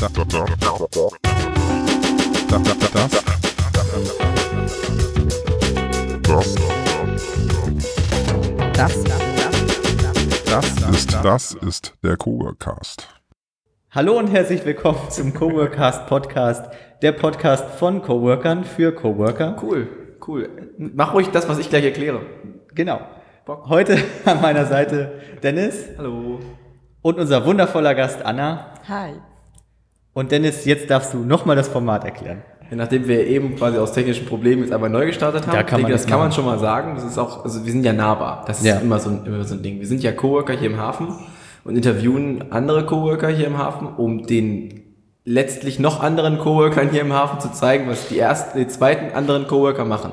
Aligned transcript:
Das, 0.00 0.12
das, 0.12 0.24
das, 10.46 10.74
das 10.74 10.88
ist 10.88 11.12
das 11.22 11.52
ist 11.52 11.94
der 12.02 12.16
Coworkast. 12.16 13.08
Hallo 13.90 14.18
und 14.18 14.28
herzlich 14.28 14.64
willkommen 14.64 15.10
zum 15.10 15.34
Coworkast 15.34 16.06
Podcast, 16.06 16.72
der 17.02 17.12
Podcast 17.12 17.68
von 17.74 18.00
Coworkern 18.00 18.64
für 18.64 18.94
Coworker. 18.94 19.62
Cool, 19.62 19.86
cool. 20.26 20.72
Mach 20.78 21.12
ruhig 21.12 21.28
das, 21.28 21.46
was 21.46 21.58
ich 21.58 21.68
gleich 21.68 21.84
erkläre. 21.84 22.22
Genau. 22.74 23.02
Heute 23.46 23.98
an 24.24 24.40
meiner 24.40 24.64
Seite 24.64 25.20
Dennis. 25.42 25.90
Hallo. 25.98 26.40
Und 27.02 27.18
unser 27.18 27.44
wundervoller 27.44 27.94
Gast 27.94 28.24
Anna. 28.24 28.72
Hi. 28.88 29.20
Und 30.20 30.30
Dennis, 30.30 30.66
jetzt 30.66 30.90
darfst 30.90 31.14
du 31.14 31.20
nochmal 31.20 31.56
das 31.56 31.68
Format 31.68 32.04
erklären. 32.04 32.42
Nachdem 32.70 33.08
wir 33.08 33.26
eben 33.26 33.56
quasi 33.56 33.78
aus 33.78 33.92
technischen 33.94 34.26
Problemen 34.26 34.60
jetzt 34.62 34.70
einmal 34.70 34.90
neu 34.90 35.06
gestartet 35.06 35.46
haben, 35.46 35.54
da 35.56 35.62
kann 35.62 35.78
denke, 35.78 35.92
das 35.92 36.06
kann 36.06 36.18
man 36.18 36.30
schon 36.30 36.44
mal 36.44 36.58
sagen. 36.58 36.94
Das 36.94 37.04
ist 37.04 37.16
auch, 37.16 37.42
also 37.42 37.64
wir 37.64 37.72
sind 37.72 37.86
ja 37.86 37.94
nahbar. 37.94 38.44
Das 38.46 38.58
ist 38.60 38.66
Ja. 38.66 38.80
immer, 38.80 38.98
so 38.98 39.08
ein, 39.08 39.24
immer 39.24 39.42
so 39.44 39.54
ein 39.54 39.62
Ding. 39.62 39.80
Wir 39.80 39.86
sind 39.86 40.02
ja 40.02 40.12
Coworker 40.12 40.52
hier 40.52 40.68
im 40.68 40.76
Hafen 40.76 41.08
und 41.64 41.74
interviewen 41.74 42.52
andere 42.52 42.84
Coworker 42.84 43.28
hier 43.28 43.46
im 43.46 43.56
Hafen, 43.56 43.88
um 43.96 44.26
den 44.26 44.82
letztlich 45.24 45.78
noch 45.78 46.02
anderen 46.02 46.38
Coworkern 46.38 46.90
hier 46.90 47.00
im 47.00 47.14
Hafen 47.14 47.40
zu 47.40 47.50
zeigen, 47.50 47.88
was 47.88 48.08
die 48.08 48.18
ersten, 48.18 48.58
die 48.58 48.68
zweiten 48.68 49.14
anderen 49.16 49.46
Coworker 49.46 49.86
machen. 49.86 50.12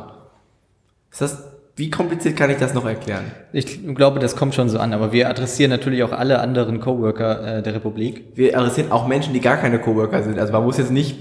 Ist 1.12 1.20
das, 1.20 1.47
wie 1.78 1.92
kompliziert 1.92 2.36
kann 2.36 2.50
ich 2.50 2.58
das 2.58 2.74
noch 2.74 2.86
erklären? 2.86 3.26
Ich 3.54 3.86
glaube, 3.94 4.20
das 4.20 4.36
kommt 4.36 4.56
schon 4.56 4.68
so 4.68 4.80
an, 4.80 4.94
aber 4.94 5.12
wir 5.12 5.30
adressieren 5.30 5.70
natürlich 5.70 6.02
auch 6.02 6.12
alle 6.12 6.40
anderen 6.40 6.80
Coworker 6.80 7.60
äh, 7.60 7.62
der 7.62 7.76
Republik. 7.76 8.32
Wir 8.34 8.58
adressieren 8.58 8.92
auch 8.92 9.08
Menschen, 9.08 9.34
die 9.34 9.42
gar 9.42 9.58
keine 9.58 9.78
Coworker 9.78 10.24
sind. 10.24 10.40
Also 10.40 10.54
man 10.54 10.64
muss 10.64 10.80
jetzt 10.80 10.90
nicht 10.90 11.16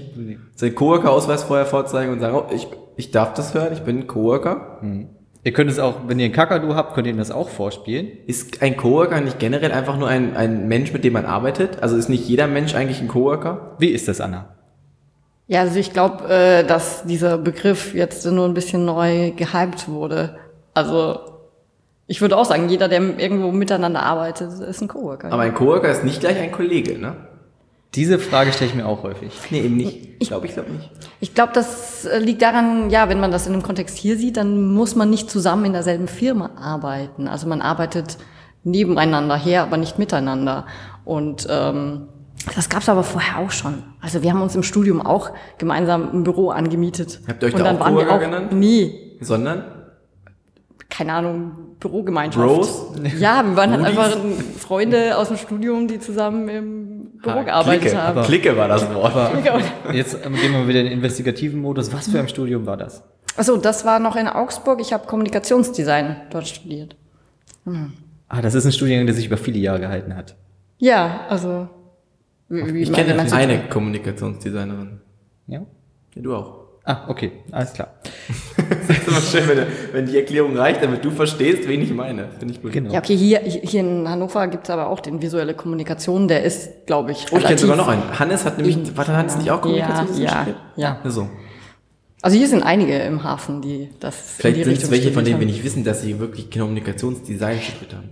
seinen 0.55 0.73
Coworker-Ausweis 0.73 1.43
vorher 1.43 1.67
vorzeigen 1.67 2.11
und 2.11 2.19
sagen, 2.19 2.35
oh, 2.35 2.51
ich, 2.51 2.67
ich 2.95 3.11
darf 3.11 3.35
das 3.35 3.53
hören, 3.53 3.71
ich 3.71 3.81
bin 3.81 4.07
Coworker. 4.07 4.79
Ihr 5.43 5.53
könnt 5.53 5.69
es 5.69 5.77
auch, 5.77 6.07
wenn 6.07 6.17
ihr 6.17 6.25
einen 6.25 6.33
Kakadu 6.33 6.73
habt, 6.73 6.95
könnt 6.95 7.05
ihr 7.05 7.15
das 7.15 7.29
auch 7.29 7.49
vorspielen. 7.49 8.07
Ist 8.25 8.63
ein 8.63 8.77
Coworker 8.77 9.21
nicht 9.21 9.37
generell 9.37 9.71
einfach 9.71 9.97
nur 9.97 10.07
ein, 10.07 10.35
ein 10.35 10.67
Mensch, 10.67 10.91
mit 10.91 11.03
dem 11.03 11.13
man 11.13 11.25
arbeitet? 11.25 11.83
Also 11.83 11.95
ist 11.95 12.09
nicht 12.09 12.27
jeder 12.27 12.47
Mensch 12.47 12.73
eigentlich 12.73 12.99
ein 12.99 13.07
Coworker? 13.07 13.75
Wie 13.77 13.89
ist 13.89 14.07
das, 14.07 14.19
Anna? 14.21 14.55
Ja, 15.45 15.61
also 15.61 15.79
ich 15.79 15.93
glaube, 15.93 16.27
äh, 16.27 16.63
dass 16.65 17.03
dieser 17.05 17.37
Begriff 17.37 17.93
jetzt 17.93 18.25
nur 18.25 18.45
ein 18.45 18.53
bisschen 18.53 18.83
neu 18.83 19.31
gehypt 19.31 19.87
wurde. 19.87 20.35
Also 20.77 21.19
ich 22.05 22.21
würde 22.21 22.37
auch 22.37 22.45
sagen, 22.45 22.69
jeder, 22.69 22.87
der 22.87 23.01
irgendwo 23.19 23.51
miteinander 23.51 24.03
arbeitet, 24.03 24.51
ist 24.59 24.81
ein 24.81 24.87
Coworker. 24.87 25.31
Aber 25.33 25.41
ein 25.41 25.55
Coworker 25.55 25.89
ist 25.89 26.03
nicht 26.03 26.19
gleich 26.19 26.37
ein 26.39 26.51
Kollege, 26.51 26.99
ne? 26.99 27.15
Diese 27.95 28.19
Frage 28.19 28.53
stelle 28.53 28.69
ich 28.69 28.75
mir 28.75 28.85
auch 28.85 29.01
häufig. 29.01 29.31
Nee, 29.49 29.61
eben 29.61 29.75
nicht. 29.75 30.09
Ich 30.19 30.27
glaube, 30.27 30.45
ich 30.45 30.53
glaube 30.53 30.69
nicht. 30.71 30.91
ich 31.19 31.33
glaube, 31.33 31.51
das 31.53 32.05
äh, 32.05 32.19
liegt 32.19 32.43
daran, 32.43 32.91
ja, 32.91 33.09
wenn 33.09 33.19
man 33.19 33.31
das 33.31 33.47
in 33.47 33.53
einem 33.53 33.63
Kontext 33.63 33.97
hier 33.97 34.17
sieht, 34.17 34.37
dann 34.37 34.71
muss 34.71 34.95
man 34.95 35.09
nicht 35.09 35.31
zusammen 35.31 35.65
in 35.65 35.73
derselben 35.73 36.07
Firma 36.07 36.51
arbeiten. 36.61 37.27
Also 37.27 37.47
man 37.47 37.61
arbeitet 37.61 38.17
nebeneinander 38.63 39.35
her, 39.35 39.63
aber 39.63 39.77
nicht 39.77 39.97
miteinander. 39.97 40.67
Und 41.05 41.47
ähm, 41.49 42.09
das 42.55 42.69
gab 42.69 42.81
es 42.83 42.89
aber 42.89 43.03
vorher 43.03 43.39
auch 43.39 43.51
schon. 43.51 43.81
Also 43.99 44.21
wir 44.21 44.29
haben 44.31 44.43
uns 44.43 44.53
im 44.53 44.63
Studium 44.63 45.01
auch 45.01 45.31
gemeinsam 45.57 46.09
ein 46.13 46.23
Büro 46.23 46.51
angemietet. 46.51 47.21
Habt 47.27 47.41
ihr 47.41 47.47
euch 47.47 47.53
Und 47.55 47.61
da 47.61 47.65
dann 47.65 47.77
auch 47.77 47.79
waren 47.79 47.95
wir 47.95 48.05
Coworker 48.05 48.25
auch 48.25 48.29
genannt? 48.29 48.51
nie 48.51 49.17
Sondern? 49.21 49.76
Keine 50.89 51.13
Ahnung, 51.13 51.51
Bürogemeinschaft. 51.79 52.45
Bros? 52.45 52.85
Ja, 53.19 53.43
wir 53.43 53.55
waren 53.55 53.71
halt 53.71 53.85
einfach 53.85 54.17
Freunde 54.57 55.17
aus 55.17 55.27
dem 55.27 55.37
Studium, 55.37 55.87
die 55.87 55.99
zusammen 55.99 56.47
im 56.49 57.09
Büro 57.21 57.39
Ah, 57.39 57.43
gearbeitet 57.43 57.81
Clique. 57.81 58.01
haben. 58.01 58.21
Clique 58.23 58.57
war 58.57 58.67
das 58.67 58.93
Wort. 58.93 59.13
Aber 59.15 59.31
jetzt 59.93 60.21
gehen 60.23 60.33
wir 60.53 60.67
wieder 60.67 60.79
in 60.79 60.85
den 60.85 60.93
investigativen 60.93 61.61
Modus. 61.61 61.91
Was 61.93 62.07
für 62.07 62.19
ein 62.19 62.29
Studium 62.29 62.65
war 62.65 62.77
das? 62.77 63.03
Achso, 63.35 63.57
das 63.57 63.85
war 63.85 63.99
noch 63.99 64.15
in 64.15 64.27
Augsburg. 64.27 64.79
Ich 64.81 64.93
habe 64.93 65.05
Kommunikationsdesign 65.07 66.15
dort 66.31 66.47
studiert. 66.47 66.95
Ah, 68.29 68.41
das 68.41 68.55
ist 68.55 68.65
ein 68.65 68.71
Studiengang, 68.71 69.05
der 69.05 69.15
sich 69.15 69.27
über 69.27 69.37
viele 69.37 69.59
Jahre 69.59 69.79
gehalten 69.79 70.15
hat. 70.15 70.35
Ja, 70.77 71.21
also. 71.29 71.67
Wie, 72.49 72.73
wie 72.73 72.81
Ich 72.83 72.93
kenne 72.93 73.19
eine 73.19 73.67
Kommunikationsdesignerin. 73.67 75.01
Ja? 75.47 75.59
Ja, 76.15 76.21
du 76.21 76.35
auch. 76.35 76.56
Ah, 76.89 77.03
okay, 77.09 77.31
alles 77.51 77.73
klar. 77.73 77.89
Das 78.87 78.97
ist 78.97 79.07
immer 79.07 79.21
schön, 79.21 79.47
wenn, 79.47 79.67
wenn 79.93 80.05
die 80.07 80.17
Erklärung 80.17 80.57
reicht, 80.57 80.81
damit 80.83 81.03
du 81.03 81.11
verstehst, 81.11 81.67
wen 81.67 81.81
ich 81.81 81.93
meine. 81.93 82.29
Finde 82.39 82.53
ich 82.53 82.61
gut. 82.61 82.71
Genau. 82.71 82.91
Ja, 82.93 82.99
okay, 82.99 83.15
hier, 83.15 83.39
hier 83.41 83.79
in 83.81 84.07
Hannover 84.09 84.47
gibt's 84.47 84.69
aber 84.69 84.87
auch 84.89 84.99
den 85.01 85.21
visuelle 85.21 85.53
Kommunikation, 85.53 86.27
der 86.27 86.43
ist, 86.43 86.85
glaube 86.85 87.11
ich, 87.11 87.25
Oh, 87.31 87.37
ich 87.37 87.43
kenne 87.43 87.57
sogar 87.57 87.75
noch 87.77 87.87
einen. 87.87 88.17
Hannes 88.19 88.43
hat 88.45 88.57
nämlich, 88.57 88.95
war 88.97 89.07
Hannes 89.07 89.37
nicht 89.37 89.49
auch 89.51 89.55
Ja, 89.55 89.61
Kommunikationswissenschaft? 89.61 90.47
ja, 90.75 90.97
ja. 91.03 91.11
So. 91.11 91.29
Also 92.21 92.37
hier 92.37 92.47
sind 92.47 92.63
einige 92.63 92.97
im 92.99 93.23
Hafen, 93.23 93.61
die 93.61 93.89
das 93.99 94.15
in 94.15 94.21
Vielleicht 94.37 94.63
sind 94.65 94.77
es 94.83 94.91
welche, 94.91 95.11
von 95.11 95.23
denen 95.23 95.39
wir 95.39 95.47
nicht 95.47 95.63
wissen, 95.63 95.83
dass 95.83 96.01
sie 96.01 96.19
wirklich 96.19 96.49
Kommunikationsdesign 96.51 97.59
studiert 97.61 97.93
haben. 97.95 98.09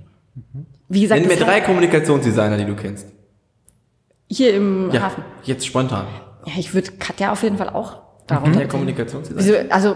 haben. 0.53 0.65
Wie 0.89 1.01
gesagt, 1.01 1.19
Nenn 1.21 1.29
mir 1.29 1.37
drei 1.43 1.61
Kommunikationsdesigner, 1.61 2.57
die 2.57 2.65
du 2.65 2.75
kennst. 2.75 3.07
hier 4.29 4.53
im 4.55 4.91
Ja, 4.91 5.01
Hafen. 5.03 5.23
jetzt 5.43 5.65
spontan. 5.65 6.05
Ja, 6.45 6.53
ich 6.57 6.73
würde 6.73 6.91
Katja 6.99 7.31
auf 7.31 7.41
jeden 7.43 7.57
Fall 7.57 7.69
auch 7.69 8.04
darunter. 8.27 8.59
Der 8.59 8.67
Kommunikationsdesign. 8.67 9.71
Also, 9.71 9.95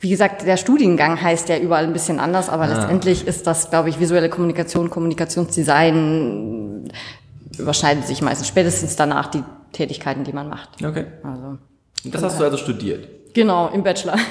wie 0.00 0.10
gesagt, 0.10 0.46
der 0.46 0.56
Studiengang 0.56 1.20
heißt 1.20 1.48
ja 1.48 1.58
überall 1.58 1.84
ein 1.84 1.92
bisschen 1.92 2.20
anders, 2.20 2.48
Ah. 2.48 2.52
aber 2.52 2.66
letztendlich 2.66 3.26
ist 3.26 3.46
das, 3.46 3.70
glaube 3.70 3.88
ich, 3.88 3.98
visuelle 4.00 4.28
Kommunikation, 4.28 4.90
Kommunikationsdesign 4.90 6.90
überschneiden 7.58 8.02
sich 8.02 8.20
meistens 8.22 8.48
spätestens 8.48 8.96
danach 8.96 9.28
die 9.28 9.42
Tätigkeiten, 9.72 10.24
die 10.24 10.32
man 10.32 10.48
macht. 10.48 10.70
Okay. 10.84 11.06
Also, 11.22 11.58
Und 12.04 12.14
das 12.14 12.22
hast 12.22 12.38
du 12.40 12.44
also 12.44 12.56
studiert. 12.58 13.08
genau, 13.34 13.68
im 13.68 13.82
Bachelor. 13.82 14.16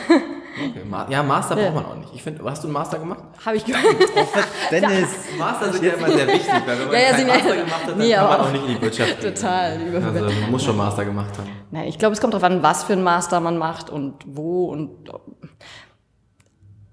Okay. 0.58 0.84
Ma- 0.90 1.06
Ja, 1.10 1.22
Master 1.22 1.58
Ja. 1.58 1.64
braucht 1.70 1.76
man 1.76 1.86
auch 1.86 1.96
nicht. 1.96 2.14
Ich 2.14 2.24
finde, 2.24 2.44
hast 2.46 2.64
du 2.64 2.68
einen 2.68 2.74
Master 2.74 2.98
gemacht? 3.00 3.24
Habe 3.46 3.58
ich 3.58 3.66
gemacht. 3.66 3.84
Dennis! 4.72 5.10
Master 5.38 5.74
sind 5.74 5.84
ja 5.84 5.94
immer 5.94 6.10
sehr 6.12 6.28
wichtig, 6.28 6.48
weil 6.66 6.80
wenn 6.80 6.86
man 6.88 6.94
Ja, 6.94 7.00
ja, 7.02 7.12
keinen 7.12 7.28
Master 7.28 7.56
gemacht 7.56 7.82
hat, 7.84 7.90
dann 7.90 7.98
Nee, 7.98 8.14
kann 8.14 8.28
man 8.30 8.40
auch 8.40 8.52
nicht 8.52 8.66
in 8.68 8.76
die 8.76 8.82
Wirtschaft 8.82 9.20
gehen. 9.22 9.36
Total 9.36 9.82
überbewertet. 9.82 10.24
Also 10.30 10.42
man 10.42 10.52
muss 10.52 10.64
schon 10.64 10.78
Master 10.78 11.06
gemacht 11.06 11.38
haben. 11.38 11.50
Nein, 11.72 11.88
ich 11.88 12.00
glaube, 12.00 12.14
es 12.14 12.22
kommt 12.22 12.34
darauf 12.34 12.46
an, 12.46 12.64
was 12.64 12.84
für 12.86 12.94
ein 12.94 13.04
Master 13.04 13.40
man 13.42 13.58
macht 13.58 13.90
und 13.90 14.14
wo 14.26 14.66
und 14.68 15.10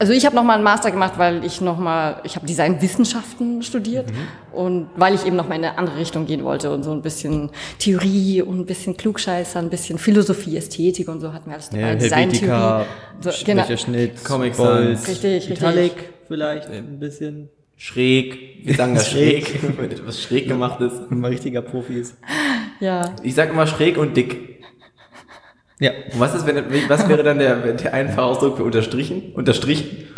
also 0.03 0.13
ich 0.15 0.27
habe 0.27 0.35
noch 0.35 0.43
mal 0.43 0.55
einen 0.55 0.65
Master 0.65 0.91
gemacht, 0.91 1.13
weil 1.17 1.45
ich 1.45 1.61
noch 1.61 1.79
mal 1.79 2.17
ich 2.25 2.35
habe 2.35 2.45
Designwissenschaften 2.45 3.63
studiert 3.63 4.07
und 4.53 4.89
weil 4.97 5.15
ich 5.15 5.25
eben 5.25 5.37
noch 5.37 5.49
mal 5.49 5.55
in 5.55 5.65
eine 5.65 5.79
andere 5.79 5.97
Richtung 5.97 6.27
gehen 6.27 6.43
wollte 6.43 6.73
und 6.73 6.83
so 6.83 6.91
ein 6.91 7.03
bisschen 7.03 7.51
Theorie 7.79 8.43
und 8.43 8.59
ein 8.59 8.67
bisschen 8.67 8.97
Klugscheißer, 8.97 9.61
ein 9.61 9.71
bisschen 9.71 9.99
Philosophie, 10.01 10.57
Ästhetik 10.57 11.07
und 11.07 11.21
so 11.21 11.33
hatten 11.33 11.47
wir 11.51 11.55
alles 11.55 11.71
dabei. 11.71 11.83
Ja, 11.83 11.87
Helvetica, 12.01 12.87
so, 13.21 13.31
genau. 13.45 13.77
Schnitt, 13.77 14.25
Comic 14.25 14.57
Sans. 14.57 15.07
Richtig, 15.07 15.25
richtig. 15.25 15.59
Italic 15.59 15.93
vielleicht 16.27 16.69
ein 16.69 16.99
bisschen. 16.99 17.49
Schräg. 17.77 18.65
Wir 18.65 18.75
sagen 18.75 18.95
das 18.97 19.09
Schräg. 19.11 19.47
schräg, 19.47 19.61
wenn 19.79 19.91
etwas 19.93 20.21
schräg 20.21 20.49
gemacht 20.49 20.81
ist. 20.81 21.01
Wenn 21.11 21.21
man 21.21 21.31
richtiger 21.31 21.63
Profi 21.63 22.01
ist. 22.01 22.17
Ja, 22.81 23.15
Ich 23.23 23.37
sag 23.37 23.51
immer 23.51 23.69
schräg 23.69 23.99
und 23.99 24.17
dick. 24.17 24.62
Ja. 25.83 25.91
Und 26.13 26.21
was, 26.21 26.35
ist, 26.35 26.47
wenn, 26.47 26.65
was 26.89 27.09
wäre 27.09 27.23
dann 27.23 27.39
der, 27.39 27.57
der 27.57 27.93
ein 27.95 28.09
Fachausdruck 28.11 28.57
für 28.57 28.65
unterstrichen? 28.65 29.33
Unterstrichen? 29.35 30.09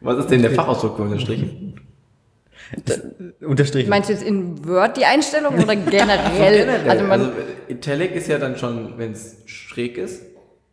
Was 0.00 0.18
ist 0.18 0.30
denn 0.30 0.42
der 0.42 0.52
Fachausdruck 0.52 0.96
für 0.96 1.02
unterstrichen? 1.02 1.74
Unterstrichen. 3.46 3.88
meinst 3.90 4.08
du 4.08 4.12
jetzt 4.14 4.24
in 4.24 4.66
Word 4.66 4.96
die 4.96 5.04
Einstellung 5.04 5.54
oder 5.56 5.76
generell? 5.76 6.88
Also, 6.88 7.04
man 7.04 7.20
also 7.20 7.32
Italic 7.68 8.12
ist 8.14 8.28
ja 8.28 8.38
dann 8.38 8.56
schon, 8.56 8.94
wenn 8.98 9.12
es 9.12 9.36
schräg 9.46 9.98
ist. 9.98 10.22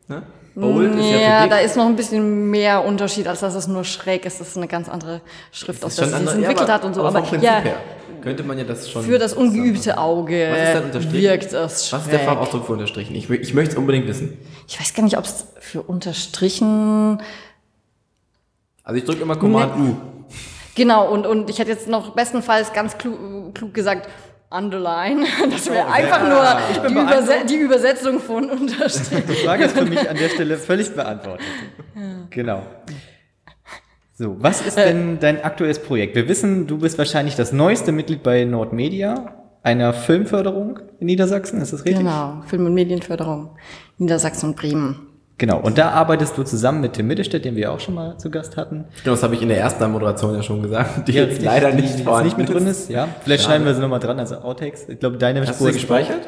Ne? 0.07 0.23
Bold 0.55 0.95
ist 0.95 1.05
ja 1.05 1.17
Ja, 1.19 1.44
für 1.44 1.50
da 1.50 1.57
ist 1.57 1.75
noch 1.77 1.85
ein 1.85 1.95
bisschen 1.95 2.50
mehr 2.50 2.83
Unterschied, 2.85 3.27
als 3.27 3.41
dass 3.41 3.53
es 3.55 3.67
nur 3.67 3.83
schräg 3.83 4.25
ist. 4.25 4.39
Das 4.39 4.50
ist 4.50 4.57
eine 4.57 4.67
ganz 4.67 4.88
andere 4.89 5.21
Schrift, 5.51 5.83
aus 5.85 5.95
der 5.95 6.05
sich 6.05 6.11
das 6.13 6.19
anders- 6.19 6.35
ja, 6.35 6.39
entwickelt 6.41 6.69
aber- 6.69 6.73
hat 6.73 6.85
und 6.85 6.94
so. 6.95 7.03
Aber 7.05 7.19
Aber, 7.19 7.38
ja, 7.38 7.61
könnte 8.23 8.44
man 8.44 8.57
ja 8.57 8.63
das 8.63 8.89
schon. 8.89 9.03
für 9.03 9.19
das 9.19 9.34
ungeübte 9.34 9.97
Auge 9.97 10.50
Was 10.51 10.67
ist 10.69 10.73
dann 10.75 10.84
unterstrichen? 10.85 11.21
wirkt 11.24 11.53
es 11.53 11.88
schräg. 11.88 12.00
Was 12.00 12.06
ist 12.06 12.12
der 12.12 12.19
Fachausdruck 12.21 12.65
für 12.65 12.74
unterstrichen? 12.74 13.15
Ich, 13.15 13.30
ich 13.30 13.53
möchte 13.53 13.74
es 13.74 13.77
unbedingt 13.77 14.07
wissen. 14.07 14.38
Ich 14.68 14.80
weiß 14.80 14.94
gar 14.94 15.03
nicht, 15.03 15.18
ob 15.18 15.25
es 15.25 15.45
für 15.59 15.81
unterstrichen... 15.83 17.21
Also 18.83 18.98
ich 18.98 19.06
drücke 19.06 19.21
immer 19.21 19.36
Command 19.36 19.77
U. 19.77 19.95
Genau, 20.75 21.09
und, 21.12 21.27
und 21.27 21.50
ich 21.50 21.59
hätte 21.59 21.69
jetzt 21.71 21.88
noch 21.88 22.15
bestenfalls 22.15 22.74
ganz 22.74 22.98
klug, 22.98 23.53
klug 23.53 23.74
gesagt, 23.74 24.09
underline. 24.50 25.25
Das 25.51 25.69
wäre 25.69 25.88
einfach 25.92 26.21
nur 26.21 26.89
die, 26.89 26.94
Überse 26.94 27.33
die 27.48 27.56
Übersetzung 27.56 28.19
von 28.19 28.50
unterstrichen. 28.50 29.24
Die 29.27 29.45
Frage 29.45 29.65
ist 29.65 29.77
für 29.77 29.86
mich 29.86 30.09
an 30.09 30.18
der 30.18 30.30
Stelle 30.30 30.57
völlig 30.57 30.94
beantwortet. 30.95 31.45
Genau. 32.30 32.63
So, 34.15 34.36
was 34.39 34.62
ist 34.65 34.77
denn 34.77 35.18
dein 35.19 35.44
aktuelles 35.44 35.80
Projekt? 35.80 36.15
Wir 36.15 36.27
wissen, 36.27 36.68
du 36.68 36.77
bist 36.77 36.98
wahrscheinlich 37.00 37.36
das 37.36 37.51
neueste 37.51 37.92
Mitglied 37.92 38.21
bei 38.21 38.44
Nordmedia, 38.45 39.33
einer 39.63 39.92
Filmförderung 39.94 40.80
in 41.00 41.07
Niedersachsen, 41.07 41.60
ist 41.62 41.74
das 41.74 41.80
richtig? 41.83 41.98
Genau, 42.04 42.44
Film- 42.48 42.65
und 42.68 42.74
Medienförderung, 42.75 43.51
Niedersachsen 43.98 44.50
und 44.50 44.56
Bremen. 44.56 45.07
Genau, 45.39 45.60
und 45.60 45.80
da 45.80 45.89
arbeitest 45.89 46.38
du 46.38 46.44
zusammen 46.44 46.81
mit 46.81 46.94
Tim 46.94 47.07
Mittelstädt, 47.07 47.44
den 47.44 47.56
wir 47.56 47.71
auch 47.71 47.80
schon 47.80 47.95
mal 47.95 48.15
zu 48.19 48.30
Gast 48.30 48.56
hatten. 48.56 48.86
Genau, 49.04 49.15
das 49.15 49.24
habe 49.24 49.33
ich 49.33 49.42
in 49.42 49.48
der 49.48 49.57
ersten 49.57 49.92
Moderation 49.92 50.36
ja 50.36 50.44
schon 50.44 50.62
gesagt, 50.62 51.07
die 51.07 51.13
Ja, 51.13 51.24
jetzt 51.24 51.42
leider 51.42 51.71
die- 51.71 51.81
nicht 51.81 51.98
die 51.98 52.04
jetzt 52.04 52.24
nicht 52.24 52.38
mit 52.38 52.50
drin 52.50 52.68
ist. 52.68 52.89
Ja, 52.92 53.07
vielleicht 53.24 53.42
Schade. 53.44 53.54
schneiden 53.56 53.65
wir 53.65 53.74
sie 53.74 53.81
nochmal 53.81 54.00
dran, 54.00 54.19
also 54.19 54.36
Outtakes. 54.36 54.89
Ich 54.89 55.00
glaube, 55.00 55.18
deine 55.18 55.42
Hast 55.42 55.60
du 55.60 55.63
sie 55.63 55.69
ist- 55.71 55.75
gespeichert? 55.77 56.21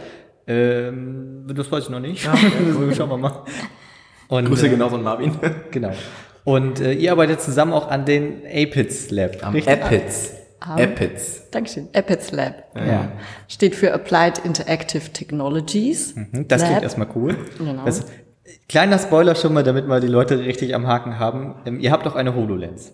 Ähm, 0.47 1.45
das 1.55 1.71
weiß 1.71 1.83
ich 1.83 1.89
noch 1.91 1.99
nicht. 1.99 2.25
Ja, 2.25 2.33
okay, 2.33 2.93
Schauen 2.97 3.09
wir 3.09 3.17
mal. 3.17 3.43
Und, 4.27 4.45
Grüße 4.45 4.65
äh, 4.65 4.69
genauso 4.69 4.95
an 4.95 5.03
Marvin. 5.03 5.33
Genau. 5.69 5.91
Und 6.45 6.79
äh, 6.79 6.93
ihr 6.93 7.11
arbeitet 7.11 7.41
zusammen 7.41 7.73
auch 7.73 7.89
an 7.89 8.05
den 8.05 8.43
APITS 8.45 9.11
Lab. 9.11 9.37
Am 9.41 9.53
richtig? 9.53 9.73
Epids. 9.73 10.31
Epids. 10.77 11.49
Dankeschön. 11.51 11.89
Epitz 11.93 12.31
Lab. 12.31 12.63
Ja. 12.75 13.11
Steht 13.47 13.75
für 13.75 13.93
Applied 13.93 14.39
Interactive 14.45 15.11
Technologies. 15.11 16.15
Hm, 16.15 16.47
Das 16.47 16.61
Lab. 16.61 16.69
klingt 16.69 16.83
erstmal 16.83 17.07
cool. 17.15 17.37
Genau. 17.57 17.83
Das, 17.85 18.05
kleiner 18.69 18.97
Spoiler 18.97 19.35
schon 19.35 19.53
mal, 19.53 19.63
damit 19.63 19.87
mal 19.87 19.99
die 20.01 20.07
Leute 20.07 20.39
richtig 20.39 20.73
am 20.73 20.87
Haken 20.87 21.19
haben. 21.19 21.55
Ähm, 21.65 21.79
ihr 21.79 21.91
habt 21.91 22.07
auch 22.07 22.15
eine 22.15 22.35
HoloLens. 22.35 22.93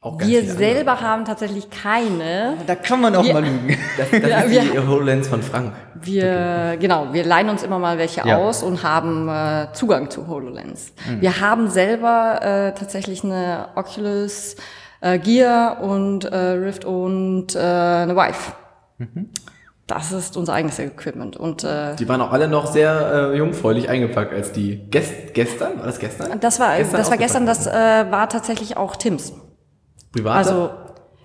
Auch 0.00 0.16
ganz 0.16 0.30
Wir 0.30 0.44
selber 0.44 1.00
haben 1.00 1.24
tatsächlich 1.24 1.70
keine. 1.70 2.56
Da 2.68 2.76
kann 2.76 3.00
man 3.00 3.16
auch 3.16 3.24
Wir- 3.24 3.32
mal 3.34 3.42
lügen. 3.44 3.58
andere. 3.58 3.78
Das, 3.98 4.10
das 4.10 4.30
Ja, 4.30 4.40
ist 4.62 4.72
die 4.72 4.78
HoloLens 4.78 5.26
von 5.28 5.42
Frank. 5.42 5.72
Wir, 6.00 6.76
genau, 6.78 7.08
wir 7.12 7.24
leihen 7.24 7.48
uns 7.48 7.64
immer 7.64 7.80
mal 7.80 7.98
welche 7.98 8.24
Ja. 8.26 8.36
aus 8.36 8.62
und 8.62 8.84
haben 8.84 9.28
äh, 9.28 9.72
Zugang 9.72 10.08
zu 10.08 10.28
HoloLens. 10.28 10.92
Wir 11.18 11.40
haben 11.40 11.68
selber 11.68 12.38
äh, 12.40 12.78
tatsächlich 12.78 13.24
eine 13.24 13.70
Oculus 13.74 14.54
äh, 15.00 15.18
Gear 15.18 15.80
und 15.82 16.24
äh, 16.26 16.36
Rift 16.36 16.84
und 16.84 17.56
äh, 17.56 17.58
eine 17.58 18.14
Vive. 18.14 18.52
Das 19.88 20.12
ist 20.12 20.36
unser 20.36 20.52
eigenes 20.52 20.78
Equipment. 20.78 21.36
Und 21.36 21.64
äh, 21.64 21.96
Die 21.96 22.08
waren 22.08 22.20
auch 22.20 22.30
alle 22.32 22.46
noch 22.46 22.66
sehr 22.66 23.32
äh, 23.32 23.36
jungfräulich 23.36 23.88
eingepackt, 23.88 24.32
als 24.32 24.52
die 24.52 24.76
gest 24.90 25.34
gestern, 25.34 25.78
war 25.78 25.86
das 25.86 25.98
gestern? 25.98 26.38
das 26.38 26.60
war, 26.60 26.76
Gestern 26.76 26.98
das 27.00 27.10
war 27.10 27.16
gestern, 27.16 27.46
das 27.46 27.66
äh, 27.66 27.72
war 28.12 28.28
tatsächlich 28.28 28.76
auch 28.76 28.94
Tims. 28.94 29.32
Private? 30.12 30.30
Also 30.36 30.70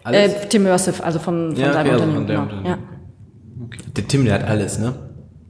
Alles? 0.03 0.33
äh, 0.33 0.47
Timmersive, 0.49 1.03
also 1.03 1.19
von, 1.19 1.51
von 1.51 1.59
Ja, 1.59 1.73
seinem 1.73 1.87
okay, 1.87 2.01
also 2.01 2.03
Unternehmen. 2.03 2.15
von 2.15 2.27
dem 2.27 2.27
genau. 2.27 2.41
Unternehmen. 2.59 2.65
Ja. 2.65 2.77
Der 3.95 4.07
Tim, 4.07 4.25
der 4.25 4.33
hat 4.35 4.43
alles, 4.45 4.79
ne? 4.79 4.93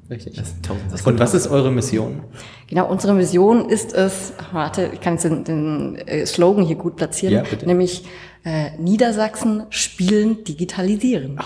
Richtig. 0.09 0.35
Das 0.35 0.49
ist 0.49 0.63
tausend. 0.65 0.91
Das 0.91 1.01
Und 1.01 1.17
was 1.19 1.33
ist 1.33 1.47
eure 1.47 1.71
Mission? 1.71 2.23
Genau, 2.67 2.87
unsere 2.89 3.13
Mission 3.13 3.69
ist 3.69 3.93
es, 3.93 4.33
warte, 4.51 4.89
ich 4.93 5.01
kann 5.01 5.13
jetzt 5.13 5.23
den, 5.23 5.43
den 5.43 5.95
äh, 5.95 6.25
Slogan 6.25 6.65
hier 6.65 6.75
gut 6.75 6.95
platzieren, 6.97 7.33
Ja, 7.33 7.43
bitte. 7.43 7.65
nämlich 7.65 8.05
äh, 8.43 8.77
Niedersachsen 8.77 9.63
spielen, 9.69 10.43
digitalisieren. 10.43 11.39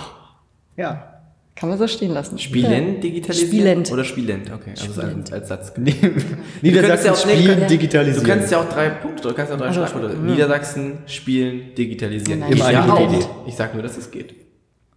Ja. 0.76 1.17
Kann 1.60 1.70
man 1.70 1.78
so 1.80 1.88
stehen 1.88 2.12
lassen. 2.14 2.38
Spielend 2.38 3.04
digitalisieren? 3.04 3.50
Spielend. 3.52 3.92
Oder 3.92 4.04
spielend, 4.04 4.52
okay. 4.54 4.74
Also 4.80 5.02
als, 5.02 5.32
als 5.32 5.48
Satz. 5.50 5.74
Niedersachsen 6.62 7.06
ja 7.08 7.12
auch- 7.14 7.18
spielen, 7.18 7.60
ja. 7.62 7.68
digitalisieren. 7.68 8.24
Du 8.26 8.32
kannst 8.32 8.52
ja 8.52 8.60
auch 8.62 8.70
drei 8.70 8.90
Punkte, 8.90 9.28
du 9.30 9.34
kannst 9.34 9.50
ja 9.50 9.56
auch 9.56 9.60
drei 9.62 9.68
Also, 9.70 9.86
Schlagworte. 9.88 10.18
Niedersachsen, 10.18 11.00
spielen, 11.08 11.74
digitalisieren. 11.76 12.42
Nein. 12.42 12.54
Ich 12.54 12.60
Immer 12.60 12.72
ja 12.72 12.84
eine 12.84 12.92
gute 12.92 13.04
auch. 13.04 13.14
Idee. 13.14 13.26
Ich 13.48 13.56
sag 13.56 13.74
nur, 13.74 13.82
dass 13.84 13.98
es 13.98 14.12
geht. 14.12 14.36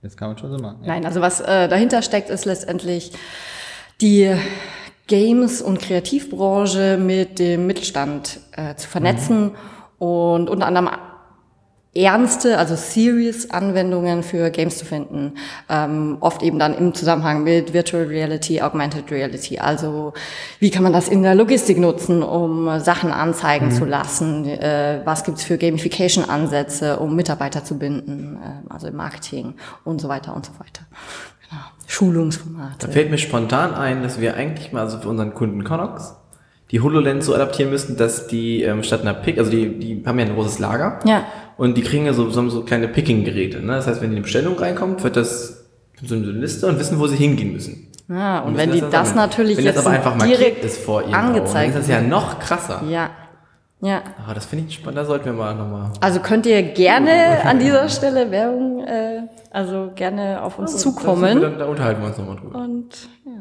das 0.02 0.16
kann 0.16 0.28
man 0.28 0.38
schon 0.38 0.50
so 0.50 0.58
machen. 0.58 0.78
Ja. 0.82 0.88
Nein, 0.88 1.06
also 1.06 1.20
was 1.22 1.40
äh, 1.40 1.66
dahinter 1.68 2.02
steckt, 2.02 2.28
ist 2.30 2.44
letztendlich 2.44 3.12
die 4.02 4.30
Games- 5.06 5.60
und 5.62 5.80
Kreativbranche 5.80 6.98
mit 6.98 7.38
dem 7.38 7.66
Mittelstand 7.66 8.40
äh, 8.52 8.74
zu 8.76 8.86
vernetzen 8.88 9.52
und 9.98 10.48
unter 10.48 10.66
anderem 10.66 10.88
ernste, 11.92 12.56
also 12.56 12.76
serious 12.76 13.50
Anwendungen 13.50 14.22
für 14.22 14.50
Games 14.50 14.78
zu 14.78 14.84
finden. 14.84 15.34
Ähm, 15.68 16.18
oft 16.20 16.42
eben 16.42 16.58
dann 16.58 16.74
im 16.74 16.94
Zusammenhang 16.94 17.42
mit 17.42 17.72
Virtual 17.72 18.04
Reality, 18.04 18.62
Augmented 18.62 19.10
Reality. 19.10 19.58
Also 19.58 20.12
wie 20.60 20.70
kann 20.70 20.84
man 20.84 20.92
das 20.92 21.08
in 21.08 21.24
der 21.24 21.34
Logistik 21.34 21.78
nutzen, 21.78 22.22
um 22.22 22.78
Sachen 22.78 23.10
anzeigen 23.10 23.72
zu 23.72 23.84
lassen? 23.84 24.46
Äh, 24.46 25.00
was 25.04 25.24
gibt's 25.24 25.42
für 25.42 25.58
Gamification-Ansätze, 25.58 27.00
um 27.00 27.16
Mitarbeiter 27.16 27.64
zu 27.64 27.76
binden? 27.76 28.38
Äh, 28.40 28.72
also 28.72 28.86
im 28.86 28.96
Marketing 28.96 29.54
und 29.84 30.00
so 30.00 30.08
weiter 30.08 30.34
und 30.36 30.46
so 30.46 30.52
weiter. 30.60 30.86
Genau. 31.48 31.62
Da 31.62 31.88
Schulungsformate. 31.88 32.88
fällt 32.88 33.10
mir 33.10 33.18
spontan 33.18 33.74
ein, 33.74 34.04
dass 34.04 34.20
wir 34.20 34.36
eigentlich 34.36 34.72
mal 34.72 34.88
so 34.88 34.98
für 34.98 35.08
unseren 35.08 35.34
Kunden 35.34 35.64
Connox 35.64 36.19
die 36.70 36.80
HoloLens 36.80 37.26
so 37.26 37.34
adaptieren 37.34 37.70
müssten, 37.70 37.96
dass 37.96 38.26
die 38.26 38.62
ähm, 38.62 38.82
statt 38.82 39.02
einer 39.02 39.14
Pick, 39.14 39.38
also 39.38 39.50
die, 39.50 39.78
die 39.78 40.02
haben 40.06 40.18
ja 40.18 40.26
ein 40.26 40.34
großes 40.34 40.58
Lager 40.58 41.00
Ja. 41.04 41.24
und 41.56 41.76
die 41.76 41.82
kriegen 41.82 42.06
ja 42.06 42.12
so, 42.12 42.30
so, 42.30 42.48
so 42.48 42.62
kleine 42.62 42.88
Picking-Geräte. 42.88 43.60
Ne? 43.60 43.72
Das 43.72 43.86
heißt, 43.86 44.00
wenn 44.00 44.10
die 44.10 44.16
in 44.16 44.22
die 44.22 44.26
Bestellung 44.26 44.56
reinkommt, 44.58 45.02
wird 45.02 45.16
das 45.16 45.64
so 46.02 46.14
eine 46.14 46.26
Liste 46.26 46.66
und 46.66 46.78
wissen, 46.78 46.98
wo 46.98 47.06
sie 47.06 47.16
hingehen 47.16 47.52
müssen. 47.52 47.88
Ja, 48.08 48.40
und 48.40 48.52
müssen 48.54 48.68
wenn 48.68 48.72
die 48.72 48.80
das 48.80 48.90
sammeln. 49.10 49.16
natürlich 49.16 49.56
wenn 49.58 49.64
jetzt 49.64 49.76
das 49.78 49.86
aber 49.86 49.94
einfach 49.94 50.18
direkt 50.18 50.64
ist 50.64 50.78
vor 50.78 51.02
ihrem 51.02 51.14
angezeigt 51.14 51.48
Augen, 51.48 51.72
dann 51.72 51.80
ist 51.82 51.88
das 51.88 51.88
ja 51.88 52.00
noch 52.00 52.38
krasser. 52.40 52.82
Ja. 52.88 53.10
Ja. 53.82 54.02
Ah, 54.26 54.34
das 54.34 54.44
finde 54.44 54.66
ich 54.68 54.74
spannend, 54.74 54.98
da 54.98 55.04
sollten 55.06 55.24
wir 55.24 55.32
mal 55.32 55.54
nochmal. 55.54 55.90
Also 56.00 56.20
könnt 56.20 56.44
ihr 56.44 56.62
gerne 56.62 57.10
an 57.44 57.58
dieser 57.58 57.88
Stelle 57.88 58.30
Werbung, 58.30 58.84
äh, 58.84 59.22
also 59.50 59.90
gerne 59.94 60.42
auf 60.42 60.58
uns 60.58 60.76
zukommen. 60.76 61.40
Da, 61.40 61.48
da 61.50 61.64
unterhalten 61.66 62.02
wir 62.02 62.08
uns 62.08 62.18
nochmal 62.18 62.36
drüber. 62.36 62.58
Und 62.58 62.88
ja. 63.24 63.32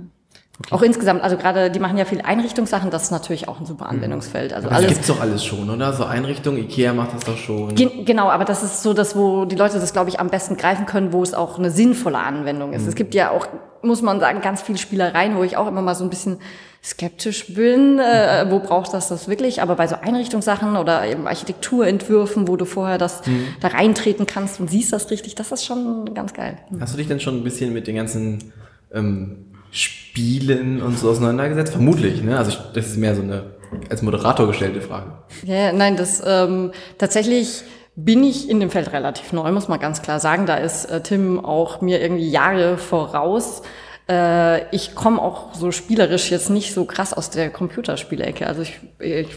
Auch 0.72 0.82
insgesamt, 0.82 1.24
also 1.24 1.38
gerade, 1.38 1.72
die 1.72 1.80
machen 1.80 1.98
ja 1.98 2.04
viel 2.06 2.22
Einrichtungssachen, 2.22 2.92
das 2.92 3.04
ist 3.04 3.12
natürlich 3.12 3.48
auch 3.48 3.60
ein 3.60 3.66
super 3.66 3.88
Anwendungsfeld. 3.88 4.54
Also 4.54 4.68
Das 4.68 4.78
alles. 4.78 4.92
gibt's 4.92 5.08
doch 5.08 5.22
alles 5.22 5.44
schon, 5.44 5.70
oder? 5.70 5.94
So 5.94 6.04
Einrichtungen, 6.04 6.60
Ikea 6.60 6.94
macht 6.94 7.14
das 7.16 7.24
doch 7.24 7.38
schon. 7.38 7.74
Gen 7.76 8.04
genau, 8.06 8.30
aber 8.30 8.44
das 8.44 8.62
ist 8.62 8.84
so 8.84 8.94
das, 8.94 9.16
wo 9.16 9.46
die 9.46 9.56
Leute 9.56 9.80
das, 9.80 9.94
glaube 9.94 10.10
ich, 10.10 10.20
am 10.20 10.30
besten 10.30 10.58
greifen 10.58 10.86
können, 10.86 11.14
wo 11.14 11.24
es 11.24 11.34
auch 11.34 11.58
eine 11.58 11.72
sinnvolle 11.72 12.18
Anwendung 12.20 12.74
ist. 12.74 12.86
Es 12.88 12.96
gibt 12.96 13.16
ja 13.16 13.32
auch, 13.32 13.48
muss 13.82 14.02
man 14.02 14.20
sagen, 14.20 14.42
ganz 14.42 14.62
viele 14.62 14.78
Spielereien, 14.78 15.38
wo 15.38 15.44
ich 15.44 15.56
auch 15.56 15.68
immer 15.68 15.82
mal 15.82 15.96
so 15.96 16.04
ein 16.04 16.10
bisschen 16.10 16.40
skeptisch 16.84 17.54
bin, 17.54 18.00
äh, 18.00 18.46
wo 18.50 18.60
braucht 18.60 18.94
das 18.94 19.08
das 19.10 19.28
wirklich? 19.28 19.62
Aber 19.62 19.76
bei 19.76 19.88
so 19.88 19.96
Einrichtungssachen 19.96 20.76
oder 20.76 21.06
eben 21.06 21.26
Architekturentwürfen, 21.28 22.48
wo 22.48 22.56
du 22.58 22.66
vorher 22.66 22.98
das 22.98 23.22
da 23.62 23.70
reintreten 23.70 24.26
kannst 24.26 24.60
und 24.60 24.70
siehst 24.70 24.92
das 24.94 25.10
richtig, 25.10 25.36
das 25.36 25.52
ist 25.52 25.66
schon 25.66 26.14
ganz 26.14 26.34
geil. 26.34 26.58
Hast 26.80 26.94
du 26.94 26.98
dich 26.98 27.08
denn 27.08 27.20
schon 27.20 27.36
ein 27.38 27.44
bisschen 27.44 27.74
mit 27.74 27.88
den 27.88 27.96
ganzen 27.96 28.54
ähm, 28.94 29.46
Spielen 29.71 30.81
und 30.81 30.98
so 30.98 31.10
auseinandergesetzt? 31.10 31.74
Vermutlich, 31.74 32.24
ne? 32.24 32.38
Also 32.38 32.57
das 32.74 32.88
ist 32.88 32.98
mehr 32.98 33.16
so 33.16 33.21
eine 33.21 33.60
als 33.89 34.01
Moderator 34.01 34.48
gestellte 34.48 34.81
Frage. 34.81 35.12
Ja, 35.44 35.56
ja, 35.56 35.74
nein, 35.74 35.95
das 35.95 36.24
ähm, 36.25 36.71
tatsächlich 36.98 37.63
bin 37.95 38.24
ich 38.24 38.50
in 38.50 38.60
dem 38.60 38.69
Feld 38.69 38.94
relativ 38.94 39.33
neu, 39.33 39.51
muss 39.51 39.68
man 39.68 39.80
ganz 39.80 40.01
klar 40.01 40.19
sagen. 40.19 40.45
Da 40.45 40.56
ist 40.56 40.86
äh, 40.86 41.01
Tim 41.01 41.44
auch 41.44 41.81
mir 41.81 42.01
irgendwie 42.01 42.30
Jahre 42.30 42.77
voraus. 42.77 43.62
Äh, 44.10 44.74
ich 44.74 44.95
komme 44.95 45.21
auch 45.21 45.54
so 45.54 45.71
spielerisch 45.71 46.31
jetzt 46.31 46.50
nicht 46.50 46.74
so 46.74 46.86
krass 46.86 47.13
aus 47.13 47.30
der 47.30 47.50
Computerspielecke. 47.50 48.48
Also 48.48 48.62
ich, 48.62 48.80
ich 49.00 49.27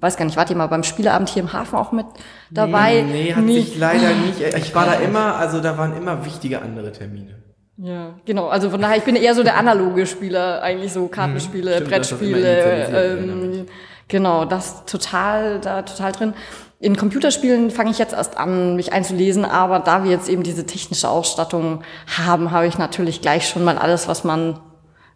weiß 0.00 0.16
gar 0.16 0.24
nicht, 0.24 0.36
wart 0.36 0.50
ihr 0.50 0.56
mal 0.56 0.68
beim 0.68 0.84
Spieleabend 0.84 1.28
hier 1.28 1.42
im 1.42 1.52
Hafen 1.52 1.76
auch 1.76 1.92
mit 1.92 2.06
dabei? 2.50 3.02
Nee, 3.02 3.12
nee 3.12 3.34
hat 3.34 3.46
sich 3.46 3.78
leider 3.78 4.14
nicht. 4.14 4.40
Ich 4.56 4.74
war 4.74 4.86
da 4.86 4.94
immer, 4.94 5.36
also 5.36 5.60
da 5.60 5.76
waren 5.76 5.96
immer 5.96 6.24
wichtige 6.24 6.62
andere 6.62 6.92
Termine. 6.92 7.42
Ja, 7.78 8.14
genau. 8.26 8.48
Also 8.48 8.70
von 8.70 8.80
daher, 8.80 8.96
ich 8.98 9.04
bin 9.04 9.16
eher 9.16 9.34
so 9.34 9.42
der 9.42 9.56
analoge 9.56 10.06
Spieler, 10.06 10.62
eigentlich 10.62 10.92
so 10.92 11.08
Kartenspiele, 11.08 11.74
Stimmt, 11.76 11.90
Brettspiele. 11.90 13.18
Ähm, 13.18 13.66
genau, 14.08 14.44
das 14.44 14.84
total, 14.84 15.58
da 15.60 15.82
total 15.82 16.12
drin. 16.12 16.34
In 16.80 16.96
Computerspielen 16.96 17.70
fange 17.70 17.90
ich 17.90 17.98
jetzt 17.98 18.12
erst 18.12 18.36
an, 18.36 18.76
mich 18.76 18.92
einzulesen, 18.92 19.44
aber 19.44 19.78
da 19.78 20.04
wir 20.04 20.10
jetzt 20.10 20.28
eben 20.28 20.42
diese 20.42 20.66
technische 20.66 21.08
Ausstattung 21.08 21.82
haben, 22.18 22.50
habe 22.50 22.66
ich 22.66 22.76
natürlich 22.76 23.20
gleich 23.20 23.48
schon 23.48 23.64
mal 23.64 23.78
alles, 23.78 24.08
was 24.08 24.24
man 24.24 24.58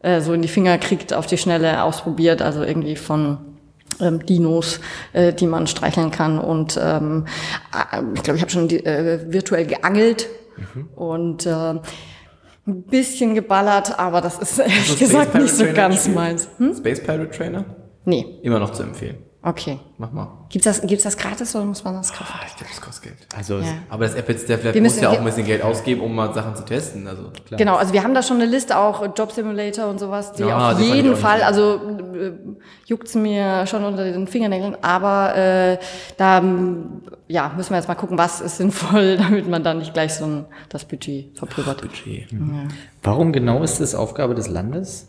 äh, 0.00 0.20
so 0.20 0.32
in 0.32 0.42
die 0.42 0.48
Finger 0.48 0.78
kriegt, 0.78 1.12
auf 1.12 1.26
die 1.26 1.38
Schnelle 1.38 1.82
ausprobiert. 1.82 2.40
Also 2.40 2.62
irgendwie 2.62 2.96
von 2.96 3.38
ähm, 4.00 4.24
Dinos, 4.24 4.80
äh, 5.12 5.32
die 5.32 5.46
man 5.46 5.66
streicheln 5.66 6.10
kann. 6.10 6.38
Und 6.38 6.78
ähm, 6.80 7.26
äh, 7.72 8.00
ich 8.14 8.22
glaube, 8.22 8.36
ich 8.36 8.42
habe 8.42 8.52
schon 8.52 8.68
die, 8.68 8.84
äh, 8.84 9.32
virtuell 9.32 9.66
geangelt 9.66 10.28
und 10.94 11.46
äh, 11.46 11.74
ein 12.66 12.82
bisschen 12.82 13.34
geballert, 13.34 13.98
aber 13.98 14.20
das 14.20 14.38
ist 14.38 14.58
ehrlich 14.58 14.76
Hast 14.78 14.94
du 14.94 14.98
gesagt 14.98 15.30
Space 15.30 15.42
nicht 15.42 15.54
so 15.54 15.64
Pirate 15.64 15.74
Trainer 15.74 15.88
ganz 15.88 16.08
meins. 16.08 16.48
Hm? 16.58 16.74
Space 16.74 17.00
Pirate 17.02 17.30
Trainer? 17.30 17.64
Nee, 18.04 18.38
Immer 18.42 18.58
noch 18.60 18.70
zu 18.70 18.82
empfehlen. 18.82 19.18
Okay. 19.46 19.78
Mach 19.98 20.12
mal. 20.12 20.28
Gibt's 20.50 20.64
das, 20.64 20.82
gibt's 20.82 21.04
das 21.04 21.16
gratis 21.16 21.54
oder 21.56 21.64
muss 21.64 21.82
man 21.82 21.94
das 21.94 22.12
kaufen? 22.12 22.34
Ah, 22.34 22.44
ich 22.46 22.56
glaube, 22.56 22.70
das 22.70 22.80
kostet 22.80 23.04
Geld. 23.04 23.16
Also, 23.34 23.58
Ja. 23.58 23.74
Aber 23.88 24.04
das 24.04 24.14
App 24.14 24.28
jetzt, 24.28 24.48
der 24.48 24.58
vielleicht 24.58 24.74
Wir 24.74 24.82
muss 24.82 25.00
ja 25.00 25.10
auch 25.10 25.18
ein 25.18 25.24
bisschen 25.24 25.46
Geld 25.46 25.62
ausgeben, 25.62 26.02
um 26.02 26.14
mal 26.14 26.34
Sachen 26.34 26.54
zu 26.56 26.64
testen. 26.64 27.06
Also 27.06 27.30
klar. 27.46 27.58
Genau, 27.58 27.76
also 27.76 27.92
wir 27.92 28.02
haben 28.02 28.14
da 28.14 28.22
schon 28.22 28.36
eine 28.36 28.46
Liste, 28.46 28.76
auch 28.76 29.06
Job 29.16 29.32
Simulator 29.32 29.86
und 29.88 29.98
sowas, 29.98 30.32
die 30.32 30.42
Ja, 30.42 30.72
auf 30.72 30.78
die 30.78 30.84
jeden 30.84 31.16
Fall, 31.16 31.42
also 31.42 31.80
äh, 32.14 32.32
juckt's 32.84 33.14
mir 33.14 33.66
schon 33.66 33.84
unter 33.84 34.04
den 34.04 34.26
Fingernägeln, 34.26 34.76
aber 34.82 35.36
äh, 35.36 35.78
da 36.16 36.42
ja, 37.28 37.52
müssen 37.56 37.70
wir 37.70 37.76
jetzt 37.76 37.88
mal 37.88 37.94
gucken, 37.94 38.18
was 38.18 38.40
ist 38.40 38.58
sinnvoll, 38.58 39.16
damit 39.18 39.48
man 39.48 39.62
dann 39.62 39.78
nicht 39.78 39.94
gleich 39.94 40.14
so 40.14 40.24
ein, 40.24 40.46
das 40.68 40.84
Budget 40.84 41.36
verpulvert. 41.38 41.80
Budget. 41.80 42.28
warum 43.02 43.32
genau 43.32 43.62
ist 43.62 43.80
das 43.80 43.94
Aufgabe 43.94 44.34
des 44.34 44.48
Landes? 44.48 45.08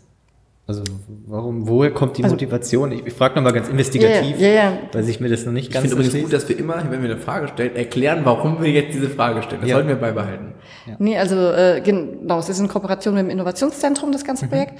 Also, 0.68 0.82
warum, 1.26 1.66
woher 1.66 1.90
kommt 1.92 2.18
die 2.18 2.22
Motivation? 2.22 2.92
Ich, 2.92 3.06
ich 3.06 3.14
frage 3.14 3.36
nochmal 3.36 3.54
ganz 3.54 3.70
investigativ, 3.70 4.38
Ja, 4.38 4.48
ja, 4.48 4.54
ja. 4.54 4.72
weil 4.92 5.08
ich 5.08 5.18
mir 5.18 5.30
das 5.30 5.46
noch 5.46 5.52
nicht 5.52 5.68
Ich 5.68 5.72
ganz 5.72 5.88
finde 5.88 5.96
übrigens 6.04 6.22
gut, 6.22 6.30
dass 6.34 6.46
wir 6.46 6.58
immer, 6.58 6.74
wenn 6.90 7.02
wir 7.02 7.10
eine 7.10 7.18
Frage 7.18 7.48
stellen, 7.48 7.74
erklären, 7.74 8.20
warum 8.24 8.62
wir 8.62 8.70
jetzt 8.70 8.92
diese 8.94 9.08
Frage 9.08 9.42
stellen. 9.42 9.62
Das 9.62 9.70
Ja. 9.70 9.76
sollten 9.76 9.88
wir 9.88 9.96
beibehalten. 9.96 10.52
Nee, 10.98 11.16
also 11.16 11.36
äh, 11.36 11.80
genau, 11.82 12.38
es 12.38 12.50
ist 12.50 12.60
in 12.60 12.68
Kooperation 12.68 13.14
mit 13.14 13.22
dem 13.24 13.30
Innovationszentrum, 13.30 14.12
das 14.12 14.24
ganze 14.24 14.46
Projekt. 14.46 14.74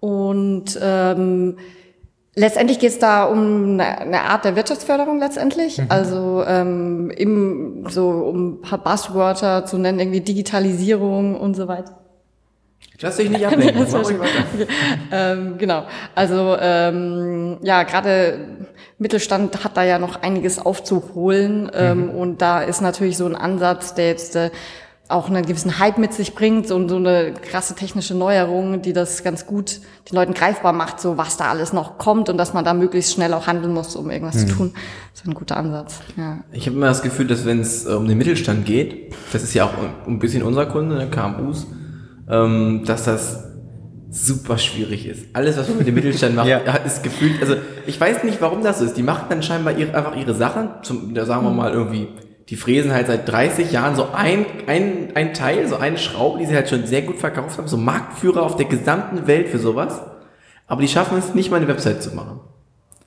Und 0.00 0.78
ähm, 0.82 1.56
Letztendlich 2.38 2.78
geht 2.78 2.90
es 2.90 2.98
da 2.98 3.24
um 3.24 3.80
eine, 3.80 3.98
eine 3.98 4.20
Art 4.20 4.44
der 4.44 4.56
Wirtschaftsförderung 4.56 5.18
letztendlich. 5.20 5.80
Also 5.88 6.44
ähm, 6.46 7.10
im, 7.16 7.86
so 7.88 8.08
um 8.10 8.48
ein 8.56 8.60
paar 8.60 8.76
Buzzwörter 8.76 9.64
zu 9.64 9.78
nennen, 9.78 9.98
irgendwie 9.98 10.20
Digitalisierung 10.20 11.34
und 11.40 11.56
so 11.56 11.66
weiter. 11.66 11.98
Lass 13.00 13.16
dich 13.16 13.30
nicht 13.30 13.46
ablenken. 13.46 13.86
Schon- 13.90 14.18
weiter. 14.18 14.66
ähm, 15.12 15.58
genau. 15.58 15.84
Also 16.14 16.56
ähm, 16.60 17.58
ja, 17.62 17.82
gerade 17.82 18.38
Mittelstand 18.98 19.64
hat 19.64 19.76
da 19.76 19.84
ja 19.84 19.98
noch 19.98 20.22
einiges 20.22 20.58
aufzuholen 20.58 21.70
ähm, 21.74 22.10
und 22.10 22.40
da 22.40 22.62
ist 22.62 22.80
natürlich 22.80 23.16
so 23.16 23.26
ein 23.26 23.36
Ansatz, 23.36 23.94
der 23.94 24.08
jetzt 24.08 24.36
äh, 24.36 24.50
auch 25.08 25.28
einen 25.28 25.44
gewissen 25.46 25.78
Hype 25.78 25.98
mit 25.98 26.12
sich 26.12 26.34
bringt 26.34 26.70
und 26.72 26.88
so 26.88 26.96
eine 26.96 27.32
krasse 27.32 27.74
technische 27.74 28.14
Neuerung, 28.14 28.82
die 28.82 28.92
das 28.92 29.22
ganz 29.22 29.46
gut 29.46 29.80
den 30.10 30.16
Leuten 30.16 30.34
greifbar 30.34 30.72
macht, 30.72 31.00
so 31.00 31.16
was 31.16 31.36
da 31.36 31.44
alles 31.50 31.72
noch 31.72 31.98
kommt 31.98 32.28
und 32.28 32.38
dass 32.38 32.54
man 32.54 32.64
da 32.64 32.74
möglichst 32.74 33.12
schnell 33.12 33.32
auch 33.34 33.46
handeln 33.46 33.72
muss, 33.72 33.94
um 33.94 34.10
irgendwas 34.10 34.46
zu 34.46 34.48
tun. 34.52 34.72
Das 35.12 35.20
ist 35.22 35.28
ein 35.28 35.34
guter 35.34 35.56
Ansatz. 35.58 36.00
Ja. 36.16 36.38
Ich 36.50 36.66
habe 36.66 36.76
immer 36.76 36.86
das 36.88 37.02
Gefühl, 37.02 37.28
dass 37.28 37.44
wenn 37.44 37.60
es 37.60 37.86
äh, 37.86 37.90
um 37.90 38.08
den 38.08 38.18
Mittelstand 38.18 38.64
geht, 38.66 39.14
das 39.32 39.44
ist 39.44 39.54
ja 39.54 39.66
auch 39.66 39.74
ein 40.08 40.18
bisschen 40.18 40.42
unser 40.42 40.66
Kunde, 40.66 40.96
ne, 40.96 41.08
KMUs, 41.08 41.66
ähm, 42.28 42.82
dass 42.84 43.04
das 43.04 43.44
super 44.10 44.56
schwierig 44.58 45.06
ist. 45.06 45.26
Alles, 45.32 45.56
was 45.58 45.68
man 45.68 45.78
mit 45.78 45.86
dem 45.86 45.94
Mittelstand 45.94 46.34
macht, 46.34 46.48
Ja. 46.48 46.58
ist 46.58 47.02
gefühlt, 47.02 47.40
also 47.40 47.56
ich 47.86 48.00
weiß 48.00 48.24
nicht, 48.24 48.40
warum 48.40 48.62
das 48.62 48.78
so 48.78 48.84
ist. 48.84 48.96
Die 48.96 49.02
machen 49.02 49.26
dann 49.28 49.42
scheinbar 49.42 49.76
ihre, 49.76 49.94
einfach 49.94 50.16
ihre 50.16 50.34
Sachen, 50.34 50.68
zum, 50.82 51.14
da 51.14 51.24
sagen 51.26 51.44
wir 51.44 51.50
mal 51.50 51.72
irgendwie, 51.72 52.08
die 52.48 52.56
fräsen 52.56 52.92
halt 52.92 53.08
seit 53.08 53.28
30 53.28 53.72
Jahren 53.72 53.96
so 53.96 54.08
ein, 54.14 54.46
ein, 54.68 55.08
ein 55.14 55.34
Teil, 55.34 55.66
so 55.68 55.76
eine 55.76 55.98
Schraube, 55.98 56.38
die 56.38 56.46
sie 56.46 56.54
halt 56.54 56.68
schon 56.68 56.86
sehr 56.86 57.02
gut 57.02 57.18
verkauft 57.18 57.58
haben, 57.58 57.66
so 57.66 57.76
Marktführer 57.76 58.42
auf 58.42 58.56
der 58.56 58.66
gesamten 58.66 59.26
Welt 59.26 59.48
für 59.48 59.58
sowas. 59.58 60.00
Aber 60.68 60.80
die 60.80 60.88
schaffen 60.88 61.18
es 61.18 61.34
nicht 61.34 61.50
mal 61.50 61.56
eine 61.58 61.68
Website 61.68 62.02
zu 62.02 62.14
machen. 62.14 62.40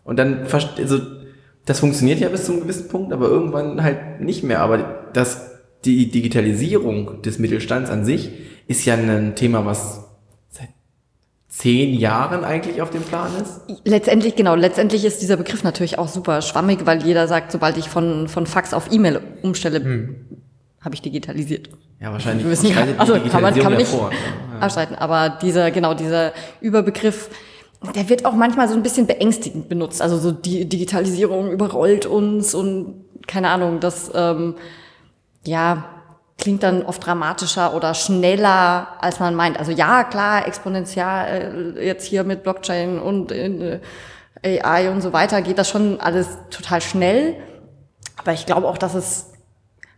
Und 0.04 0.18
dann, 0.20 0.46
also, 0.78 1.00
das 1.66 1.80
funktioniert 1.80 2.20
ja 2.20 2.30
bis 2.30 2.46
zu 2.46 2.52
einem 2.52 2.62
gewissen 2.62 2.90
Punkt, 2.90 3.14
aber 3.14 3.28
irgendwann 3.28 3.82
halt 3.84 4.22
nicht 4.22 4.44
mehr. 4.44 4.60
Aber 4.60 5.08
das, 5.14 5.52
die 5.86 6.10
Digitalisierung 6.12 7.22
des 7.22 7.40
Mittelstands 7.40 7.90
an 7.90 8.04
sich 8.06 8.32
ist 8.70 8.86
ja 8.86 8.94
ein 8.94 9.36
Thema, 9.36 9.66
was 9.66 10.06
seit 10.50 10.70
zehn 11.50 11.96
Jahren 11.96 12.44
eigentlich 12.44 12.82
auf 12.84 12.92
dem 12.92 13.02
Plan 13.02 13.32
ist. 13.42 13.62
Letztendlich, 13.84 14.36
genau, 14.36 14.54
letztendlich 14.54 15.04
ist 15.04 15.24
dieser 15.24 15.38
Begriff 15.38 15.64
natürlich 15.64 15.98
auch 15.98 16.08
super 16.08 16.44
schwammig, 16.44 16.86
weil 16.86 17.04
jeder 17.04 17.28
sagt, 17.28 17.52
sobald 17.52 17.78
ich 17.78 17.90
von, 17.90 18.28
von 18.28 18.46
Fax 18.46 18.76
auf 18.76 18.92
E-Mail 18.92 19.22
umstelle, 19.42 20.16
habe 20.82 20.94
ich 20.94 21.02
digitalisiert. 21.02 21.70
Ja, 22.00 22.12
wahrscheinlich. 22.12 22.46
Wir 22.46 22.52
wissen 22.52 22.68
die 22.68 22.76
also 22.98 23.14
kann 23.14 23.42
man, 23.42 23.54
kann 23.56 23.72
man 23.72 23.78
nicht 23.78 23.92
Digitalisierung 23.92 24.12
ja 24.12 24.18
vor. 24.52 24.62
abstreiten. 24.62 24.96
Aber 24.96 25.30
dieser, 25.42 25.72
genau, 25.72 25.96
dieser 25.96 26.32
Überbegriff, 26.62 27.30
der 27.96 28.08
wird 28.08 28.24
auch 28.24 28.34
manchmal 28.34 28.70
so 28.70 28.76
ein 28.76 28.84
bisschen 28.84 29.08
beängstigend 29.08 29.68
benutzt. 29.68 30.00
Also 30.00 30.20
so 30.20 30.32
die 30.32 30.70
Digitalisierung 30.70 31.52
überrollt 31.52 32.06
uns 32.06 32.54
und 32.54 33.04
keine 33.26 33.50
Ahnung, 33.50 33.80
das, 33.80 34.12
ähm, 34.14 34.54
ja, 35.46 35.99
klingt 36.40 36.64
dann 36.64 36.84
oft 36.84 37.06
dramatischer 37.06 37.76
oder 37.76 37.94
schneller, 37.94 38.88
als 39.00 39.20
man 39.20 39.36
meint. 39.36 39.60
Also 39.60 39.72
ja, 39.72 40.04
klar, 40.04 40.48
exponentiell 40.48 41.76
äh, 41.78 41.86
jetzt 41.86 42.06
hier 42.06 42.24
mit 42.24 42.44
Blockchain 42.44 43.00
und 43.00 43.32
äh, 43.32 43.80
AI 44.44 44.90
und 44.90 45.02
so 45.02 45.14
weiter 45.14 45.42
geht 45.42 45.58
das 45.58 45.70
schon 45.70 46.00
alles 46.00 46.28
total 46.50 46.82
schnell. 46.82 47.36
Aber 48.18 48.34
ich 48.34 48.46
glaube 48.46 48.68
auch, 48.68 48.78
dass 48.78 48.96
es 48.96 49.34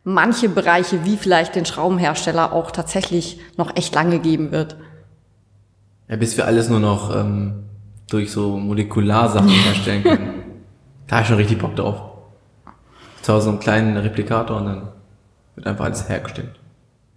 manche 0.03 0.49
Bereiche, 0.49 1.05
wie 1.05 1.17
vielleicht 1.17 1.55
den 1.55 1.65
Schraubenhersteller, 1.65 2.53
auch 2.53 2.71
tatsächlich 2.71 3.39
noch 3.57 3.75
echt 3.75 3.93
lange 3.93 4.19
geben 4.19 4.51
wird. 4.51 4.75
Ja, 6.07 6.17
bis 6.17 6.35
wir 6.37 6.45
alles 6.45 6.69
nur 6.69 6.79
noch 6.79 7.15
ähm, 7.15 7.63
durch 8.09 8.31
so 8.31 8.57
Molekularsachen 8.57 9.49
herstellen 9.65 10.03
können. 10.03 10.43
Da 11.07 11.17
habe 11.17 11.23
ich 11.23 11.27
schon 11.27 11.37
richtig 11.37 11.59
Bock 11.59 11.75
drauf. 11.75 12.01
Zu 13.21 13.33
Hause 13.33 13.45
so 13.45 13.49
einen 13.51 13.59
kleinen 13.59 13.97
Replikator 13.97 14.57
und 14.57 14.65
dann 14.65 14.87
wird 15.55 15.67
einfach 15.67 15.85
alles 15.85 16.07
hergestellt. 16.09 16.51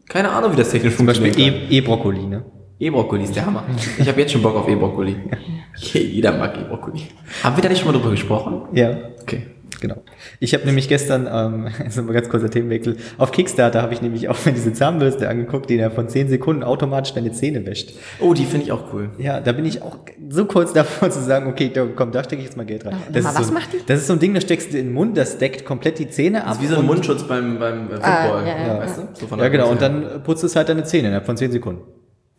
Keine 0.09 0.31
Ahnung, 0.31 0.53
wie 0.53 0.57
das 0.57 0.71
technisch 0.71 0.97
Zum 0.97 1.07
Beispiel 1.07 1.33
funktioniert. 1.33 1.71
E- 1.71 1.79
E-Brokkoli, 1.79 2.27
ne? 2.27 2.45
E-Brokkoli 2.79 3.25
ist 3.25 3.35
der 3.37 3.47
Hammer. 3.47 3.65
Ich 3.99 4.07
habe 4.09 4.21
jetzt 4.21 4.33
schon 4.33 4.43
Bock 4.43 4.55
auf 4.57 4.69
E-Brokkoli. 4.69 5.17
Jeder 5.77 6.33
mag 6.37 6.57
E-Brokkoli. 6.59 7.03
Haben 7.43 7.57
wir 7.57 7.63
da 7.63 7.69
nicht 7.69 7.79
schon 7.81 7.91
mal 7.93 7.99
drüber 7.99 8.11
gesprochen? 8.11 8.63
Ja. 8.73 8.91
Okay. 9.23 9.47
Genau. 9.85 10.03
Ich 10.41 10.55
habe 10.55 10.65
nämlich 10.65 10.89
gestern, 10.89 11.29
ähm, 11.31 11.69
also 11.85 12.03
mal 12.03 12.15
ganz 12.15 12.31
kurzer 12.31 12.49
Themenwechsel, 12.49 12.97
auf 13.19 13.33
Kickstarter 13.33 13.83
habe 13.83 13.93
ich 13.93 14.01
nämlich 14.01 14.31
auch 14.31 14.37
mir 14.47 14.53
diese 14.53 14.73
Zahnbürste 14.73 15.29
angeguckt, 15.29 15.69
die 15.69 15.77
da 15.77 15.91
von 15.91 16.09
10 16.09 16.29
Sekunden 16.31 16.63
automatisch 16.63 17.13
deine 17.13 17.33
Zähne 17.33 17.67
wäscht. 17.67 17.93
Oh, 18.19 18.33
die 18.33 18.47
finde 18.47 18.65
ich 18.65 18.73
auch 18.73 18.95
cool. 18.95 19.11
Ja, 19.19 19.41
da 19.41 19.53
bin 19.53 19.67
ich 19.67 19.83
auch 19.83 19.99
so 20.31 20.47
kurz 20.47 20.73
davor 20.73 21.11
zu 21.11 21.21
sagen, 21.21 21.49
okay, 21.49 21.71
da, 21.75 21.87
komm, 21.95 22.13
da 22.13 22.25
stecke 22.25 22.41
ich 22.41 22.47
jetzt 22.47 22.57
mal 22.57 22.65
Geld 22.65 22.87
rein. 22.87 22.97
Das 23.13 23.25
mal, 23.25 23.29
ist 23.31 23.37
so, 23.37 23.43
was 23.43 23.49
ein- 23.49 23.55
macht 23.55 23.73
die? 23.75 23.81
Das 23.87 24.01
ist 24.01 24.07
so 24.07 24.15
ein 24.15 24.21
Ding, 24.21 24.33
das 24.33 24.45
steckst 24.45 24.73
du 24.73 24.79
in 24.79 24.87
den 24.87 24.95
Mund, 24.95 25.19
das 25.19 25.37
deckt 25.37 25.67
komplett 25.67 25.99
die 25.99 26.09
Zähne 26.09 26.45
ab. 26.45 26.49
Das 26.49 26.57
ist 26.57 26.63
wie 26.63 26.67
so 26.69 26.75
ein 26.77 26.81
und- 26.81 26.87
Mundschutz 26.87 27.23
beim, 27.25 27.59
beim 27.59 27.91
äh, 27.91 27.95
Ah, 28.01 28.23
Football. 28.23 28.47
ja, 28.49 28.67
ja, 28.67 28.79
weißt 28.79 28.97
du? 28.97 29.03
So 29.13 29.27
von 29.27 29.39
Ja, 29.39 29.49
genau, 29.49 29.71
und 29.71 29.83
dann 29.83 30.23
putzt 30.25 30.45
es 30.45 30.57
halt 30.57 30.71
deine 30.71 30.85
Zähne 30.85 31.09
innerhalb 31.09 31.27
von 31.27 31.37
10 31.37 31.53
Sekunden. 31.53 31.83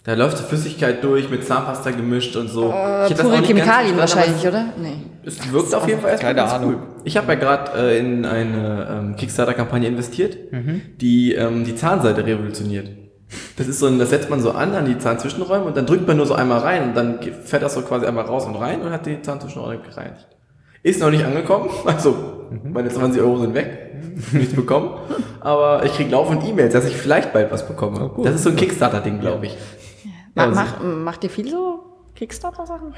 Da 0.06 0.14
läuft 0.14 0.38
die 0.40 0.44
Flüssigkeit 0.44 1.04
durch, 1.04 1.30
mit 1.32 1.44
Zahnpasta 1.46 1.90
gemischt 1.92 2.36
und 2.36 2.48
so. 2.48 2.70
Äh, 2.72 3.12
pure 3.16 3.42
Chemikalien 3.42 3.98
wahrscheinlich, 3.98 4.48
oder? 4.48 4.66
Nee. 4.80 4.98
Es 5.26 5.52
wirkt 5.52 5.74
auf 5.74 5.88
jeden 5.88 6.00
Fall 6.00 6.12
erstmal 6.12 6.34
keine 6.36 6.48
ganz 6.48 6.54
Ahnung. 6.62 6.76
cool. 6.76 6.82
Ich 7.06 7.18
habe 7.18 7.34
ja 7.34 7.40
gerade 7.40 7.72
äh, 7.76 7.98
in 7.98 8.24
eine 8.24 8.88
ähm, 8.92 9.16
Kickstarter-Kampagne 9.16 9.88
investiert, 9.88 10.38
Mhm. 10.52 10.82
die 11.02 11.34
ähm, 11.34 11.64
die 11.66 11.76
Zahnseite 11.76 12.24
revolutioniert. 12.26 12.90
Das 13.58 13.68
ist 13.68 13.80
so 13.80 13.88
ein, 13.88 13.98
das 13.98 14.12
setzt 14.12 14.30
man 14.30 14.40
so 14.42 14.52
an 14.52 14.76
an 14.76 14.86
die 14.86 15.00
Zahnzwischenräume 15.00 15.66
und 15.66 15.76
dann 15.76 15.88
drückt 15.88 16.08
man 16.08 16.18
nur 16.18 16.28
so 16.28 16.36
einmal 16.36 16.60
rein 16.60 16.84
und 16.90 16.96
dann 16.96 17.18
fährt 17.44 17.64
das 17.64 17.74
so 17.74 17.82
quasi 17.82 18.06
einmal 18.06 18.26
raus 18.26 18.46
und 18.46 18.56
rein 18.56 18.82
und 18.84 18.92
hat 18.92 19.08
die 19.08 19.20
Zahnzwischenräume 19.24 19.80
gereinigt. 19.82 20.28
Ist 20.84 21.00
noch 21.02 21.10
nicht 21.10 21.26
angekommen, 21.26 21.70
also 21.86 22.16
Mhm. 22.52 22.74
meine 22.74 22.90
20 22.90 23.20
Euro 23.24 23.40
sind 23.40 23.56
weg, 23.56 23.96
nichts 24.32 24.54
bekommen, 24.54 24.92
aber 25.40 25.84
ich 25.84 25.94
krieg 25.96 26.12
laufend 26.12 26.48
E-Mails, 26.48 26.74
dass 26.74 26.86
ich 26.86 26.96
vielleicht 26.96 27.34
bald 27.34 27.52
was 27.52 27.68
bekomme. 27.68 28.12
Oh, 28.16 28.22
das 28.24 28.36
ist 28.36 28.44
so 28.44 28.52
ein 28.52 28.56
Kickstarter-Ding, 28.56 29.20
glaube 29.20 29.48
ich. 29.48 29.58
Ma 30.36 30.44
also- 30.44 30.56
mach, 30.56 30.84
macht 30.84 31.24
ihr 31.24 31.30
viel 31.30 31.50
so 31.50 31.80
Kickstarter-Sachen? 32.16 32.94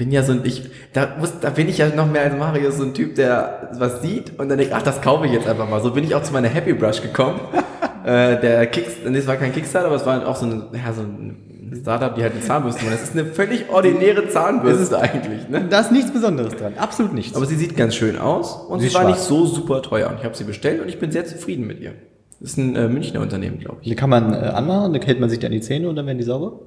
bin 0.00 0.10
ja 0.12 0.22
so 0.22 0.32
ein, 0.32 0.40
ich, 0.44 0.62
da 0.94 1.16
muss, 1.20 1.40
da 1.40 1.50
bin 1.50 1.68
ich 1.68 1.76
ja 1.76 1.94
noch 1.94 2.10
mehr 2.10 2.22
als 2.22 2.34
Mario 2.34 2.70
so 2.70 2.84
ein 2.84 2.94
Typ, 2.94 3.16
der 3.16 3.68
was 3.74 4.00
sieht 4.00 4.38
und 4.38 4.48
dann 4.48 4.56
denkt, 4.56 4.72
ach, 4.74 4.80
das 4.80 5.02
kaufe 5.02 5.26
ich 5.26 5.32
jetzt 5.32 5.46
einfach 5.46 5.68
mal. 5.68 5.82
So 5.82 5.90
bin 5.90 6.04
ich 6.04 6.14
auch 6.14 6.22
zu 6.22 6.32
meiner 6.32 6.48
Happy 6.48 6.72
Brush 6.72 7.02
gekommen. 7.02 7.38
äh, 8.06 8.40
der 8.40 8.66
Kicks, 8.68 8.92
nee, 9.06 9.18
es 9.18 9.26
war 9.26 9.36
kein 9.36 9.52
Kickstarter, 9.52 9.88
aber 9.88 9.96
es 9.96 10.06
war 10.06 10.26
auch 10.26 10.36
so 10.36 10.46
ein, 10.46 10.62
ja, 10.72 10.90
so 10.94 11.02
ein 11.02 11.76
Startup, 11.82 12.14
die 12.14 12.22
halt 12.22 12.32
eine 12.32 12.40
Zahnbürste 12.40 12.82
machen. 12.82 12.94
Das 12.98 13.10
ist 13.10 13.12
eine 13.12 13.26
völlig 13.26 13.68
ordinäre 13.68 14.26
Zahnbürste 14.30 14.98
eigentlich, 14.98 15.50
ne? 15.50 15.66
Da 15.68 15.80
ist 15.80 15.92
nichts 15.92 16.10
Besonderes 16.10 16.56
dran, 16.56 16.72
absolut 16.78 17.12
nichts. 17.12 17.36
Aber 17.36 17.44
sie 17.44 17.56
sieht 17.56 17.76
ganz 17.76 17.94
schön 17.94 18.18
aus 18.18 18.54
und 18.54 18.78
Sie 18.78 18.84
sie, 18.84 18.88
ist 18.88 18.94
war 18.94 19.02
schwarz. 19.02 19.18
nicht 19.18 19.28
so 19.28 19.44
super 19.44 19.82
teuer. 19.82 20.08
Und 20.08 20.18
ich 20.20 20.24
habe 20.24 20.34
sie 20.34 20.44
bestellt 20.44 20.80
und 20.80 20.88
ich 20.88 20.98
bin 20.98 21.10
sehr 21.10 21.26
zufrieden 21.26 21.66
mit 21.66 21.78
ihr. 21.78 21.92
Das 22.40 22.52
ist 22.52 22.56
ein 22.56 22.74
äh, 22.74 22.88
Münchner 22.88 23.20
Unternehmen, 23.20 23.58
glaube 23.58 23.80
ich. 23.82 23.88
die 23.90 23.96
kann 23.96 24.08
man 24.08 24.32
äh, 24.32 24.36
anmachen, 24.36 24.94
dann 24.94 25.02
hält 25.02 25.20
man 25.20 25.28
sich 25.28 25.40
dann 25.40 25.52
die 25.52 25.60
Zähne 25.60 25.90
und 25.90 25.96
dann 25.96 26.06
werden 26.06 26.16
die 26.16 26.24
sauber. 26.24 26.58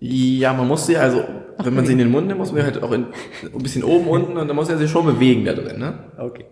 Ja, 0.00 0.54
man 0.54 0.66
muss 0.66 0.86
sie, 0.86 0.96
also, 0.96 1.22
wenn 1.58 1.74
man 1.74 1.84
sie 1.84 1.92
in 1.92 1.98
den 1.98 2.10
Mund 2.10 2.26
nimmt, 2.26 2.38
muss 2.38 2.52
man 2.52 2.62
halt 2.62 2.82
auch 2.82 2.90
in, 2.92 3.06
ein 3.42 3.62
bisschen 3.62 3.84
oben, 3.84 4.08
unten 4.08 4.38
und 4.38 4.48
dann 4.48 4.56
muss 4.56 4.70
er 4.70 4.78
sich 4.78 4.90
schon 4.90 5.04
bewegen 5.04 5.44
da 5.44 5.52
drin, 5.52 5.78
ne? 5.78 5.98
Okay. 6.18 6.46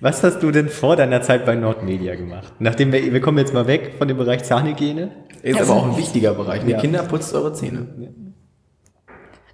Was 0.00 0.22
hast 0.22 0.42
du 0.42 0.50
denn 0.50 0.68
vor 0.68 0.96
deiner 0.96 1.22
Zeit 1.22 1.46
bei 1.46 1.54
Nordmedia 1.54 2.16
gemacht? 2.16 2.52
Nachdem 2.58 2.92
wir, 2.92 3.12
wir 3.12 3.20
kommen 3.20 3.38
jetzt 3.38 3.54
mal 3.54 3.66
weg 3.66 3.94
von 3.96 4.08
dem 4.08 4.18
Bereich 4.18 4.44
Zahnhygiene. 4.44 5.10
Ist 5.42 5.60
aber 5.60 5.72
auch 5.72 5.86
ein 5.86 5.96
wichtiger 5.96 6.34
Bereich. 6.34 6.64
Ne? 6.64 6.72
Ja. 6.72 6.80
Kinder, 6.80 7.02
putzt 7.04 7.34
eure 7.34 7.54
Zähne. 7.54 7.86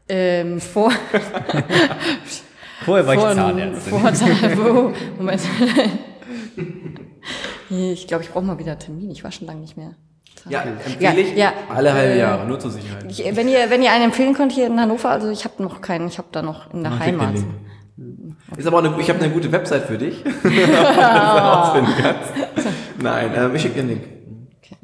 Ähm, 0.09 0.61
vor, 0.61 0.90
Vorher 2.85 3.07
war 3.07 3.14
ich 3.14 3.21
vor, 3.21 3.35
Zahnärztin. 3.35 4.00
Vorteil, 4.00 4.57
wo, 4.59 4.92
Moment. 5.16 5.42
Ich 7.71 8.07
glaube, 8.07 8.25
ich 8.25 8.30
brauche 8.30 8.45
mal 8.45 8.59
wieder 8.59 8.73
einen 8.73 8.80
Termin. 8.80 9.11
Ich 9.11 9.23
war 9.25 9.30
schon 9.30 9.47
lange 9.47 9.61
nicht 9.61 9.76
mehr. 9.76 9.95
Ja, 10.49 10.64
Ja, 10.99 11.11
empfehle 11.11 11.21
ich 11.21 11.37
ja. 11.37 11.52
alle 11.75 11.92
halbe 11.92 12.14
Äh, 12.14 12.18
Jahre, 12.18 12.47
nur 12.47 12.59
zur 12.59 12.71
Sicherheit. 12.71 13.04
Ich, 13.09 13.25
wenn 13.37 13.49
ihr, 13.49 13.71
wenn 13.71 13.83
ihr 13.83 13.92
einen 13.92 14.04
empfehlen 14.04 14.35
könnt 14.35 14.52
hier 14.52 14.66
in 14.66 14.80
Hannover, 14.80 15.11
also 15.11 15.30
ich 15.30 15.45
habe 15.45 15.62
noch 15.62 15.80
keinen, 15.80 16.09
ich 16.09 16.18
habe 16.18 16.28
da 16.33 16.42
noch 16.42 16.73
in 16.73 16.83
der 16.83 16.92
den 16.92 17.00
Heimat. 17.00 17.35
Ist 18.57 18.66
aber 18.66 18.78
auch 18.78 18.85
eine, 18.85 18.95
ich 19.00 19.09
habe 19.11 19.21
eine 19.21 19.33
gute 19.33 19.50
Website 19.52 19.85
für 19.85 19.99
dich. 19.99 20.25
Nein, 22.99 23.30
ähm, 23.37 23.54
ich 23.54 23.62
schicke 23.62 23.75
dir 23.75 23.83
den 23.83 23.88
Link. 23.88 24.02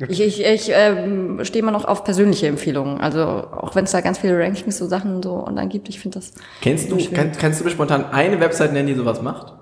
Ich, 0.08 0.20
ich, 0.20 0.44
ich 0.44 0.70
ähm, 0.74 1.44
stehe 1.44 1.62
immer 1.62 1.70
noch 1.70 1.84
auf 1.84 2.04
persönliche 2.04 2.46
Empfehlungen. 2.48 3.00
Also 3.00 3.20
auch 3.22 3.74
wenn 3.74 3.84
es 3.84 3.92
da 3.92 4.00
ganz 4.00 4.18
viele 4.18 4.38
Rankings 4.38 4.78
so 4.78 4.86
Sachen 4.86 5.22
so 5.22 5.46
online 5.46 5.68
gibt, 5.68 5.88
ich 5.88 6.00
finde 6.00 6.18
das 6.18 6.32
Kennst 6.62 6.90
du, 6.90 6.96
kann, 7.12 7.32
kannst 7.32 7.60
du 7.60 7.64
mir 7.64 7.70
spontan 7.70 8.06
eine 8.10 8.40
Website 8.40 8.72
nennen, 8.72 8.88
die 8.88 8.94
sowas 8.94 9.22
macht? 9.22 9.52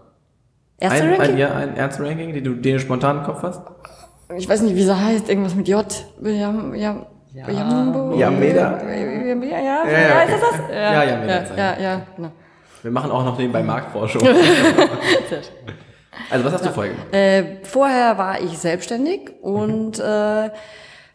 erste 0.79 1.03
ein, 1.03 1.09
Ranking. 1.11 1.31
Ein, 1.33 1.39
ja, 1.39 1.55
ein 1.55 1.77
Ärzte-Ranking, 1.77 2.33
den 2.35 2.45
du, 2.45 2.55
den 2.55 2.75
du 2.75 2.81
spontan 2.81 3.19
im 3.19 3.25
Kopf 3.25 3.43
hast? 3.43 3.63
Ich 4.37 4.49
weiß 4.49 4.63
nicht, 4.63 4.75
wie 4.77 4.83
sie 4.83 4.97
heißt, 4.97 5.29
irgendwas 5.29 5.55
mit 5.55 5.69
J. 5.69 5.85
Ja, 6.23 6.55
ja. 6.75 7.07
Jambo. 7.35 8.15
Ja, 8.17 8.31
Meda. 8.31 8.79
Ja, 8.83 8.89
ja, 8.91 8.95
ja, 8.95 9.35
Ja, 9.35 9.87
ja, 9.87 9.99
ja, 10.01 10.23
ist 10.23 10.33
das 10.33 10.41
das? 10.51 10.61
Ja, 10.71 11.03
ja, 11.05 11.17
Meda 11.17 11.33
ja, 11.35 11.43
ja, 11.57 11.81
ja, 11.81 12.01
genau. 12.17 12.31
Wir 12.83 12.91
machen 12.91 13.11
auch 13.11 13.25
noch 13.25 13.39
nebenbei 13.39 13.63
Marktforschung. 13.63 14.21
Sehr 14.25 14.35
schön. 15.43 15.75
Also 16.31 16.45
was 16.45 16.53
hast 16.53 16.67
du 16.67 16.71
vorher 16.71 16.93
gemacht? 16.93 17.15
Äh, 17.15 17.45
vorher 17.65 18.19
war 18.19 18.41
ich 18.41 18.59
selbstständig 18.59 19.31
und 19.41 19.99
äh, 19.99 20.51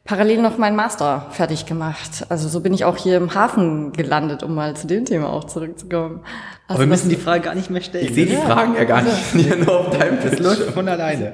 parallel 0.05 0.41
noch 0.41 0.57
meinen 0.57 0.75
Master 0.75 1.27
fertig 1.29 1.67
gemacht. 1.67 2.25
Also 2.29 2.47
so 2.49 2.61
bin 2.61 2.73
ich 2.73 2.83
auch 2.83 2.97
hier 2.97 3.17
im 3.17 3.35
Hafen 3.35 3.91
gelandet, 3.93 4.41
um 4.41 4.55
mal 4.55 4.75
zu 4.75 4.87
dem 4.87 5.05
Thema 5.05 5.29
auch 5.31 5.43
zurückzukommen. 5.43 6.21
Also 6.67 6.79
Aber 6.79 6.79
wir 6.79 6.87
das- 6.87 7.03
müssen 7.03 7.09
die 7.09 7.15
Frage 7.21 7.41
gar 7.41 7.53
nicht 7.53 7.69
mehr 7.69 7.81
stellen. 7.81 8.05
Ich 8.05 8.13
sehe 8.15 8.25
die 8.25 8.37
Fragen 8.37 8.75
ja 8.75 8.85
gar 8.85 9.03
nicht, 9.03 9.35
ja 9.35 9.55
nur 9.55 9.81
auf 9.81 9.97
deinem 9.97 10.15
Das 10.15 10.31
Bildschirm. 10.31 10.43
läuft 10.45 10.71
von 10.71 10.89
alleine. 10.89 11.33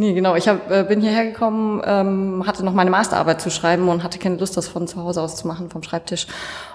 Nee, 0.00 0.14
genau. 0.14 0.34
Ich 0.34 0.48
hab, 0.48 0.70
äh, 0.70 0.82
bin 0.82 1.02
hierher 1.02 1.26
gekommen, 1.26 1.82
ähm, 1.84 2.44
hatte 2.46 2.64
noch 2.64 2.72
meine 2.72 2.88
Masterarbeit 2.88 3.38
zu 3.42 3.50
schreiben 3.50 3.86
und 3.90 4.02
hatte 4.02 4.18
keine 4.18 4.36
Lust, 4.36 4.56
das 4.56 4.66
von 4.66 4.88
zu 4.88 4.96
Hause 4.96 5.20
aus 5.20 5.36
zu 5.36 5.46
machen, 5.46 5.68
vom 5.68 5.82
Schreibtisch. 5.82 6.26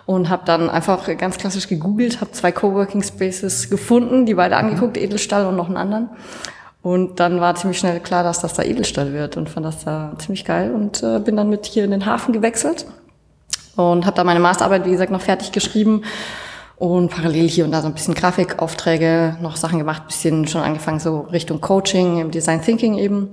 Und 0.06 0.30
habe 0.30 0.44
dann 0.46 0.70
einfach 0.70 1.08
ganz 1.18 1.40
klassisch 1.40 1.68
gegoogelt, 1.68 2.22
habe 2.22 2.34
zwei 2.34 2.52
Coworking 2.52 3.02
Spaces 3.02 3.72
gefunden, 3.72 4.28
die 4.28 4.36
beide 4.36 4.58
angeguckt, 4.58 4.96
Edelstahl 4.96 5.48
und 5.48 5.56
noch 5.56 5.66
einen 5.66 5.78
anderen. 5.78 6.10
Und 6.84 7.20
dann 7.20 7.42
war 7.42 7.56
ziemlich 7.56 7.80
schnell 7.80 8.00
klar, 8.00 8.24
dass 8.24 8.42
das 8.42 8.54
da 8.54 8.62
Edelstahl 8.62 9.12
wird 9.12 9.38
und 9.38 9.50
fand 9.50 9.66
das 9.66 9.84
da 9.84 10.14
ziemlich 10.20 10.46
geil 10.46 10.72
und 10.72 11.02
äh, 11.02 11.18
bin 11.18 11.36
dann 11.36 11.50
mit 11.50 11.66
hier 11.66 11.84
in 11.84 11.90
den 11.90 12.06
Hafen 12.06 12.32
gewechselt 12.32 12.86
und 13.76 14.06
habe 14.06 14.16
da 14.16 14.24
meine 14.24 14.40
Masterarbeit, 14.40 14.86
wie 14.86 14.92
gesagt, 14.92 15.12
noch 15.12 15.22
fertig 15.22 15.52
geschrieben 15.52 16.04
und 16.78 17.10
parallel 17.10 17.48
hier 17.48 17.66
und 17.66 17.72
da 17.72 17.82
so 17.82 17.88
ein 17.88 17.94
bisschen 17.94 18.16
Grafikaufträge, 18.16 19.38
noch 19.42 19.56
Sachen 19.56 19.80
gemacht, 19.80 20.08
bisschen 20.08 20.48
schon 20.48 20.62
angefangen 20.62 21.00
so 21.00 21.22
Richtung 21.22 21.62
Coaching, 21.62 22.20
im 22.20 22.32
Design 22.32 22.62
Thinking 22.62 22.98
eben. 22.98 23.30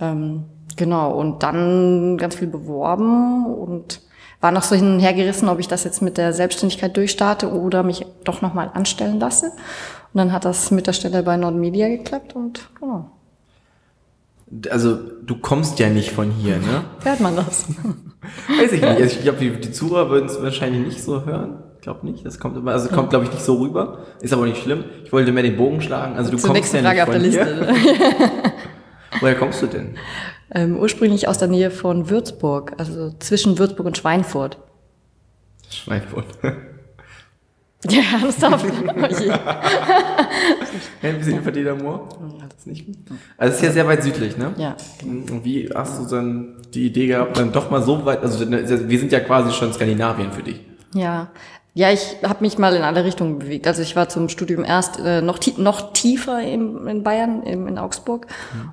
Ähm, 0.00 0.44
genau, 0.76 1.12
und 1.12 1.42
dann 1.42 2.18
ganz 2.18 2.36
viel 2.36 2.48
beworben 2.48 3.46
und 3.46 4.00
war 4.40 4.52
noch 4.52 4.62
so 4.62 4.76
hin 4.76 4.94
und 4.94 5.00
her 5.00 5.14
gerissen, 5.14 5.48
ob 5.48 5.58
ich 5.58 5.68
das 5.68 5.84
jetzt 5.84 6.02
mit 6.02 6.16
der 6.16 6.32
Selbstständigkeit 6.32 6.96
durchstarte 6.96 7.52
oder 7.52 7.82
mich 7.82 8.06
doch 8.24 8.40
nochmal 8.40 8.70
anstellen 8.72 9.18
lasse. 9.18 9.46
Und 10.12 10.18
dann 10.18 10.32
hat 10.32 10.44
das 10.44 10.70
mit 10.70 10.86
der 10.86 10.92
Stelle 10.92 11.22
bei 11.22 11.36
Nordmedia 11.36 11.88
geklappt 11.88 12.34
und 12.34 12.68
genau, 12.78 13.10
Also, 14.70 14.96
du 14.96 15.36
kommst 15.36 15.78
ja 15.78 15.90
nicht 15.90 16.10
von 16.10 16.30
hier, 16.30 16.58
ne? 16.58 16.84
hört 17.02 17.20
man 17.20 17.36
das. 17.36 17.66
Weiß 18.48 18.72
ich 18.72 18.80
nicht. 18.80 18.84
Also 18.84 19.16
ich 19.16 19.22
glaube, 19.22 19.38
die, 19.38 19.60
die 19.60 19.72
Zuhörer 19.72 20.10
würden 20.10 20.26
es 20.26 20.42
wahrscheinlich 20.42 20.86
nicht 20.86 21.02
so 21.02 21.24
hören. 21.24 21.62
Ich 21.88 21.94
glaube 21.94 22.06
nicht. 22.06 22.26
Das 22.26 22.38
kommt 22.38 22.68
also 22.68 22.90
kommt, 22.90 23.08
glaube 23.08 23.24
ich, 23.24 23.30
nicht 23.30 23.42
so 23.42 23.54
rüber. 23.56 24.00
Ist 24.20 24.34
aber 24.34 24.44
nicht 24.44 24.62
schlimm. 24.62 24.84
Ich 25.04 25.12
wollte 25.12 25.32
mehr 25.32 25.42
den 25.42 25.56
Bogen 25.56 25.80
schlagen. 25.80 26.16
Also 26.16 26.30
du 26.30 26.36
Zur 26.36 26.50
kommst 26.50 26.74
nächsten 26.74 26.84
ja 26.84 27.06
Frage 27.06 27.18
nicht 27.18 27.40
auf 27.40 27.46
der. 27.46 27.56
Liste. 27.56 27.74
Woher 29.20 29.34
kommst 29.36 29.62
du 29.62 29.66
denn? 29.68 29.94
ähm, 30.50 30.76
ursprünglich 30.76 31.28
aus 31.28 31.38
der 31.38 31.48
Nähe 31.48 31.70
von 31.70 32.10
Würzburg, 32.10 32.74
also 32.76 33.14
zwischen 33.20 33.58
Würzburg 33.58 33.86
und 33.86 33.96
Schweinfurt. 33.96 34.58
Schweinfurt. 35.70 36.26
Ja, 37.88 38.00
ernsthaft? 38.20 38.66
Ja, 38.66 38.92
ein 41.02 41.18
bisschen 41.18 41.38
über 41.38 41.52
den 41.52 41.78
Moor. 41.78 42.08
Das 42.40 42.58
ist 42.58 42.66
nicht 42.66 42.86
gut. 42.86 42.96
Also 43.36 43.52
es 43.52 43.60
ist 43.60 43.66
ja 43.66 43.70
sehr 43.70 43.86
weit 43.86 44.02
südlich, 44.02 44.36
ne? 44.36 44.52
Ja. 44.56 44.74
Und 45.04 45.44
wie 45.44 45.70
hast 45.72 46.02
du 46.02 46.06
dann 46.12 46.56
die 46.74 46.86
Idee 46.86 47.06
gehabt, 47.06 47.38
dann 47.38 47.52
doch 47.52 47.70
mal 47.70 47.80
so 47.80 48.04
weit, 48.04 48.20
also 48.20 48.50
wir 48.50 48.98
sind 48.98 49.12
ja 49.12 49.20
quasi 49.20 49.52
schon 49.52 49.72
Skandinavien 49.72 50.32
für 50.32 50.42
dich. 50.42 50.60
Ja. 50.92 51.30
Ja, 51.74 51.90
ich 51.90 52.16
habe 52.24 52.42
mich 52.42 52.58
mal 52.58 52.74
in 52.74 52.82
alle 52.82 53.04
Richtungen 53.04 53.38
bewegt. 53.38 53.66
Also 53.66 53.82
ich 53.82 53.94
war 53.94 54.08
zum 54.08 54.28
Studium 54.28 54.64
erst 54.64 54.98
äh, 54.98 55.22
noch, 55.22 55.38
tie 55.38 55.54
noch 55.58 55.92
tiefer 55.92 56.42
im, 56.42 56.88
in 56.88 57.02
Bayern, 57.04 57.42
im, 57.44 57.68
in 57.68 57.78
Augsburg. 57.78 58.26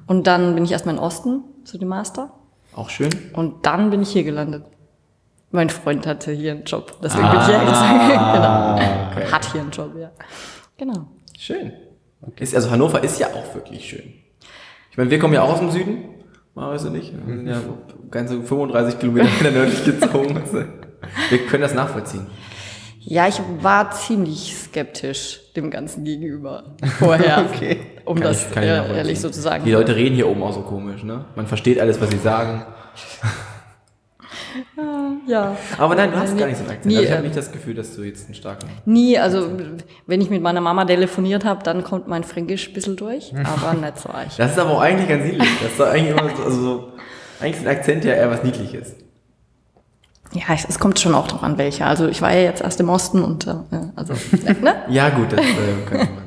Und 0.08 0.26
dann 0.28 0.56
bin 0.56 0.66
ich 0.66 0.72
erstmal 0.72 0.96
in 0.96 1.00
den 1.00 1.06
Osten 1.06 1.44
zu 1.64 1.78
dem 1.78 1.90
Master. 1.90 2.32
Auch 2.74 2.90
schön. 2.90 3.12
Und 3.34 3.66
dann 3.66 3.90
bin 3.92 4.02
ich 4.02 4.10
hier 4.10 4.24
gelandet. 4.24 4.66
Mein 5.52 5.70
Freund 5.70 6.06
hatte 6.08 6.32
hier 6.32 6.54
einen 6.54 6.64
Job. 6.64 6.98
Deswegen 7.04 7.30
bin 7.30 7.40
ich 7.40 7.46
hier 7.46 7.60
gezogen. 7.60 8.00
genau. 8.08 9.32
Hat 9.32 9.52
hier 9.52 9.62
einen 9.62 9.72
Job, 9.72 9.92
ja. 9.98 10.12
Genau. 10.78 11.08
Schön. 11.38 11.74
Ist, 12.38 12.56
also 12.56 12.72
Hannover 12.72 13.04
ist 13.04 13.20
ja 13.20 13.28
auch 13.28 13.54
wirklich 13.54 13.88
schön. 13.88 14.14
Ich 14.92 14.98
meine, 14.98 15.10
wir 15.12 15.20
kommen 15.20 15.34
ja 15.34 15.44
auch 15.44 15.54
aus 15.54 15.60
dem 15.60 15.72
Süden. 15.72 16.06
Marius 16.56 16.86
und 16.86 16.96
ich. 16.96 17.14
Wir 17.14 17.36
sind 17.36 17.48
ja 17.48 17.62
ganze 18.10 18.42
35 18.42 19.00
Kilometer 19.00 19.52
nördlich 19.52 19.84
gezogen. 19.84 20.42
Wir 21.30 21.46
können 21.48 21.62
das 21.62 21.74
nachvollziehen. 21.74 22.26
Ja, 23.08 23.28
ich 23.28 23.40
war 23.62 23.92
ziemlich 23.92 24.56
skeptisch 24.56 25.40
dem 25.56 25.70
Ganzen 25.70 26.04
gegenüber 26.04 26.76
vorher. 27.00 27.46
Okay. 27.54 27.78
Um 28.04 28.16
Kann 28.16 28.24
das 28.28 28.50
ich- 28.52 28.58
äh, 28.58 28.98
ehrlich 28.98 29.20
so 29.20 29.30
zu 29.30 29.42
sagen. 29.42 29.64
Die 29.66 29.72
Leute 29.72 29.96
reden 29.96 30.16
hier 30.16 30.28
oben 30.28 30.44
auch 30.44 30.54
so 30.54 30.62
komisch, 30.62 31.04
ne? 31.04 31.26
Man 31.36 31.48
versteht 31.48 31.80
alles, 31.80 32.00
was 32.02 32.10
sie 32.12 32.18
sagen. 32.20 32.66
Ja. 35.28 35.58
Aber 35.78 35.96
nein, 35.96 36.12
du 36.12 36.18
hast 36.18 36.38
gar 36.38 36.46
nicht 36.48 36.58
so 36.58 36.64
einen 36.64 36.72
Akzent. 36.74 36.86
Nie, 36.86 36.98
also 36.98 37.04
ich 37.06 37.12
habe 37.12 37.20
ähm, 37.22 37.26
nicht 37.28 37.38
das 37.38 37.52
Gefühl, 37.52 37.74
dass 37.74 37.96
du 37.96 38.04
jetzt 38.04 38.26
einen 38.26 38.36
starken... 38.36 38.70
Nie, 38.86 39.18
also 39.18 39.50
wenn 40.06 40.22
ich 40.22 40.30
mit 40.30 40.42
meiner 40.42 40.62
Mama 40.62 40.86
telefoniert 40.86 41.44
habe, 41.46 41.64
dann 41.64 41.84
kommt 41.84 42.08
mein 42.08 42.24
Fränkisch 42.24 42.68
ein 42.70 42.74
bisschen 42.74 42.96
durch, 42.96 43.34
aber 43.44 43.74
nicht 43.74 43.98
so 43.98 44.10
arg. 44.10 44.28
Das 44.38 44.52
ist 44.52 44.60
aber 44.60 44.72
auch 44.72 44.82
eigentlich 44.82 45.10
ganz 45.10 45.24
niedlich. 45.26 45.50
Das 45.62 45.72
ist 45.74 45.82
eigentlich 45.82 46.12
immer 46.12 46.36
so, 46.36 46.44
also 46.44 46.62
so, 46.62 46.94
eigentlich 47.40 47.56
ist 47.58 47.68
ein 47.68 47.76
Akzent 47.76 48.06
ja 48.06 48.14
eher 48.14 48.30
was 48.30 48.44
Niedliches. 48.44 48.96
Ja, 50.34 50.44
es, 50.54 50.66
es 50.68 50.80
kommt 50.80 51.00
schon 51.00 51.14
auch 51.16 51.28
drauf 51.28 51.44
an, 51.44 51.58
welcher. 51.58 51.88
Also 51.88 52.08
ich 52.08 52.22
war 52.22 52.34
ja 52.34 52.42
jetzt 52.42 52.62
erst 52.62 52.80
im 52.80 52.90
Osten 52.90 53.24
und 53.24 53.48
äh, 53.48 53.54
also, 53.96 54.14
ne? 54.62 54.76
Ja 54.90 55.10
gut, 55.10 55.32
das 55.32 55.40
äh, 55.40 55.44
könnte 55.86 56.06
man 56.14 56.24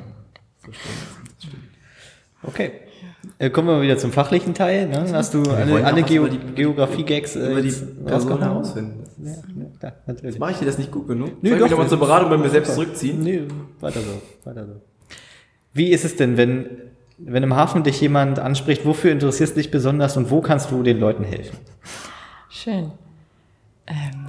so 0.64 0.72
stehen 0.72 0.92
lassen. 1.42 1.58
Okay. 2.42 2.70
Äh, 3.40 3.50
kommen 3.50 3.68
wir 3.68 3.74
mal 3.76 3.82
wieder 3.82 3.98
zum 3.98 4.12
fachlichen 4.12 4.54
Teil. 4.54 4.87
Ne? 4.88 5.04
Hast 5.12 5.34
du 5.34 5.42
alle, 5.50 5.84
alle 5.84 6.02
Geo 6.02 6.24
über 6.26 6.30
die- 6.34 6.54
Geografie-Gags 6.54 7.37
äh, 7.37 7.52
Über 7.52 7.61
die 7.62 7.68
jetzt 7.68 8.04
Person 8.06 8.38
herausfinden. 8.38 9.04
Ja, 9.22 9.30
ja, 9.32 9.37
klar, 9.78 9.92
natürlich. 10.06 10.38
Mache 10.38 10.52
ich 10.52 10.58
dir 10.58 10.66
das 10.66 10.78
nicht 10.78 10.90
gut 10.92 11.06
genug? 11.08 11.32
Nee, 11.42 11.50
Soll 11.50 11.58
ich 11.58 11.64
doch, 11.64 11.70
nochmal 11.72 11.88
zur 11.88 11.98
Beratung 11.98 12.30
bei 12.30 12.37
mir 12.38 12.48
selbst 12.48 12.74
zurückziehen? 12.74 13.22
Nee, 13.22 13.42
weiter 13.80 14.00
so, 14.00 14.22
weiter 14.48 14.66
so. 14.66 14.72
Wie 15.74 15.90
ist 15.90 16.04
es 16.04 16.16
denn, 16.16 16.37
wenn, 16.37 16.66
wenn 17.18 17.42
im 17.42 17.54
Hafen 17.54 17.82
dich 17.82 18.00
jemand 18.00 18.38
anspricht, 18.38 18.87
wofür 18.87 19.11
interessierst 19.12 19.54
du 19.56 19.61
dich 19.61 19.70
besonders 19.70 20.16
und 20.16 20.30
wo 20.30 20.40
kannst 20.40 20.70
du 20.70 20.82
den 20.82 20.98
Leuten 21.00 21.24
helfen? 21.24 21.58
Schön. 22.48 22.92
Ähm? 23.88 24.29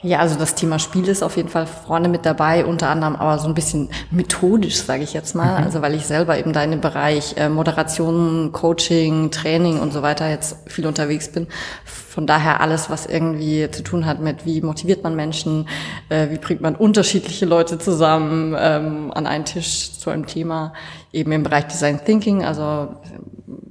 Ja, 0.00 0.20
also 0.20 0.38
das 0.38 0.54
Thema 0.54 0.78
Spiel 0.78 1.08
ist 1.08 1.24
auf 1.24 1.36
jeden 1.36 1.48
Fall 1.48 1.66
vorne 1.66 2.08
mit 2.08 2.24
dabei, 2.24 2.64
unter 2.64 2.88
anderem 2.88 3.16
aber 3.16 3.36
so 3.40 3.48
ein 3.48 3.54
bisschen 3.54 3.88
methodisch, 4.12 4.76
sage 4.76 5.02
ich 5.02 5.12
jetzt 5.12 5.34
mal. 5.34 5.56
Also 5.56 5.82
weil 5.82 5.92
ich 5.94 6.06
selber 6.06 6.38
eben 6.38 6.52
da 6.52 6.62
in 6.62 6.70
dem 6.70 6.80
Bereich 6.80 7.36
äh, 7.36 7.48
Moderation, 7.48 8.52
Coaching, 8.52 9.32
Training 9.32 9.80
und 9.80 9.92
so 9.92 10.00
weiter 10.00 10.30
jetzt 10.30 10.70
viel 10.70 10.86
unterwegs 10.86 11.32
bin. 11.32 11.48
Von 11.84 12.28
daher 12.28 12.60
alles, 12.60 12.90
was 12.90 13.06
irgendwie 13.06 13.68
zu 13.72 13.82
tun 13.82 14.06
hat 14.06 14.20
mit, 14.20 14.46
wie 14.46 14.60
motiviert 14.60 15.02
man 15.02 15.16
Menschen, 15.16 15.68
äh, 16.10 16.30
wie 16.30 16.38
bringt 16.38 16.60
man 16.60 16.76
unterschiedliche 16.76 17.46
Leute 17.46 17.80
zusammen 17.80 18.54
ähm, 18.56 19.12
an 19.12 19.26
einen 19.26 19.46
Tisch 19.46 19.98
zu 19.98 20.10
einem 20.10 20.26
Thema, 20.26 20.74
eben 21.12 21.32
im 21.32 21.42
Bereich 21.42 21.66
Design 21.66 22.00
Thinking. 22.04 22.44
Also 22.44 22.62
äh, 22.62 23.18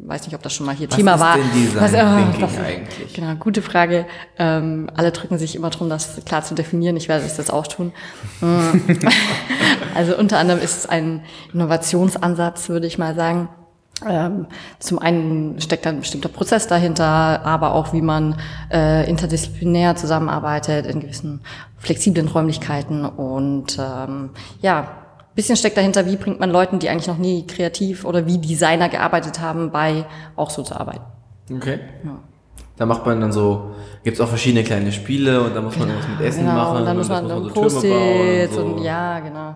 weiß 0.08 0.26
nicht, 0.26 0.36
ob 0.36 0.42
das 0.42 0.54
schon 0.54 0.66
mal 0.66 0.76
hier 0.76 0.90
Was 0.90 0.96
Thema 0.96 1.16
ist 1.16 1.20
war. 1.22 1.36
denn 1.36 1.52
Design 1.54 1.82
Was- 1.84 1.94
ah, 1.94 2.18
Thinking 2.18 2.42
das- 2.42 2.58
eigentlich? 2.60 3.14
Genau, 3.14 3.36
gute 3.36 3.62
Frage. 3.62 4.06
Ähm, 4.40 4.90
alle 4.96 5.12
drücken 5.12 5.38
sich 5.38 5.56
immer 5.56 5.70
drum, 5.70 5.90
das 5.90 6.24
klar 6.26 6.44
zu 6.44 6.56
definieren. 6.56 6.96
Ich 6.98 7.08
werde 7.10 7.26
es 7.26 7.38
jetzt 7.38 7.52
auch 7.52 7.68
tun. 7.68 7.92
Mm. 8.42 8.80
also 9.96 10.18
unter 10.18 10.40
anderem 10.40 10.62
ist 10.62 10.78
es 10.78 10.86
ein 10.90 11.24
Innovationsansatz, 11.54 12.70
würde 12.70 12.88
ich 12.88 12.98
mal 12.98 13.16
sagen. 13.16 13.50
Ähm, 14.08 14.46
zum 14.80 15.00
einen 15.00 15.60
steckt 15.60 15.86
da 15.86 15.90
ein 15.90 16.02
bestimmter 16.02 16.30
Prozess 16.30 16.68
dahinter, 16.68 17.06
aber 17.44 17.74
auch 17.74 17.94
wie 17.94 18.02
man 18.04 18.40
äh, 18.72 19.10
interdisziplinär 19.10 19.96
zusammenarbeitet 19.96 20.86
in 20.86 21.00
gewissen 21.00 21.42
flexiblen 21.80 22.28
Räumlichkeiten 22.28 23.06
und 23.06 23.80
ähm, 23.80 24.30
ja, 24.62 24.88
bisschen 25.38 25.56
steckt 25.56 25.78
dahinter, 25.78 26.06
wie 26.06 26.18
bringt 26.18 26.42
man 26.42 26.52
Leuten, 26.52 26.80
die 26.80 26.90
eigentlich 26.90 27.08
noch 27.08 27.18
nie 27.18 27.48
kreativ 27.48 28.04
oder 28.04 28.26
wie 28.28 28.38
Designer 28.40 28.90
gearbeitet 28.90 29.40
haben, 29.40 29.72
bei 29.72 30.04
auch 30.36 30.50
so 30.50 30.64
zu 30.64 30.76
arbeiten. 30.76 31.06
Okay. 31.56 31.80
Da 32.76 32.86
macht 32.86 33.06
man 33.06 33.22
dann 33.22 33.32
so, 33.32 33.72
gibt 34.04 34.16
es 34.18 34.22
auch 34.22 34.28
verschiedene 34.28 34.64
kleine 34.64 34.92
Spiele 34.92 35.42
und 35.42 35.56
da 35.56 35.62
muss 35.62 35.78
man 35.78 35.88
irgendwas 35.90 36.10
mit 36.10 36.22
Essen 36.28 36.42
Genau, 36.42 36.54
machen 36.54 36.78
und 36.78 36.86
dann 36.86 36.92
und 36.92 36.98
muss 36.98 37.08
das 37.08 37.22
man 37.22 37.30
dann 37.30 37.44
so 37.44 37.50
Türme 37.50 37.70
bauen 37.70 37.72
Post-its 37.74 38.58
und, 38.58 38.64
und, 38.74 38.78
so. 38.80 38.84
ja, 38.84 39.20
genau. 39.20 39.56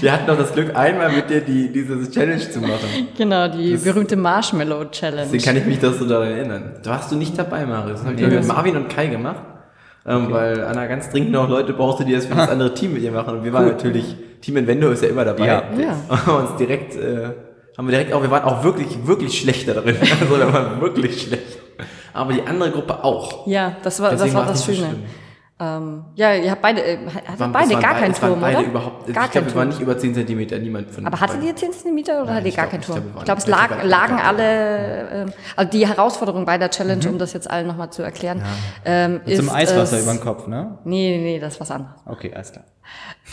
Wir 0.00 0.12
hatten 0.12 0.26
doch 0.28 0.38
das 0.38 0.52
Glück, 0.52 0.76
einmal 0.76 1.10
mit 1.10 1.28
dir 1.28 1.40
die, 1.40 1.72
diese 1.72 2.08
Challenge 2.10 2.50
zu 2.50 2.60
machen. 2.60 3.08
Genau, 3.18 3.48
die 3.48 3.72
Das- 3.72 3.82
berühmte 3.84 4.16
Marshmallow 4.16 4.84
Challenge. 4.90 5.22
Deswegen 5.24 5.44
kann 5.44 5.56
ich 5.56 5.64
mich 5.66 5.78
das 5.80 5.98
so 5.98 6.06
daran 6.06 6.28
erinnern. 6.28 6.74
Da 6.82 6.90
warst 6.90 7.10
du 7.10 7.16
nicht 7.16 7.36
dabei, 7.36 7.66
Marius. 7.66 7.98
Das 8.00 8.04
habe 8.04 8.12
ich 8.12 8.18
glaub 8.18 8.32
ich, 8.32 8.38
mit 8.38 8.46
Marvin 8.48 8.76
und 8.76 8.88
Kai 8.88 9.06
gemacht. 9.08 9.42
Ähm, 10.06 10.30
Weil 10.30 10.64
Anna 10.64 10.86
ganz 10.86 11.10
dringend 11.10 11.32
noch 11.32 11.48
Leute 11.48 11.72
brauchte, 11.72 12.04
die 12.04 12.12
das 12.12 12.26
für 12.26 12.34
das 12.34 12.48
andere 12.48 12.72
Team 12.74 12.94
mit 12.94 13.02
ihr 13.02 13.10
machen. 13.10 13.38
Und 13.38 13.44
wir 13.44 13.52
waren 13.52 13.66
natürlich, 13.66 14.16
Team 14.40 14.56
Invendo 14.56 14.90
ist 14.90 15.02
ja 15.02 15.08
immer 15.08 15.24
dabei. 15.24 15.46
Ja. 15.46 15.62
Ja. 15.76 16.32
Uns 16.32 16.56
direkt, 16.56 16.94
äh, 16.94 17.30
haben 17.76 17.88
wir 17.88 17.92
direkt 17.92 18.12
auch, 18.12 18.22
wir 18.22 18.30
waren 18.30 18.44
auch 18.44 18.62
wirklich, 18.62 19.04
wirklich 19.04 19.38
schlecht 19.38 19.68
da 19.68 19.74
drin. 19.74 19.96
Also 20.20 20.38
wir 20.38 20.52
waren 20.52 20.80
wirklich 20.80 21.22
schlecht. 21.22 21.58
Aber 22.12 22.32
die 22.32 22.42
andere 22.46 22.70
Gruppe 22.70 23.02
auch. 23.04 23.46
Ja, 23.46 23.76
das 23.82 24.00
war, 24.00 24.12
das 24.12 24.32
war 24.32 24.46
das 24.46 24.64
so 24.64 24.72
Schöne. 24.72 24.86
schlimm. 24.86 25.02
Ähm, 25.58 26.04
ja, 26.16 26.34
ihr 26.34 26.50
habt 26.50 26.60
beide, 26.60 26.82
äh, 26.84 26.98
hattet 27.06 27.40
Waren- 27.40 27.50
beide 27.52 27.74
es 27.74 27.80
gar 27.80 27.94
keinen 27.94 28.10
es 28.12 28.20
Turm, 28.20 28.38
beide 28.42 28.58
oder? 28.58 28.66
überhaupt, 28.66 29.14
gar 29.14 29.24
ich 29.24 29.30
glaube, 29.30 29.46
wir 29.46 29.54
waren 29.54 29.68
nicht 29.68 29.80
über 29.80 29.96
10 29.96 30.12
Zentimeter, 30.14 30.58
niemand 30.58 30.90
von 30.90 31.06
Aber 31.06 31.18
hattet 31.18 31.42
ihr 31.42 31.56
10 31.56 31.72
Zentimeter 31.72 32.16
oder 32.16 32.26
Nein, 32.26 32.34
hattet 32.34 32.46
ihr 32.52 32.56
gar 32.56 32.66
glaub- 32.66 32.70
keinen 32.72 32.82
Turm? 33.04 33.12
Ich 33.18 33.24
glaube, 33.24 33.38
es 33.38 33.44
glaub, 33.46 33.58
lag, 33.58 33.70
wir 33.70 33.76
waren- 33.78 33.88
lagen 33.88 34.20
alle, 34.20 35.08
ähm, 35.22 35.32
also 35.56 35.70
die 35.70 35.86
Herausforderung 35.88 36.44
bei 36.44 36.58
der 36.58 36.68
Challenge, 36.70 37.08
um 37.08 37.18
das 37.18 37.32
jetzt 37.32 37.50
allen 37.50 37.66
nochmal 37.68 37.88
zu 37.88 38.02
erklären, 38.02 38.42
ähm, 38.84 39.22
ist 39.24 39.38
Zum 39.38 39.48
Eiswasser 39.48 39.96
es- 39.96 40.02
über 40.02 40.12
den 40.12 40.20
Kopf, 40.20 40.46
ne? 40.46 40.76
Nee, 40.84 41.16
nee, 41.16 41.24
nee, 41.24 41.38
das 41.40 41.54
ist 41.54 41.60
was 41.62 41.70
anderes. 41.70 41.94
Okay, 42.04 42.32
alles 42.34 42.52
klar. 42.52 42.64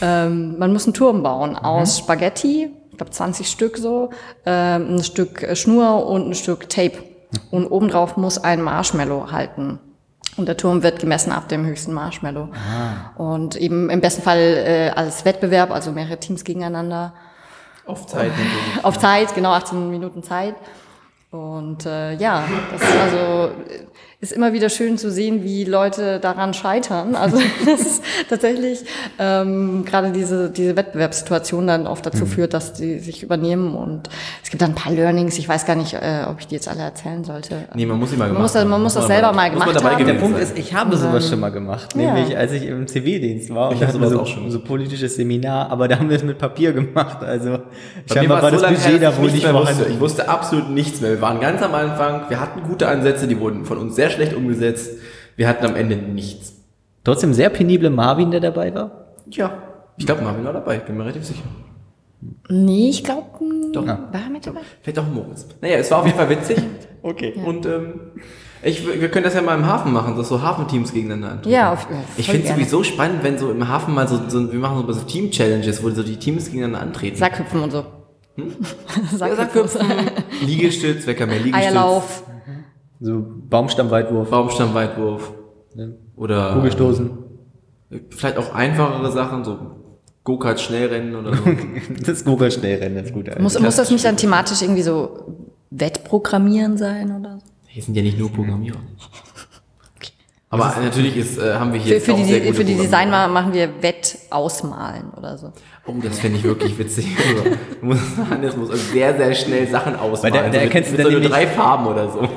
Ähm, 0.02 0.58
man 0.58 0.72
muss 0.72 0.86
einen 0.86 0.94
Turm 0.94 1.24
bauen 1.24 1.52
Mhm. 1.52 1.58
aus 1.58 1.98
Spaghetti, 1.98 2.72
ich 2.90 2.98
glaube 2.98 3.12
20 3.12 3.48
Stück 3.50 3.78
so, 3.78 4.12
ähm, 4.46 4.96
ein 4.96 5.04
Stück 5.04 5.44
äh, 5.44 5.58
Schnur 5.58 6.08
und 6.08 6.30
ein 6.30 6.36
Stück 6.36 6.70
Tape. 6.70 7.00
und 7.52 7.66
obendrauf 7.66 8.16
muss 8.16 8.38
ein 8.44 8.62
Marshmallow 8.62 9.32
halten. 9.32 9.80
Und 10.36 10.48
der 10.48 10.58
Turm 10.58 10.84
wird 10.84 11.00
gemessen 11.00 11.32
ab 11.32 11.48
dem 11.48 11.66
höchsten 11.66 11.94
Marshmallow. 11.94 12.50
Und 13.18 13.56
eben 13.56 13.90
im 13.90 14.02
besten 14.02 14.22
Fall 14.22 14.40
äh, 14.40 14.90
als 14.96 15.26
Wettbewerb, 15.26 15.72
also 15.72 15.92
mehrere 15.92 16.20
Teams 16.20 16.44
gegeneinander. 16.44 17.14
Auf 17.86 18.08
Zeit 18.08 18.32
natürlich. 18.32 18.84
Auf 18.86 18.98
Zeit, 18.98 19.36
genau 19.36 19.52
18 19.52 19.92
Minuten 19.92 20.24
Zeit. 20.24 20.56
Und 21.32 21.86
äh, 21.86 22.14
ja, 22.16 22.44
das 22.72 22.82
ist 22.82 22.98
also 22.98 23.52
ist 24.24 24.32
immer 24.32 24.54
wieder 24.54 24.70
schön 24.70 24.98
zu 24.98 25.12
sehen, 25.12 25.44
wie 25.44 25.66
Leute 25.66 26.20
daran 26.20 26.54
scheitern. 26.54 27.16
Also 27.16 27.38
das 27.66 27.82
ist 27.82 28.04
tatsächlich 28.30 28.80
ähm, 29.20 29.84
gerade 29.86 30.12
diese 30.12 30.50
diese 30.50 30.76
Wettbewerbssituation 30.78 31.68
dann 31.68 31.88
oft 31.88 32.06
dazu 32.06 32.26
führt, 32.26 32.54
dass 32.54 32.74
die 32.74 33.00
sich 33.00 33.22
übernehmen. 33.22 33.76
Und 33.76 34.10
es 34.42 34.50
gibt 34.50 34.62
dann 34.62 34.72
ein 34.72 34.76
paar 34.76 34.94
Learnings. 34.94 35.38
Ich 35.38 35.48
weiß 35.50 35.66
gar 35.66 35.76
nicht, 35.76 35.94
äh, 35.94 36.24
ob 36.30 36.40
ich 36.40 36.48
die 36.48 36.56
jetzt 36.56 36.68
alle 36.70 36.82
erzählen 36.82 37.24
sollte. 37.24 37.66
Nee, 37.76 37.86
man 37.86 38.00
muss 38.00 38.12
sie 38.12 38.16
mal 38.16 38.26
Man 38.26 38.30
gemacht 38.36 38.42
muss 38.44 38.54
das- 38.54 38.64
man 38.64 38.74
haben. 38.74 38.84
muss 38.84 38.94
das 38.94 39.08
selber 39.08 39.28
mal 39.34 39.52
man 39.52 39.52
gemacht 39.52 39.84
haben. 39.84 40.06
Der 40.06 40.14
Punkt 40.14 40.40
ist, 40.40 40.58
ich 40.58 40.74
habe 40.74 40.96
sowas 40.96 41.28
schon 41.30 41.40
mal 41.42 41.50
gemacht, 41.52 41.94
Ja. 41.96 42.14
nämlich 42.14 42.38
als 42.38 42.54
ich 42.54 42.66
im 42.66 42.88
Zivildienst 42.88 43.54
war 43.54 43.70
und 43.70 43.76
Ich 43.76 43.82
wir 43.82 43.90
sowas 43.90 44.10
so, 44.10 44.22
auch 44.22 44.28
schon. 44.28 44.50
so 44.50 44.60
politisches 44.60 45.16
Seminar, 45.16 45.70
aber 45.70 45.88
da 45.90 46.00
haben 46.00 46.10
wir 46.10 46.16
es 46.16 46.24
mit 46.24 46.38
Papier 46.38 46.72
gemacht, 46.74 47.22
also 47.24 47.58
Bei 48.08 48.16
scheinbar 48.16 48.42
war 48.42 48.52
das 48.52 48.62
so 48.62 48.66
lange 48.66 48.78
Budget 48.78 48.92
her, 48.94 49.00
da 49.00 49.06
dass 49.08 49.16
ich 49.16 49.22
wohl 49.22 49.32
nicht 49.32 49.44
mehr 49.44 49.52
vorhanden. 49.52 49.80
wusste. 49.80 49.92
Ich 49.94 50.00
wusste 50.00 50.30
absolut 50.30 50.70
nichts 50.70 51.02
mehr. 51.02 51.12
Wir 51.12 51.22
waren 51.22 51.40
ganz 51.42 51.62
am 51.62 51.74
Anfang, 51.76 52.22
wir 52.30 52.40
hatten 52.40 52.62
gute 52.64 52.88
Ansätze, 52.88 53.28
die 53.28 53.38
wurden 53.40 53.66
von 53.66 53.78
uns 53.78 53.96
sehr 53.96 54.10
schlecht 54.14 54.34
umgesetzt. 54.34 54.98
Wir 55.36 55.48
hatten 55.48 55.66
am 55.66 55.76
Ende 55.76 55.96
nichts. 55.96 56.54
Trotzdem 57.04 57.34
sehr 57.34 57.50
penible 57.50 57.90
Marvin, 57.90 58.32
der 58.32 58.40
dabei 58.40 58.74
war. 58.74 58.92
Ja. 59.30 59.58
Ich 59.98 60.06
glaube, 60.06 60.22
Marvin 60.24 60.46
war 60.46 60.54
dabei, 60.54 60.78
bin 60.78 60.98
mir 60.98 61.04
relativ 61.04 61.26
sicher. 61.26 61.44
Nee, 62.50 62.90
ich 62.90 63.04
glaube, 63.04 63.28
Doch. 63.74 63.86
war 63.86 64.10
er 64.14 64.30
mit 64.32 64.48
dabei? 64.48 64.62
Vielleicht 64.82 65.00
auch 65.00 65.08
Moritz. 65.08 65.46
Naja, 65.62 65.78
es 65.78 65.92
war 65.92 66.00
auf 66.00 66.06
jeden 66.06 66.18
Fall 66.18 66.30
witzig. 66.30 66.58
Okay. 67.06 67.34
Und 67.46 67.66
ähm, 67.66 68.00
ich, 68.62 68.88
wir 68.88 69.12
können 69.12 69.26
das 69.26 69.34
ja 69.34 69.42
mal 69.42 69.56
im 69.56 69.66
Hafen 69.66 69.92
machen, 69.92 70.16
dass 70.16 70.30
so 70.30 70.42
Hafenteams 70.42 70.94
gegeneinander 70.94 71.32
antreten. 71.32 71.54
Ja, 71.54 71.74
auf, 71.74 71.86
ja, 71.92 71.98
Ich 72.16 72.28
voll 72.28 72.36
finde 72.36 72.48
es 72.48 72.54
sowieso 72.54 72.84
spannend, 72.84 73.24
wenn 73.24 73.38
so 73.38 73.52
im 73.52 73.68
Hafen 73.68 73.94
mal 73.94 74.08
so, 74.08 74.22
so 74.30 74.54
wir 74.54 74.58
machen 74.60 74.86
so 74.88 75.02
Team-Challenges, 75.02 75.84
wo 75.84 75.90
so 75.90 76.02
die 76.02 76.16
Teams 76.16 76.46
gegeneinander 76.46 76.80
antreten. 76.80 77.18
Sackhüpfen 77.18 77.62
und 77.62 77.72
so. 77.72 77.84
Hm? 78.36 78.56
Sackhüpfen. 79.18 79.86
Liegestütz, 80.46 81.06
wer 81.06 81.14
kann 81.14 81.28
mehr 81.28 81.40
Liegestütz? 81.40 81.62
Eierlauf. 81.62 82.24
So 83.06 83.22
Baumstammweitwurf, 83.50 84.30
Baumstammweitwurf. 84.30 85.34
ne? 85.76 85.96
Oder 86.16 86.54
Kugelstoßen. 86.54 87.10
vielleicht 88.12 88.38
auch 88.38 88.54
einfachere 88.56 89.12
Sachen, 89.12 89.44
so 89.44 89.58
Go-Kart 90.24 90.62
Schnellrennen 90.62 91.14
oder 91.16 91.36
so. 91.36 91.44
Das 92.06 92.24
Google-Schnellrennen, 92.24 92.96
das 92.98 93.08
ist 93.08 93.14
gut. 93.14 93.28
Alter. 93.28 93.42
Muss, 93.42 93.60
muss 93.60 93.76
das 93.76 93.92
nicht 93.92 94.06
dann 94.06 94.16
thematisch 94.16 94.62
irgendwie 94.62 94.84
so 94.84 95.36
Wettprogrammieren 95.70 96.78
sein 96.78 97.14
oder 97.20 97.40
so? 97.40 97.46
Hier 97.68 97.84
sind 97.84 97.96
ja 97.96 98.04
nicht 98.04 98.18
nur 98.18 98.32
Programmierer. 98.32 98.78
Aber 100.50 100.74
natürlich 100.82 101.18
ist, 101.18 101.40
äh, 101.40 101.56
haben 101.56 101.74
wir 101.74 101.80
hier 101.82 101.96
Für, 102.00 102.02
für 102.02 102.14
auch 102.14 102.18
sehr 102.24 102.40
die, 102.40 102.46
gute 102.46 102.54
für 102.54 102.64
die 102.64 102.74
Programmierer. 102.76 102.84
Design 103.08 103.34
machen 103.34 103.54
wir 103.54 103.82
Wettausmalen 103.82 105.10
oder 105.18 105.38
so. 105.38 105.52
Oh, 105.88 105.94
das 106.02 106.20
fände 106.20 106.38
ich 106.38 106.44
wirklich 106.46 106.78
witzig. 106.80 107.08
Also, 107.28 107.58
du 107.82 107.86
musst, 107.88 108.02
Hannes 108.30 108.56
muss 108.56 108.92
sehr, 108.92 109.18
sehr 109.18 109.34
schnell 109.34 109.68
Sachen 109.68 109.96
ausmalen. 109.98 110.34
der- 110.36 110.44
der 110.52 110.60
so 110.62 110.66
erkennst 110.68 110.92
mit, 110.92 111.00
du 111.00 111.04
mit 111.04 111.12
so 111.12 111.20
dann 111.20 111.22
nur 111.24 111.30
drei 111.32 111.48
Farben 111.48 111.88
oder 111.88 112.10
so. 112.10 112.30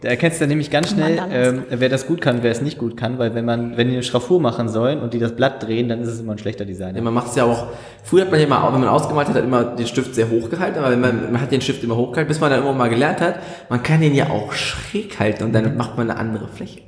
Da 0.00 0.08
erkennst 0.08 0.38
du 0.38 0.42
dann 0.42 0.50
nämlich 0.50 0.70
ganz 0.70 0.90
schnell, 0.90 1.18
ähm, 1.32 1.62
wer 1.70 1.88
das 1.88 2.06
gut 2.06 2.20
kann, 2.20 2.42
wer 2.42 2.52
es 2.52 2.60
nicht 2.62 2.78
gut 2.78 2.96
kann, 2.96 3.18
weil 3.18 3.34
wenn 3.34 3.44
man, 3.44 3.76
wenn 3.76 3.88
die 3.88 3.94
eine 3.94 4.02
Schraffur 4.04 4.40
machen 4.40 4.68
sollen 4.68 5.00
und 5.00 5.12
die 5.12 5.18
das 5.18 5.34
Blatt 5.34 5.62
drehen, 5.62 5.88
dann 5.88 6.00
ist 6.00 6.08
es 6.08 6.20
immer 6.20 6.32
ein 6.32 6.38
schlechter 6.38 6.64
Ja, 6.64 6.68
Designer. 6.68 7.02
man 7.02 7.12
macht 7.14 7.28
es 7.28 7.34
ja 7.36 7.44
auch, 7.44 7.66
früher 8.04 8.22
hat 8.22 8.30
man 8.30 8.38
ja 8.40 8.46
mal, 8.46 8.72
wenn 8.72 8.80
man 8.80 8.88
ausgemalt 8.88 9.26
hat, 9.28 9.34
hat 9.34 9.44
immer 9.44 9.64
den 9.64 9.86
Stift 9.86 10.14
sehr 10.14 10.30
hoch 10.30 10.50
gehalten, 10.50 10.78
aber 10.78 10.90
wenn 10.92 11.00
man, 11.00 11.32
man 11.32 11.40
hat 11.40 11.50
den 11.50 11.60
Stift 11.60 11.82
immer 11.82 11.96
hochgehalten, 11.96 12.28
bis 12.28 12.40
man 12.40 12.50
dann 12.50 12.60
irgendwann 12.60 12.78
mal 12.78 12.90
gelernt 12.90 13.20
hat, 13.20 13.40
man 13.68 13.82
kann 13.82 14.00
den 14.00 14.14
ja 14.14 14.30
auch 14.30 14.52
schräg 14.52 15.18
halten 15.18 15.42
und 15.44 15.52
dann 15.52 15.76
macht 15.76 15.96
man 15.96 16.08
eine 16.10 16.18
andere 16.20 16.46
Fläche. 16.48 16.80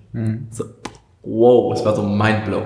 So, 0.51 0.64
wow, 1.23 1.73
das 1.75 1.85
war 1.85 1.96
so 1.96 2.03
mindblow. 2.03 2.62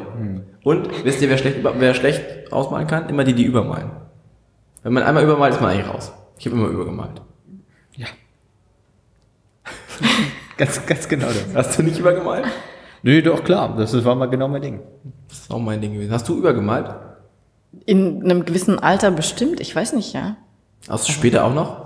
Und 0.62 1.04
wisst 1.04 1.22
ihr, 1.22 1.28
wer 1.30 1.38
schlecht, 1.38 1.58
wer 1.62 1.94
schlecht 1.94 2.52
ausmalen 2.52 2.86
kann? 2.86 3.08
Immer 3.08 3.24
die, 3.24 3.32
die 3.34 3.44
übermalen. 3.44 3.90
Wenn 4.82 4.92
man 4.92 5.02
einmal 5.02 5.24
übermalt, 5.24 5.54
ist 5.54 5.60
man 5.62 5.70
eigentlich 5.70 5.88
raus. 5.92 6.12
Ich 6.38 6.46
habe 6.46 6.56
immer 6.56 6.68
übergemalt. 6.68 7.22
Ganz, 10.56 10.86
ganz 10.86 11.08
genau 11.08 11.26
das. 11.26 11.46
Hast 11.52 11.78
du 11.78 11.82
nicht 11.82 11.98
übergemalt? 11.98 12.44
Nö, 13.02 13.20
doch 13.22 13.42
klar, 13.42 13.74
das 13.76 14.04
war 14.04 14.14
mal 14.14 14.26
genau 14.26 14.46
mein 14.46 14.62
Ding. 14.62 14.80
Das 15.28 15.40
ist 15.40 15.50
auch 15.50 15.58
mein 15.58 15.80
Ding 15.80 15.94
gewesen. 15.94 16.12
Hast 16.12 16.28
du 16.28 16.38
übergemalt? 16.38 16.94
In 17.86 18.22
einem 18.22 18.44
gewissen 18.44 18.78
Alter 18.78 19.10
bestimmt, 19.10 19.60
ich 19.60 19.74
weiß 19.74 19.94
nicht, 19.94 20.12
ja. 20.12 20.36
Hast 20.88 21.08
du 21.08 21.12
später 21.12 21.44
auch 21.44 21.52
noch? 21.52 21.83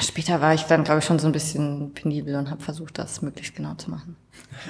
Später 0.00 0.40
war 0.40 0.54
ich 0.54 0.62
dann, 0.64 0.84
glaube 0.84 1.00
ich, 1.00 1.04
schon 1.04 1.18
so 1.18 1.26
ein 1.26 1.32
bisschen 1.32 1.92
penibel 1.94 2.34
und 2.36 2.50
habe 2.50 2.62
versucht, 2.62 2.98
das 2.98 3.22
möglichst 3.22 3.54
genau 3.54 3.74
zu 3.74 3.90
machen. 3.90 4.16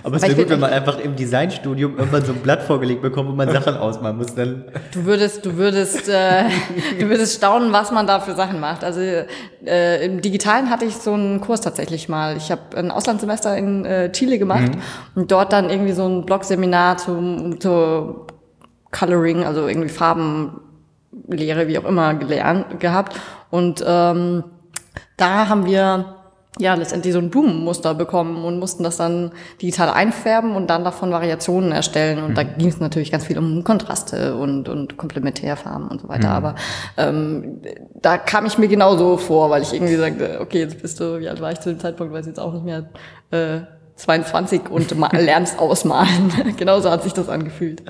Aber 0.03 0.17
es 0.17 0.23
wäre 0.23 0.35
gut, 0.35 0.51
wenn 0.51 0.61
man 0.61 0.73
einfach 0.73 0.99
im 0.99 1.17
Designstudium 1.17 1.97
irgendwann 1.97 2.25
so 2.25 2.33
ein 2.33 2.39
Blatt 2.39 2.63
vorgelegt 2.63 3.01
bekommt, 3.03 3.31
wo 3.31 3.35
man 3.35 3.51
Sachen 3.51 3.77
ausmalen 3.77 4.17
muss. 4.17 4.35
Dann 4.35 4.65
Du 4.93 5.05
würdest, 5.05 5.45
du 5.47 5.57
würdest, 5.57 6.09
äh, 6.09 6.45
du 6.99 7.09
würdest 7.09 7.37
staunen, 7.37 7.73
was 7.73 7.91
man 7.91 8.07
da 8.07 8.21
für 8.21 8.35
Sachen 8.35 8.61
macht. 8.61 8.85
Also 8.85 9.01
äh, 9.01 10.05
im 10.05 10.21
Digitalen 10.21 10.69
hatte 10.71 10.85
ich 10.85 10.97
so 10.97 11.15
einen 11.15 11.41
Kurs 11.41 11.61
tatsächlich 11.61 12.09
mal. 12.09 12.37
Ich 12.37 12.51
habe 12.51 12.77
ein 12.77 12.91
Auslandssemester 12.91 13.57
in 13.57 13.85
äh, 13.85 14.13
Chile 14.13 14.39
gemacht 14.39 14.73
und 15.15 15.31
dort 15.31 15.53
dann 15.53 15.71
irgendwie 15.71 15.93
so 15.93 16.07
ein 16.07 16.27
Blogseminar 16.27 16.99
zum, 16.99 17.61
zu 17.61 18.27
Coloring, 18.91 19.45
also 19.45 19.67
irgendwie 19.69 19.89
Farbenlehre, 19.89 21.69
wie 21.69 21.79
auch 21.79 21.85
immer, 21.85 22.15
gelernt 22.15 22.81
gehabt. 22.81 23.17
Und 23.51 23.85
ähm, 23.87 24.45
da 25.17 25.49
haben 25.49 25.67
wir 25.67 26.17
ja 26.59 26.75
letztendlich 26.75 27.13
so 27.13 27.19
ein 27.19 27.31
Blumenmuster 27.31 27.95
bekommen 27.95 28.45
und 28.45 28.59
mussten 28.59 28.85
das 28.85 28.97
dann 28.97 29.33
digital 29.61 29.91
einfärben 29.91 30.55
und 30.55 30.69
dann 30.69 30.85
davon 30.85 31.11
Variationen 31.11 31.73
erstellen. 31.73 32.23
Und 32.23 32.39
da 32.39 32.45
ging 32.45 32.69
es 32.69 32.79
natürlich 32.79 33.11
ganz 33.11 33.25
viel 33.25 33.39
um 33.39 33.65
Kontraste 33.65 34.37
und, 34.37 34.69
und 34.69 34.97
Komplementärfarben 34.97 35.89
und 35.89 36.03
so 36.03 36.09
weiter. 36.09 36.31
Aber 36.31 36.55
ähm, 36.97 37.61
da 37.95 38.19
kam 38.19 38.47
ich 38.47 38.57
mir 38.57 38.69
genauso 38.69 39.17
vor, 39.17 39.51
weil 39.51 39.63
ich 39.63 39.73
irgendwie 39.73 39.97
sagte, 39.97 40.39
okay, 40.41 40.61
jetzt 40.61 40.81
bist 40.81 41.01
du, 41.01 41.19
wie 41.19 41.29
alt 41.29 41.41
war 41.41 41.51
ich 41.51 41.61
zu 41.61 41.71
dem 41.71 41.81
Zeitpunkt, 41.81 42.13
weiß 42.13 42.27
ich 42.27 42.29
jetzt 42.29 42.41
auch 42.41 42.53
nicht 42.53 42.65
mehr, 42.65 42.85
äh, 43.33 43.63
22 43.97 44.71
und 44.71 44.93
lernst 45.13 45.59
ausmalen. 45.59 46.33
Genauso 46.57 46.91
hat 46.91 47.03
sich 47.05 47.13
das 47.13 47.29
angefühlt. 47.29 47.83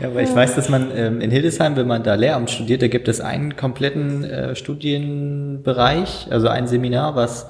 Ja, 0.00 0.14
weil 0.14 0.24
ich 0.24 0.34
weiß, 0.34 0.54
dass 0.54 0.68
man 0.70 0.90
ähm, 0.94 1.20
in 1.20 1.30
Hildesheim, 1.30 1.76
wenn 1.76 1.86
man 1.86 2.02
da 2.02 2.14
Lehramt 2.14 2.50
studiert, 2.50 2.80
da 2.82 2.88
gibt 2.88 3.08
es 3.08 3.20
einen 3.20 3.56
kompletten 3.56 4.24
äh, 4.24 4.54
Studienbereich, 4.56 6.28
also 6.30 6.48
ein 6.48 6.66
Seminar, 6.66 7.14
was 7.16 7.46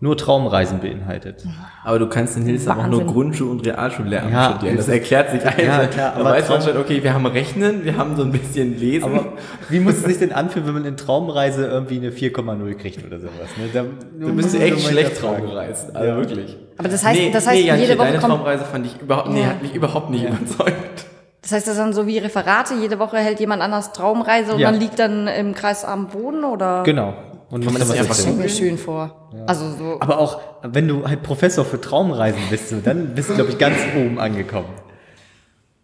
nur 0.00 0.16
Traumreisen 0.16 0.80
beinhaltet. 0.80 1.44
Aber 1.84 2.00
du 2.00 2.08
kannst 2.08 2.36
in 2.36 2.42
Hildesheim 2.42 2.80
auch 2.80 2.86
nur. 2.88 3.02
Grundschul- 3.06 3.48
und 3.48 3.64
Realschullehramt 3.64 4.32
Ja, 4.32 4.50
studieren. 4.50 4.76
Das 4.76 4.88
erklärt 4.88 5.30
sich 5.30 5.42
einfach. 5.46 5.62
Ja, 5.62 5.86
klar, 5.86 6.12
da 6.14 6.20
aber 6.20 6.30
weiß 6.30 6.48
man 6.48 6.58
Traum- 6.60 6.72
schon, 6.72 6.80
okay, 6.82 7.04
wir 7.04 7.14
haben 7.14 7.24
Rechnen, 7.26 7.84
wir 7.84 7.96
haben 7.96 8.16
so 8.16 8.24
ein 8.24 8.32
bisschen 8.32 8.76
Lesen. 8.76 9.04
Aber 9.04 9.34
wie 9.68 9.78
muss 9.78 9.94
es 9.98 10.02
sich 10.02 10.18
denn 10.18 10.32
anfühlen, 10.32 10.66
wenn 10.66 10.74
man 10.74 10.84
in 10.86 10.96
Traumreise 10.96 11.66
irgendwie 11.66 11.98
eine 11.98 12.10
4,0 12.10 12.74
kriegt 12.74 13.06
oder 13.06 13.20
sowas? 13.20 13.32
Ne? 13.56 13.68
Da, 13.72 13.84
du 14.18 14.34
bist 14.34 14.52
echt 14.60 14.80
schlecht 14.80 15.20
Traum 15.20 15.36
Traum 15.36 15.46
gereist. 15.50 15.94
Also 15.94 16.16
wirklich. 16.16 16.56
Aber 16.78 16.88
das 16.88 17.04
heißt, 17.04 17.20
das 17.32 17.46
heißt, 17.46 17.62
Janche, 17.62 17.82
jede 17.82 17.98
Woche 17.98 18.06
deine 18.08 18.18
kommt, 18.18 18.32
Traumreise 18.34 18.64
fand 18.64 18.86
ich 18.86 19.00
überhaupt, 19.00 19.28
nee, 19.30 19.40
Ja. 19.42 19.46
hat 19.48 19.62
mich 19.62 19.74
überhaupt 19.74 20.10
nicht 20.10 20.24
überzeugt. 20.24 21.04
das 21.42 21.52
heißt, 21.52 21.66
das 21.68 21.76
sind 21.76 21.94
so 21.94 22.06
wie 22.06 22.18
Referate, 22.18 22.74
jede 22.74 22.98
Woche 22.98 23.18
hält 23.18 23.40
jemand 23.40 23.62
anders 23.62 23.92
Traumreise 23.92 24.54
und 24.54 24.60
Ja. 24.60 24.70
man 24.70 24.80
liegt 24.80 24.98
dann 24.98 25.26
im 25.28 25.54
Kreis 25.54 25.84
am 25.84 26.08
Boden 26.08 26.44
oder? 26.44 26.82
Genau. 26.84 27.14
Und 27.50 27.64
man 27.66 27.74
das 27.74 27.88
was 27.88 27.90
einfach 27.98 28.08
Das 28.08 28.20
stelle 28.22 28.36
mir 28.36 28.48
schön 28.48 28.78
vor. 28.78 29.28
Also 29.46 29.68
so. 29.70 29.96
Aber 30.00 30.18
auch, 30.18 30.40
wenn 30.62 30.88
du 30.88 31.06
halt 31.06 31.22
Professor 31.22 31.64
für 31.66 31.78
Traumreisen 31.80 32.40
bist, 32.48 32.70
so, 32.70 32.76
dann 32.82 33.14
bist 33.14 33.28
du, 33.28 33.34
glaube 33.34 33.50
ich, 33.50 33.58
ganz 33.58 33.76
oben 33.94 34.18
angekommen. 34.18 34.68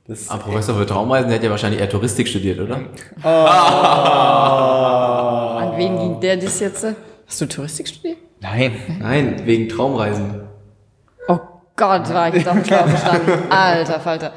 Das, 0.07 0.31
Aber 0.31 0.45
Professor 0.45 0.75
für 0.77 0.87
Traumreisen, 0.87 1.29
der 1.29 1.37
hat 1.37 1.45
ja 1.45 1.51
wahrscheinlich 1.51 1.81
eher 1.83 1.91
Touristik 1.91 2.27
studiert, 2.29 2.59
oder? 2.61 2.77
An 5.59 5.77
wen 5.77 5.99
ging 5.99 6.21
der 6.21 6.39
das 6.39 6.61
jetzt? 6.61 6.87
Hast 7.27 7.41
du 7.43 7.47
Touristik 7.47 7.89
studiert? 7.89 8.17
nein. 8.41 8.73
Nein, 9.01 9.43
wegen 9.45 9.69
Traumreisen. 9.69 10.48
Oh 11.81 11.85
Gott, 11.85 12.13
war 12.13 12.29
ich 12.29 12.35
jetzt 12.35 12.49
auf 12.49 12.55
dem 12.55 12.65
Schlauch 12.65 12.87
gestanden. 12.87 13.51
Alter 13.51 14.01
Falter. 14.01 14.33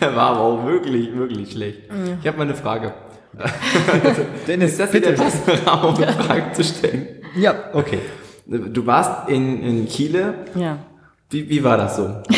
Der 0.00 0.14
war 0.16 0.30
aber 0.32 0.40
auch 0.40 0.66
wirklich, 0.66 1.14
wirklich 1.16 1.52
schlecht. 1.52 1.84
Ich 2.20 2.26
habe 2.26 2.36
mal 2.36 2.44
eine 2.44 2.54
Frage. 2.54 2.92
Dennis, 4.46 4.72
Ist 4.72 4.80
das 4.80 4.90
bitte. 4.90 5.14
der 5.14 5.22
passende 5.22 5.64
Raum, 5.64 5.94
um 5.94 6.02
Fragen 6.02 6.54
zu 6.54 6.64
stellen? 6.64 7.06
Ja, 7.34 7.54
okay. 7.72 8.00
Du 8.46 8.86
warst 8.86 9.28
in, 9.30 9.62
in 9.62 9.88
Chile. 9.88 10.34
Ja. 10.54 10.78
Wie, 11.30 11.48
wie 11.48 11.64
war 11.64 11.76
das 11.78 11.96
so? 11.96 12.22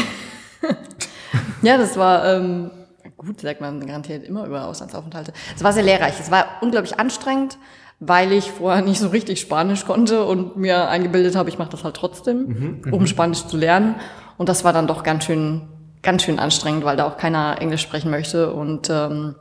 Ja, 1.61 1.77
das 1.77 1.97
war 1.97 2.25
ähm, 2.25 2.71
gut, 3.17 3.41
sagt 3.41 3.61
man 3.61 3.85
garantiert 3.85 4.25
immer 4.25 4.47
über 4.47 4.65
Auslandsaufenthalte. 4.67 5.33
Es 5.57 5.65
war 5.65 5.73
sehr 5.73 5.83
lehrreich. 5.83 6.15
Es 6.21 6.31
war 6.31 6.47
unglaublich 6.61 7.01
anstrengend, 7.01 7.59
weil 8.01 8.33
ich 8.33 8.51
vorher 8.51 8.83
nicht 8.83 9.01
so 9.01 9.09
richtig 9.09 9.41
Spanisch 9.41 9.85
konnte 9.85 10.25
und 10.25 10.57
mir 10.57 10.89
eingebildet 10.89 11.35
habe, 11.37 11.49
ich 11.49 11.59
mache 11.59 11.71
das 11.71 11.85
halt 11.85 11.97
trotzdem, 11.97 12.81
um 12.93 13.07
Spanisch 13.07 13.47
zu 13.47 13.57
lernen. 13.57 13.97
Und 14.37 14.49
das 14.49 14.65
war 14.65 14.73
dann 14.73 14.87
doch 14.87 15.03
ganz 15.03 15.25
schön, 15.25 15.63
ganz 16.03 16.23
schön 16.23 16.39
anstrengend, 16.39 16.85
weil 16.85 16.97
da 16.97 17.07
auch 17.07 17.17
keiner 17.17 17.61
Englisch 17.61 17.83
sprechen 17.83 18.11
möchte. 18.11 18.53
Und 18.53 18.89
ähm, 18.89 19.35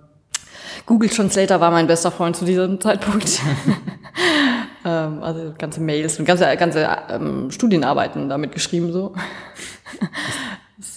Google 0.87 1.09
Translator 1.09 1.59
war 1.59 1.69
mein 1.69 1.87
bester 1.87 2.11
Freund 2.11 2.35
zu 2.35 2.45
diesem 2.45 2.81
Zeitpunkt. 2.81 3.41
Ähm, 4.85 5.21
also 5.21 5.53
ganze 5.57 5.81
Mails 5.81 6.17
und 6.17 6.25
ganze, 6.25 6.55
ganze 6.55 6.87
ähm, 7.09 7.51
Studienarbeiten 7.51 8.29
damit 8.29 8.53
geschrieben 8.53 8.93
so. 8.93 9.13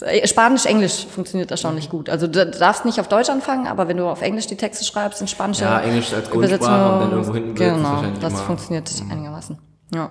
Äh, 0.02 0.26
Spanisch, 0.28 0.66
Englisch 0.66 1.06
funktioniert 1.06 1.50
erstaunlich 1.50 1.88
gut. 1.88 2.10
Also 2.10 2.26
du 2.26 2.44
darfst 2.46 2.84
nicht 2.84 3.00
auf 3.00 3.08
Deutsch 3.08 3.30
anfangen, 3.30 3.66
aber 3.66 3.88
wenn 3.88 3.96
du 3.96 4.06
auf 4.06 4.20
Englisch 4.20 4.46
die 4.46 4.56
Texte 4.56 4.84
schreibst, 4.84 5.20
in 5.22 5.28
Spanische 5.28 5.64
Ja, 5.64 5.80
Englisch 5.80 6.12
als 6.12 6.28
Übersetzung, 6.28 6.68
Grundsprache 6.68 6.94
und 6.94 7.00
dann 7.00 7.10
irgendwo 7.12 7.34
hinten 7.34 7.54
Genau, 7.54 8.02
das 8.20 8.32
immer- 8.34 8.42
funktioniert 8.42 8.90
einigermaßen. 9.10 9.58
Ja. 9.94 10.10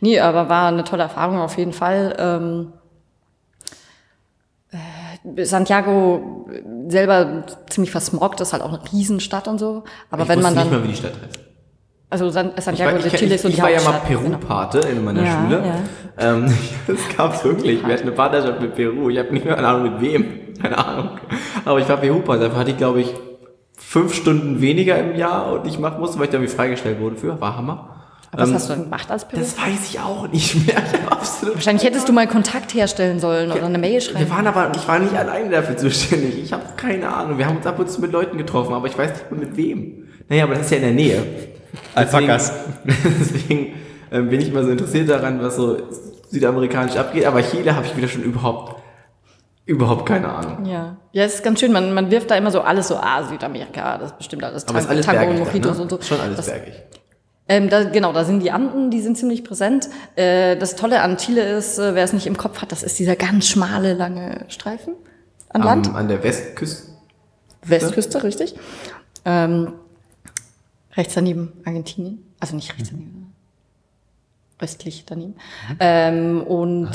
Nee, 0.00 0.20
aber 0.20 0.48
war 0.48 0.68
eine 0.68 0.84
tolle 0.84 1.04
Erfahrung 1.04 1.38
auf 1.38 1.56
jeden 1.56 1.72
Fall. 1.72 2.14
Ähm, 2.18 2.72
äh, 4.70 5.44
Santiago 5.44 6.46
selber 6.88 7.44
ziemlich 7.70 7.90
versmoggt, 7.90 8.40
ist 8.40 8.52
halt 8.52 8.62
auch 8.62 8.68
eine 8.68 8.80
Riesenstadt 8.92 9.48
und 9.48 9.58
so. 9.58 9.84
Aber 10.10 10.24
ich 10.24 10.28
wenn 10.28 10.42
man 10.42 10.54
dann, 10.54 10.68
nicht 10.68 10.78
mal, 10.78 10.84
wie 10.84 10.88
die 10.88 10.96
Stadt 10.96 11.14
heißt. 11.14 11.40
Also 12.08 12.30
Santiago 12.30 12.98
de 12.98 13.06
ich, 13.08 13.12
Chile 13.14 13.34
ist 13.34 13.42
so 13.42 13.48
die 13.48 13.54
ich 13.54 13.62
war 13.62 13.70
ja 13.70 13.80
mal 13.82 13.94
Hauptstadt. 13.94 14.08
genau. 14.22 14.38
Peru-Pate 14.38 14.78
in 14.80 15.04
meiner 15.04 15.24
Ja, 15.24 15.40
Schule. 15.42 15.62
ja. 15.66 16.34
Ähm, 16.34 16.54
das 16.86 16.98
gab's 17.16 17.44
wirklich. 17.44 17.84
Wir 17.84 17.92
hatten 17.94 18.02
eine 18.04 18.12
Partnerschaft 18.12 18.60
mit 18.60 18.74
Peru. 18.74 19.10
Ich 19.10 19.18
habe 19.18 19.32
nicht 19.32 19.44
mehr 19.44 19.58
eine 19.58 19.66
Ahnung 19.68 19.92
mit 19.92 20.00
wem. 20.00 20.24
Keine 20.62 20.78
Ahnung. 20.78 21.10
Aber 21.64 21.78
ich 21.80 21.88
war 21.88 21.96
Peru-Pate. 21.96 22.40
Dafür 22.40 22.58
hatte 22.58 22.70
ich, 22.70 22.76
glaube 22.78 23.00
ich, 23.00 23.12
fünf 23.76 24.14
Stunden 24.14 24.60
weniger 24.60 24.98
im 24.98 25.16
Jahr 25.16 25.52
und 25.52 25.66
ich 25.66 25.78
machen 25.78 26.00
musste, 26.00 26.18
weil 26.18 26.24
ich 26.26 26.30
da 26.30 26.38
irgendwie 26.38 26.54
freigestellt 26.54 27.00
wurde 27.00 27.16
für. 27.16 27.40
War 27.40 27.56
Hammer. 27.56 27.92
Aber 28.32 28.42
was 28.42 28.48
Ähm, 28.48 28.54
hast 28.54 28.68
du 28.70 28.74
denn 28.74 28.84
gemacht 28.84 29.10
als 29.10 29.26
Peru? 29.28 29.40
Das 29.40 29.56
weiß 29.58 29.90
ich 29.90 30.00
auch 30.00 30.28
nicht 30.28 30.66
mehr. 30.66 30.76
Absolut 31.10 31.54
Wahrscheinlich 31.56 31.84
hättest 31.84 32.08
du 32.08 32.12
mal 32.12 32.26
Kontakt 32.26 32.72
herstellen 32.74 33.20
sollen 33.20 33.50
oder 33.52 33.64
eine 33.66 33.78
Mail 33.78 34.00
schreiben. 34.00 34.20
Wir 34.20 34.30
waren 34.30 34.46
aber, 34.46 34.72
ich 34.74 34.86
war 34.88 34.98
nicht 34.98 35.14
alleine 35.14 35.50
dafür 35.50 35.76
zuständig. 35.76 36.38
Ich 36.42 36.52
habe 36.52 36.62
keine 36.76 37.08
Ahnung. 37.14 37.36
Wir 37.38 37.46
haben 37.46 37.56
uns 37.58 37.66
ab 37.66 37.78
und 37.78 37.90
zu 37.90 38.00
mit 38.00 38.12
Leuten 38.12 38.38
getroffen, 38.38 38.74
aber 38.74 38.86
ich 38.86 38.96
weiß 38.96 39.10
nicht 39.12 39.30
mehr 39.30 39.40
mit 39.40 39.56
wem. 39.56 40.08
Naja, 40.28 40.44
aber 40.44 40.54
das 40.54 40.64
ist 40.64 40.70
ja 40.70 40.76
in 40.78 40.82
der 40.84 40.92
Nähe. 40.92 41.22
Alpakas. 41.94 42.52
Deswegen, 42.84 43.16
deswegen 43.20 43.74
ähm, 44.10 44.30
bin 44.30 44.40
ich 44.40 44.48
immer 44.48 44.64
so 44.64 44.70
interessiert 44.70 45.08
daran, 45.08 45.40
was 45.42 45.56
so 45.56 45.78
südamerikanisch 46.30 46.96
abgeht. 46.96 47.26
Aber 47.26 47.42
Chile 47.42 47.74
habe 47.74 47.86
ich 47.86 47.96
wieder 47.96 48.08
schon 48.08 48.22
überhaupt, 48.22 48.82
überhaupt 49.64 50.06
keine 50.06 50.28
Ahnung. 50.28 50.66
Ja, 50.66 50.96
ja, 51.12 51.24
es 51.24 51.36
ist 51.36 51.44
ganz 51.44 51.60
schön. 51.60 51.72
Man, 51.72 51.94
man 51.94 52.10
wirft 52.10 52.30
da 52.30 52.36
immer 52.36 52.50
so 52.50 52.60
alles 52.60 52.88
so, 52.88 52.96
ah, 52.96 53.22
Südamerika, 53.24 53.98
das 53.98 54.12
ist 54.12 54.18
bestimmt 54.18 54.44
alles 54.44 54.66
Aber 54.68 54.78
es 54.78 54.84
ist 54.84 54.90
alles 54.90 55.06
Tango 55.06 55.20
bergig 55.20 55.38
Mojitos 55.38 55.76
ne? 55.76 55.82
und 55.82 55.90
so. 55.90 56.00
Schon 56.02 56.20
alles 56.20 56.36
das, 56.36 56.46
bergig. 56.46 56.74
ähm, 57.48 57.68
da, 57.68 57.84
genau, 57.84 58.12
da 58.12 58.24
sind 58.24 58.40
die 58.42 58.50
Anden, 58.50 58.90
die 58.90 59.00
sind 59.00 59.16
ziemlich 59.16 59.44
präsent. 59.44 59.88
Äh, 60.14 60.56
das 60.56 60.76
Tolle 60.76 61.00
an 61.00 61.16
Chile 61.16 61.42
ist, 61.56 61.78
äh, 61.78 61.94
wer 61.94 62.04
es 62.04 62.12
nicht 62.12 62.26
im 62.26 62.36
Kopf 62.36 62.62
hat, 62.62 62.72
das 62.72 62.82
ist 62.82 62.98
dieser 62.98 63.16
ganz 63.16 63.48
schmale, 63.48 63.94
lange 63.94 64.44
Streifen 64.48 64.94
an 65.48 65.62
Land. 65.62 65.88
Am, 65.88 65.96
an 65.96 66.08
der 66.08 66.22
Westküste. 66.22 66.92
Westküste, 67.62 68.22
richtig. 68.22 68.54
Ähm, 69.24 69.72
rechts 70.96 71.14
daneben 71.14 71.52
Argentinien. 71.64 72.22
Also 72.40 72.54
nicht 72.56 72.72
rechts 72.74 72.90
daneben, 72.90 73.32
östlich 74.60 75.04
daneben. 75.06 75.34
Ähm, 75.80 76.42
und 76.42 76.90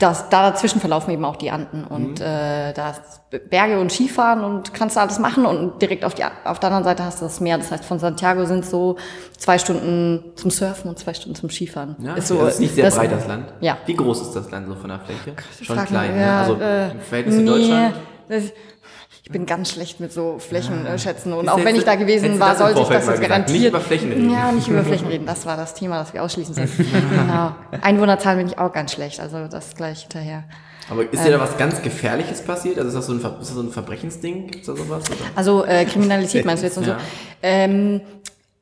das, 0.00 0.28
da 0.28 0.50
dazwischen 0.50 0.80
verlaufen 0.80 1.10
eben 1.12 1.24
auch 1.24 1.36
die 1.36 1.50
Anden. 1.50 1.84
Und 1.84 2.20
äh, 2.20 2.72
da 2.72 2.90
ist 2.90 3.20
Berge 3.50 3.78
und 3.78 3.92
Skifahren 3.92 4.42
und 4.42 4.74
kannst 4.74 4.96
da 4.96 5.02
alles 5.02 5.18
machen. 5.18 5.46
Und 5.46 5.80
direkt 5.80 6.04
auf, 6.04 6.14
die, 6.14 6.24
auf 6.44 6.58
der 6.58 6.68
anderen 6.68 6.84
Seite 6.84 7.04
hast 7.04 7.20
du 7.20 7.24
das 7.26 7.40
Meer. 7.40 7.56
Das 7.58 7.70
heißt, 7.70 7.84
von 7.84 7.98
Santiago 7.98 8.44
sind 8.46 8.64
so 8.66 8.96
zwei 9.38 9.58
Stunden 9.58 10.24
zum 10.34 10.50
Surfen 10.50 10.88
und 10.90 10.98
zwei 10.98 11.14
Stunden 11.14 11.36
zum 11.36 11.50
Skifahren. 11.50 11.94
Ja, 12.00 12.14
ist 12.14 12.28
so, 12.28 12.38
das 12.38 12.54
ist 12.54 12.60
nicht 12.60 12.74
sehr 12.74 12.84
das- 12.86 12.96
breit, 12.96 13.12
das 13.12 13.26
Land. 13.28 13.52
Ja. 13.60 13.78
Wie 13.86 13.94
groß 13.94 14.22
ist 14.22 14.32
das 14.32 14.50
Land 14.50 14.66
so 14.68 14.74
von 14.74 14.88
der 14.88 15.00
Fläche? 15.00 15.34
Schon 15.62 15.84
klein, 15.84 16.14
ne? 16.16 16.20
ja, 16.22 16.40
Also 16.40 16.54
äh, 16.60 16.90
im 16.90 17.00
Verhältnis 17.00 17.36
zu 17.36 17.40
nee, 17.42 17.46
Deutschland. 17.48 17.94
das- 18.28 18.52
Ich 19.26 19.32
bin 19.32 19.44
ganz 19.44 19.72
schlecht 19.72 19.98
mit 19.98 20.12
so 20.12 20.38
Flächen 20.38 20.86
äh, 20.86 20.96
schätzen. 21.00 21.32
Und 21.32 21.48
auch 21.48 21.62
wenn 21.64 21.74
ich 21.74 21.82
da 21.82 21.96
gewesen 21.96 22.38
war, 22.38 22.54
sollte 22.54 22.80
ich 22.80 22.86
das 22.86 23.06
jetzt 23.06 23.14
gesagt. 23.14 23.28
garantiert. 23.28 23.58
Nicht 23.58 23.68
über 23.68 23.80
Flächen 23.80 24.12
reden. 24.12 24.30
Ja, 24.30 24.52
nicht 24.52 24.68
über 24.68 24.84
Flächen 24.84 25.08
reden. 25.08 25.26
Das 25.26 25.44
war 25.44 25.56
das 25.56 25.74
Thema, 25.74 25.98
das 25.98 26.14
wir 26.14 26.22
ausschließen 26.22 26.54
sollten. 26.54 26.86
genau. 27.10 27.52
Einwohnerzahlen 27.82 28.38
bin 28.38 28.46
ich 28.46 28.56
auch 28.60 28.72
ganz 28.72 28.92
schlecht. 28.92 29.18
Also 29.18 29.48
das 29.48 29.74
gleich 29.74 30.02
hinterher. 30.02 30.44
Aber 30.88 31.02
ist 31.02 31.18
Ähm. 31.18 31.24
dir 31.24 31.30
da 31.32 31.40
was 31.40 31.56
ganz 31.58 31.82
Gefährliches 31.82 32.40
passiert? 32.42 32.76
Also 32.78 32.90
ist 32.90 32.94
das 32.94 33.06
so 33.06 33.14
ein, 33.14 33.20
Ver- 33.20 33.38
ist 33.40 33.48
das 33.48 33.56
so 33.56 33.62
ein 33.62 33.70
Verbrechensding? 33.72 34.46
Gibt's 34.46 34.68
da 34.68 34.76
sowas? 34.76 35.02
Oder? 35.10 35.16
Also 35.34 35.64
äh, 35.64 35.84
Kriminalität 35.86 36.44
meinst 36.44 36.62
du 36.62 36.68
jetzt 36.68 36.78
und 36.78 36.84
so? 36.84 36.90
Ja. 36.92 36.98
Ähm, 37.42 38.00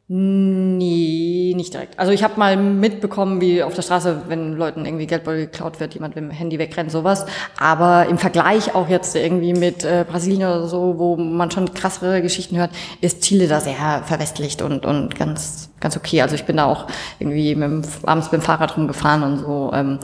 nee, 0.06 1.54
nicht 1.56 1.72
direkt. 1.72 1.98
Also 1.98 2.12
ich 2.12 2.22
habe 2.22 2.38
mal 2.38 2.56
mitbekommen, 2.56 3.40
wie 3.40 3.62
auf 3.62 3.74
der 3.74 3.82
Straße, 3.82 4.22
wenn 4.28 4.52
Leuten 4.54 4.84
irgendwie 4.84 5.06
Geldbeutel 5.06 5.46
geklaut 5.46 5.80
wird, 5.80 5.94
jemand 5.94 6.14
mit 6.14 6.24
dem 6.24 6.30
Handy 6.30 6.58
wegrennt, 6.58 6.90
sowas. 6.90 7.24
Aber 7.58 8.06
im 8.06 8.18
Vergleich 8.18 8.74
auch 8.74 8.88
jetzt 8.88 9.16
irgendwie 9.16 9.54
mit 9.54 9.82
äh, 9.82 10.04
Brasilien 10.06 10.42
oder 10.42 10.66
so, 10.68 10.98
wo 10.98 11.16
man 11.16 11.50
schon 11.50 11.72
krassere 11.72 12.20
Geschichten 12.20 12.58
hört, 12.58 12.70
ist 13.00 13.22
Chile 13.22 13.48
da 13.48 13.60
sehr 13.60 14.02
verwestlicht 14.04 14.60
und, 14.60 14.84
und 14.84 15.16
ganz, 15.16 15.70
ganz 15.80 15.96
okay. 15.96 16.20
Also 16.20 16.34
ich 16.34 16.44
bin 16.44 16.58
da 16.58 16.66
auch 16.66 16.86
irgendwie 17.18 17.54
mit 17.54 17.64
dem, 17.64 17.82
abends 18.04 18.30
mit 18.30 18.42
dem 18.42 18.44
Fahrrad 18.44 18.76
rumgefahren 18.76 19.22
und 19.22 19.38
so. 19.38 19.70
Ähm, 19.72 19.98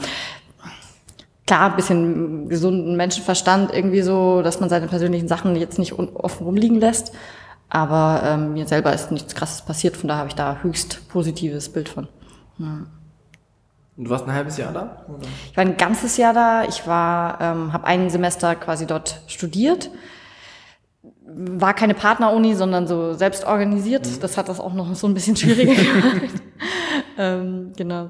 klar, 1.45 1.69
ein 1.69 1.75
bisschen 1.75 2.49
gesunden 2.49 2.95
Menschenverstand 2.95 3.71
irgendwie 3.71 4.01
so, 4.01 4.41
dass 4.41 4.59
man 4.59 4.69
seine 4.69 4.87
persönlichen 4.87 5.27
Sachen 5.27 5.55
jetzt 5.55 5.77
nicht 5.77 5.93
offen 5.93 6.45
rumliegen 6.45 6.79
lässt. 6.79 7.11
Aber 7.73 8.21
ähm, 8.25 8.51
mir 8.51 8.67
selber 8.67 8.93
ist 8.93 9.11
nichts 9.11 9.33
Krasses 9.33 9.61
passiert, 9.61 9.95
von 9.95 10.09
daher 10.09 10.19
habe 10.19 10.29
ich 10.29 10.35
da 10.35 10.57
höchst 10.61 11.07
positives 11.07 11.71
Bild 11.71 11.87
von. 11.87 12.09
Und 12.59 14.03
du 14.05 14.09
warst 14.09 14.25
ein 14.27 14.33
halbes 14.33 14.57
Jahr 14.57 14.73
da? 14.73 15.05
Oder? 15.07 15.25
Ich 15.49 15.55
war 15.55 15.63
ein 15.63 15.77
ganzes 15.77 16.17
Jahr 16.17 16.33
da. 16.33 16.65
Ich 16.65 16.85
war, 16.85 17.39
ähm, 17.39 17.71
habe 17.71 17.87
ein 17.87 18.09
Semester 18.09 18.55
quasi 18.55 18.85
dort 18.85 19.21
studiert. 19.27 19.89
War 21.25 21.73
keine 21.73 21.93
Partneruni, 21.93 22.55
sondern 22.55 22.87
so 22.87 23.13
selbst 23.13 23.45
organisiert. 23.45 24.21
Das 24.21 24.37
hat 24.37 24.49
das 24.49 24.59
auch 24.59 24.73
noch 24.73 24.93
so 24.93 25.07
ein 25.07 25.13
bisschen 25.13 25.37
schwieriger 25.37 25.73
gemacht. 25.83 26.41
ähm, 27.17 27.71
genau. 27.77 28.09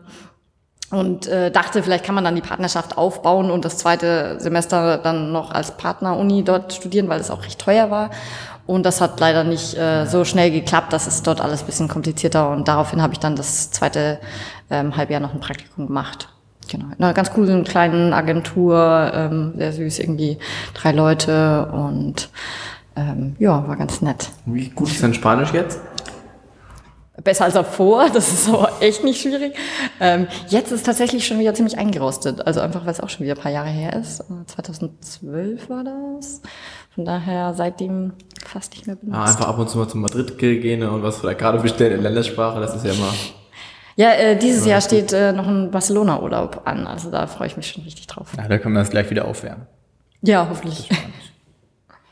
Und 0.90 1.28
äh, 1.28 1.52
dachte, 1.52 1.84
vielleicht 1.84 2.04
kann 2.04 2.16
man 2.16 2.24
dann 2.24 2.36
die 2.36 2.42
Partnerschaft 2.42 2.98
aufbauen 2.98 3.52
und 3.52 3.64
das 3.64 3.78
zweite 3.78 4.40
Semester 4.40 4.98
dann 4.98 5.32
noch 5.32 5.52
als 5.52 5.78
Partneruni 5.78 6.44
dort 6.44 6.74
studieren, 6.74 7.08
weil 7.10 7.22
es 7.22 7.30
auch 7.30 7.46
recht 7.46 7.60
teuer 7.60 7.92
war. 7.92 8.10
Und 8.72 8.86
das 8.86 9.02
hat 9.02 9.20
leider 9.20 9.44
nicht 9.44 9.78
äh, 9.78 10.06
so 10.06 10.24
schnell 10.24 10.50
geklappt. 10.50 10.94
Das 10.94 11.06
ist 11.06 11.28
dort 11.28 11.42
alles 11.42 11.62
ein 11.62 11.66
bisschen 11.66 11.90
komplizierter. 11.90 12.52
Und 12.52 12.70
daraufhin 12.70 13.02
habe 13.02 13.12
ich 13.12 13.20
dann 13.20 13.36
das 13.36 13.70
zweite 13.70 14.18
ähm, 14.70 14.96
Halbjahr 14.96 15.20
noch 15.20 15.34
ein 15.34 15.42
Praktikum 15.42 15.88
gemacht. 15.88 16.30
Genau. 16.70 16.86
In 16.98 17.04
einer 17.04 17.14
ganz 17.14 17.34
coolen 17.34 17.66
kleinen 17.66 18.14
Agentur, 18.14 19.12
ähm, 19.14 19.56
sehr 19.58 19.74
süß, 19.74 20.00
irgendwie 20.00 20.38
drei 20.74 20.94
Leute 20.94 21.66
und 21.66 22.30
ähm, 22.96 23.36
ja, 23.40 23.68
war 23.68 23.76
ganz 23.76 24.02
nett. 24.02 24.30
Wie 24.46 24.70
gut 24.70 24.88
ist 24.88 25.04
dein 25.04 25.14
Spanisch 25.14 25.52
jetzt? 25.52 25.82
Besser 27.22 27.44
als 27.44 27.56
davor, 27.56 28.10
das 28.14 28.32
ist 28.32 28.48
aber 28.48 28.72
echt 28.80 29.04
nicht 29.04 29.22
schwierig. 29.22 29.54
Ähm, 30.00 30.28
jetzt 30.48 30.72
ist 30.72 30.80
es 30.80 30.84
tatsächlich 30.84 31.28
schon 31.28 31.40
wieder 31.40 31.54
ziemlich 31.54 31.78
eingerostet. 31.78 32.48
Also 32.48 32.62
einfach, 32.62 32.86
weil 32.86 32.92
es 32.92 33.02
auch 33.02 33.10
schon 33.10 33.26
wieder 33.26 33.36
ein 33.36 33.42
paar 33.42 33.52
Jahre 33.52 33.68
her 33.68 33.98
ist. 33.98 34.22
Äh, 34.22 34.46
2012 34.46 35.70
war 35.70 35.84
das. 35.84 36.42
Von 36.94 37.06
daher 37.06 37.54
seitdem 37.54 38.14
fast 38.46 38.74
nicht 38.74 38.86
mehr 38.88 38.96
benutzt. 38.96 39.16
Ja, 39.16 39.24
einfach 39.24 39.48
ab 39.48 39.58
und 39.60 39.70
zu 39.70 39.78
mal 39.78 39.88
zu 39.88 39.98
Madrid 39.98 40.38
gehen 40.38 40.84
und 40.84 41.04
was 41.04 41.24
wir 41.24 41.30
da 41.30 41.34
gerade 41.34 41.60
bestellen 41.60 41.98
in 41.98 42.04
Ländersprache, 42.04 42.60
das 42.60 42.76
ist 42.76 42.86
ja 42.86 42.92
immer. 42.92 43.14
Ja, 43.96 44.12
äh, 44.12 44.38
dieses 44.38 44.66
Jahr 44.66 44.82
steht 44.82 45.14
äh, 45.14 45.32
noch 45.32 45.48
ein 45.48 45.72
Barcelona-Urlaub 45.72 46.62
an. 46.66 46.88
Also 46.88 47.12
da 47.12 47.28
freue 47.28 47.48
ich 47.48 47.58
mich 47.58 47.68
schon 47.68 47.84
richtig 47.84 48.08
drauf. 48.08 48.32
Ja, 48.38 48.48
da 48.48 48.58
können 48.58 48.74
wir 48.74 48.80
das 48.80 48.90
gleich 48.90 49.10
wieder 49.10 49.26
aufwärmen. 49.26 49.68
Ja, 50.22 50.48
hoffentlich. 50.50 50.90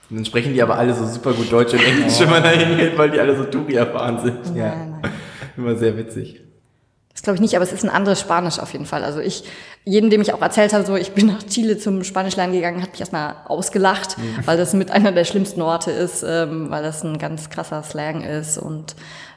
Und 0.09 0.17
dann 0.17 0.25
sprechen 0.25 0.53
die 0.53 0.61
aber 0.61 0.75
alle 0.77 0.93
so 0.93 1.05
super 1.05 1.33
gut 1.33 1.51
Deutsch 1.51 1.73
und 1.73 1.83
Englisch, 1.83 2.19
wenn 2.19 2.29
man 2.29 2.43
da 2.43 2.49
hingeht, 2.49 2.97
weil 2.97 3.11
die 3.11 3.19
alle 3.19 3.35
so 3.37 3.43
Touri 3.43 3.75
erfahren 3.75 4.19
sind. 4.19 4.57
Ja. 4.57 4.75
Nein, 4.75 4.99
nein. 5.01 5.11
Immer 5.55 5.75
sehr 5.75 5.95
witzig. 5.97 6.41
Das 7.19 7.23
glaube 7.23 7.35
ich 7.35 7.41
nicht, 7.41 7.55
aber 7.55 7.63
es 7.65 7.73
ist 7.73 7.83
ein 7.83 7.89
anderes 7.89 8.21
Spanisch 8.21 8.59
auf 8.59 8.71
jeden 8.71 8.85
Fall. 8.85 9.03
Also 9.03 9.19
ich, 9.19 9.43
jedem, 9.83 10.09
dem 10.09 10.21
ich 10.21 10.31
auch 10.31 10.41
erzählt 10.41 10.71
habe, 10.71 10.85
so 10.85 10.95
ich 10.95 11.11
bin 11.11 11.27
nach 11.33 11.43
Chile 11.43 11.77
zum 11.77 12.05
Spanischlernen 12.05 12.55
gegangen, 12.55 12.81
hat 12.81 12.91
mich 12.91 13.01
erstmal 13.01 13.35
ausgelacht, 13.45 14.15
weil 14.45 14.57
das 14.57 14.71
mit 14.73 14.89
einer 14.89 15.11
der 15.11 15.25
schlimmsten 15.25 15.61
Orte 15.61 15.91
ist, 15.91 16.23
ähm, 16.25 16.69
weil 16.69 16.81
das 16.81 17.03
ein 17.03 17.17
ganz 17.17 17.49
krasser 17.49 17.83
Slang 17.83 18.21
ist 18.21 18.57
und 18.57 18.95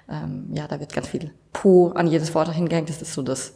ähm, 0.09 0.47
ja, 0.53 0.69
da 0.69 0.79
wird 0.79 0.93
ganz 0.93 1.09
viel 1.09 1.33
Po 1.53 1.89
an 1.89 2.07
jedes 2.07 2.33
Wort 2.37 2.55
hingehängt. 2.55 2.89
Das 2.89 3.03
ist 3.03 3.15
so 3.15 3.23
das, 3.23 3.55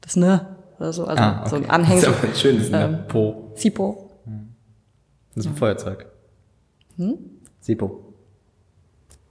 das 0.00 0.16
ne 0.16 0.56
oder 0.80 0.92
so, 0.92 1.04
also 1.04 1.22
Ah, 1.22 1.46
so 1.48 1.54
ein 1.54 1.62
okay. 1.62 1.68
Das 1.68 1.74
Anhängsel. 1.76 2.10
ist 2.10 2.18
aber 2.18 2.28
ein 2.28 2.34
schönes 2.34 2.70
ne? 2.70 2.82
Ähm, 2.82 2.98
Po. 3.06 3.52
Sipo. 3.54 4.10
Das 5.36 5.44
ist 5.44 5.52
ein 5.52 5.56
Feuerzeug. 5.56 6.06
Hm? 6.96 7.14
Sipo. 7.60 8.12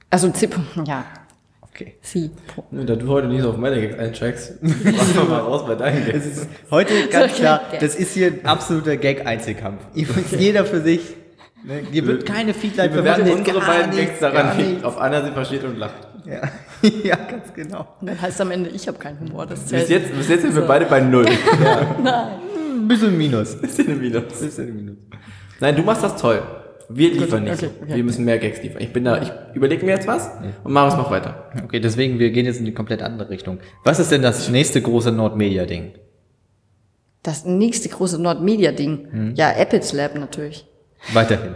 Also 0.09 0.29
Zipo, 0.29 0.61
ja, 0.85 1.03
Okay. 1.79 1.93
Nö, 2.71 2.85
Da 2.85 2.95
du 2.95 3.07
heute 3.07 3.27
nicht 3.27 3.43
so 3.43 3.51
auf 3.51 3.57
meine 3.57 3.79
Gags 3.79 3.99
eincheckst, 3.99 4.53
mach 4.61 5.13
doch 5.15 5.29
mal 5.29 5.39
raus 5.41 5.63
bei 5.67 5.75
deinen 5.75 6.05
Gags. 6.07 6.25
ist 6.25 6.47
heute 6.71 7.07
ganz 7.07 7.33
So, 7.33 7.41
klar, 7.43 7.61
das 7.79 7.95
ist 7.95 8.13
hier 8.13 8.27
ein 8.27 8.45
absoluter 8.45 8.97
Gag-Einzelkampf. 8.97 9.81
Jeder 10.39 10.65
für 10.65 10.81
sich. 10.81 11.01
Ne? 11.63 11.81
Hier 11.91 12.07
wird 12.07 12.25
keine 12.25 12.55
Feedlight 12.55 12.91
Wir 12.93 13.01
bewerten 13.01 13.27
verwendet, 13.27 13.47
unsere 13.53 13.65
beiden 13.65 13.95
nichts, 13.95 14.19
Gags 14.19 14.33
daran, 14.33 14.57
wie 14.57 14.83
auf 14.83 14.99
Anna 14.99 15.23
sie 15.23 15.31
versteht 15.31 15.63
und 15.65 15.77
lacht. 15.77 16.07
Ja. 16.25 16.41
ja, 17.03 17.15
ganz 17.15 17.53
genau. 17.53 17.87
Und 18.01 18.09
dann 18.09 18.19
heißt 18.19 18.41
am 18.41 18.49
Ende, 18.49 18.71
ich 18.71 18.87
habe 18.87 18.97
keinen 18.97 19.19
Humor. 19.19 19.45
Das 19.45 19.59
Bis 19.59 19.69
zählt. 19.69 19.89
jetzt, 19.89 20.17
bis 20.17 20.29
jetzt 20.29 20.41
sind 20.41 20.55
wir 20.55 20.63
beide 20.63 20.85
bei 20.85 20.99
Null. 20.99 21.27
Ein 22.05 22.87
bisschen 22.87 23.15
Minus. 23.15 23.55
Bisschen 23.61 23.99
Minus. 24.01 24.23
Bisschen 24.39 24.75
Minus. 24.75 24.97
Nein, 25.59 25.75
du 25.75 25.83
machst 25.83 26.03
das 26.03 26.15
toll. 26.15 26.41
Wir 26.89 27.11
liefern 27.11 27.43
nicht. 27.43 27.53
okay, 27.53 27.69
so. 27.77 27.83
okay. 27.83 27.95
Wir 27.95 28.03
müssen 28.03 28.25
mehr 28.25 28.37
Gags 28.37 28.61
liefern. 28.63 28.81
Ich 28.81 28.93
bin 28.93 29.03
da, 29.03 29.21
ich 29.21 29.31
überlege 29.53 29.85
mir 29.85 29.91
jetzt 29.91 30.07
was 30.07 30.29
und 30.63 30.71
Marius 30.71 30.95
macht 30.95 31.11
weiter. 31.11 31.51
Okay, 31.63 31.79
deswegen, 31.79 32.19
wir 32.19 32.31
gehen 32.31 32.45
jetzt 32.45 32.59
in 32.59 32.65
die 32.65 32.73
komplett 32.73 33.01
andere 33.01 33.29
Richtung. 33.29 33.59
Was 33.83 33.99
ist 33.99 34.11
denn 34.11 34.21
das 34.21 34.49
nächste 34.49 34.81
große 34.81 35.11
Nordmedia-Ding? 35.11 35.93
Das 37.23 37.45
nächste 37.45 37.89
große 37.89 38.21
Nordmedia-Ding. 38.21 39.33
Ja, 39.35 39.51
Apples 39.51 39.91
Lab 39.91 40.15
natürlich. 40.15 40.65
Weiterhin. 41.13 41.55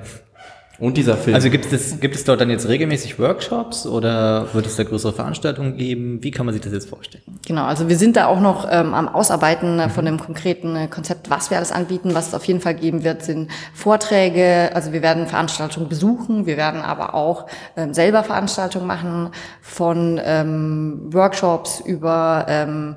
Und 0.82 0.98
dieser 0.98 1.16
Film. 1.16 1.36
Also 1.36 1.52
gibt 1.52 1.72
es, 1.72 2.00
gibt 2.00 2.16
es 2.16 2.24
dort 2.24 2.42
dann 2.42 2.50
jetzt 2.50 2.68
regelmäßig 2.68 3.20
Workshops 3.20 3.86
oder 3.86 4.52
wird 4.54 4.66
es 4.66 4.78
da 4.78 4.84
größere 4.84 5.14
Veranstaltungen 5.14 5.78
geben? 5.78 6.24
Wie 6.24 6.32
kann 6.32 6.48
man 6.48 6.54
sich 6.54 6.64
das 6.64 6.74
jetzt 6.74 6.90
vorstellen? 6.90 7.24
Genau, 7.46 7.66
also 7.66 7.88
wir 7.88 7.98
sind 7.98 8.16
da 8.16 8.26
auch 8.26 8.40
noch 8.40 8.68
ähm, 8.70 8.96
am 8.96 9.08
Ausarbeiten 9.08 9.78
äh, 9.78 9.90
von 9.90 10.06
dem 10.06 10.20
konkreten 10.20 10.76
äh, 10.76 10.88
Konzept, 10.88 11.30
was 11.30 11.52
wir 11.52 11.58
alles 11.58 11.72
anbieten. 11.72 12.16
Was 12.16 12.30
es 12.30 12.34
auf 12.34 12.46
jeden 12.46 12.62
Fall 12.62 12.74
geben 12.74 13.04
wird, 13.04 13.22
sind 13.22 13.52
Vorträge. 13.76 14.72
Also 14.74 14.92
wir 14.92 15.04
werden 15.04 15.28
Veranstaltungen 15.28 15.88
besuchen, 15.88 16.48
wir 16.48 16.58
werden 16.58 16.82
aber 16.82 17.14
auch 17.14 17.46
ähm, 17.78 17.94
selber 17.94 18.24
Veranstaltungen 18.24 18.88
machen 18.88 19.30
von 19.62 20.20
ähm, 20.24 21.14
Workshops 21.14 21.80
über 21.86 22.48
ähm, 22.50 22.96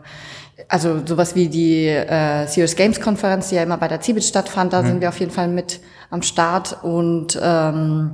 also 0.69 1.05
sowas 1.07 1.35
wie 1.35 1.49
die 1.49 1.87
äh, 1.87 2.47
Serious 2.47 2.77
Games 2.77 3.01
Konferenz, 3.01 3.49
die 3.49 3.57
ja 3.57 3.63
immer 3.63 3.77
bei 3.77 3.89
der 3.89 4.01
CeBIT 4.01 4.25
stattfand, 4.25 4.73
da 4.73 4.83
sind 4.83 5.01
wir 5.01 5.09
auf 5.09 5.21
jeden 5.21 5.33
Fall 5.33 5.49
mit 5.49 5.81
am 6.11 6.23
Start 6.23 6.79
und 6.83 7.39
ähm, 7.43 8.11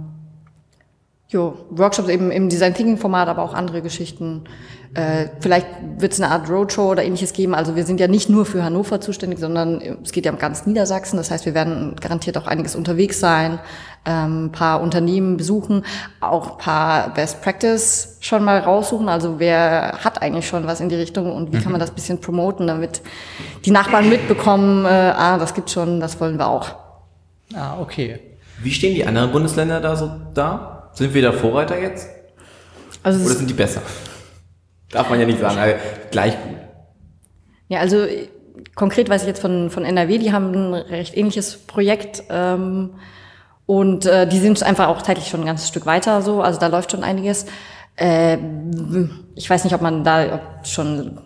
Jo, 1.31 1.55
Workshops 1.71 2.09
eben 2.09 2.33
im 2.33 2.49
Design 2.49 2.75
Thinking 2.75 2.99
Format, 2.99 3.29
aber 3.29 3.43
auch 3.43 3.55
andere 3.55 3.83
Geschichten. 3.83 4.43
Äh, 4.95 5.29
vielleicht 5.39 5.69
wird 5.99 6.13
es 6.13 6.21
eine 6.21 6.33
Art 6.33 6.51
Roadshow 6.51 6.91
oder 6.91 7.05
ähnliches 7.05 7.33
geben. 7.33 7.55
Also 7.55 7.77
wir 7.77 7.85
sind 7.85 8.01
ja 8.01 8.09
nicht 8.09 8.29
nur 8.29 8.45
für 8.45 8.65
Hannover 8.65 9.01
zuständig, 9.01 9.39
sondern 9.39 9.81
es 10.03 10.11
geht 10.11 10.25
ja 10.25 10.33
um 10.33 10.39
ganz 10.39 10.67
Niedersachsen. 10.67 11.17
Das 11.17 11.31
heißt, 11.31 11.47
wir 11.47 11.55
werden 11.55 11.95
garantiert 12.01 12.37
auch 12.37 12.49
einiges 12.49 12.75
unterwegs 12.75 13.21
sein, 13.21 13.61
ähm, 14.07 14.47
ein 14.47 14.53
paar 14.53 14.81
Unternehmen 14.81 15.37
besuchen, 15.37 15.85
auch 16.21 16.53
ein 16.53 16.59
paar 16.59 17.15
Best 17.15 17.43
Practice 17.43 18.17
schon 18.21 18.45
mal 18.45 18.59
raussuchen. 18.59 19.09
Also 19.09 19.39
wer 19.39 19.99
hat 20.03 20.23
eigentlich 20.23 20.47
schon 20.49 20.67
was 20.67 20.81
in 20.81 20.89
die 20.89 20.97
Richtung 20.97 21.33
und 21.35 21.53
wie 21.53 21.61
kann 21.61 21.73
man 21.73 21.81
das 21.81 21.91
bisschen 21.91 22.21
promoten, 22.21 22.67
damit 22.67 23.03
die 23.65 23.71
Nachbarn 23.71 24.09
mitbekommen, 24.09 24.85
äh, 24.85 24.89
ah, 24.89 25.39
das 25.39 25.55
gibt's 25.55 25.73
schon, 25.73 26.01
das 26.01 26.21
wollen 26.21 26.39
wir 26.39 26.47
auch. 26.47 26.75
Ah, 27.55 27.79
okay. 27.81 28.21
Wie 28.63 28.71
stehen 28.71 28.95
die 28.95 29.05
anderen 29.05 29.33
Bundesländer 29.33 29.81
da 29.81 29.97
so 29.97 30.11
da? 30.35 30.91
Sind 30.93 31.15
wir 31.15 31.23
da 31.23 31.33
Vorreiter 31.33 31.79
jetzt? 31.79 32.09
Also 33.03 33.25
Oder 33.25 33.35
sind 33.35 33.49
die 33.49 33.55
besser? 33.55 33.83
Darf 34.91 35.09
man 35.09 35.21
ja 35.21 35.27
nicht 35.27 35.41
sagen, 35.41 35.59
aber 35.59 35.75
gleich 36.11 36.33
gut. 36.43 36.57
Ja, 37.69 37.81
also 37.81 37.99
äh, 37.99 38.29
konkret 38.75 39.09
weiß 39.09 39.23
ich 39.23 39.29
jetzt 39.29 39.41
von, 39.41 39.71
von 39.71 39.85
NRW, 39.85 40.19
die 40.19 40.33
haben 40.33 40.53
ein 40.53 40.75
recht 40.75 41.17
ähnliches 41.17 41.59
Projekt 41.59 42.25
ähm, 42.29 42.91
und 43.70 44.04
äh, 44.04 44.26
die 44.26 44.40
sind 44.40 44.61
einfach 44.64 44.88
auch 44.88 45.00
zeitlich 45.00 45.28
schon 45.28 45.42
ein 45.42 45.46
ganzes 45.46 45.68
Stück 45.68 45.87
weiter 45.87 46.22
so, 46.22 46.42
also 46.42 46.59
da 46.59 46.66
läuft 46.66 46.90
schon 46.90 47.04
einiges. 47.04 47.46
Äh, 47.94 48.37
ich 49.37 49.48
weiß 49.48 49.62
nicht, 49.62 49.76
ob 49.76 49.80
man 49.80 50.02
da 50.02 50.35
ob 50.35 50.66
schon 50.66 51.18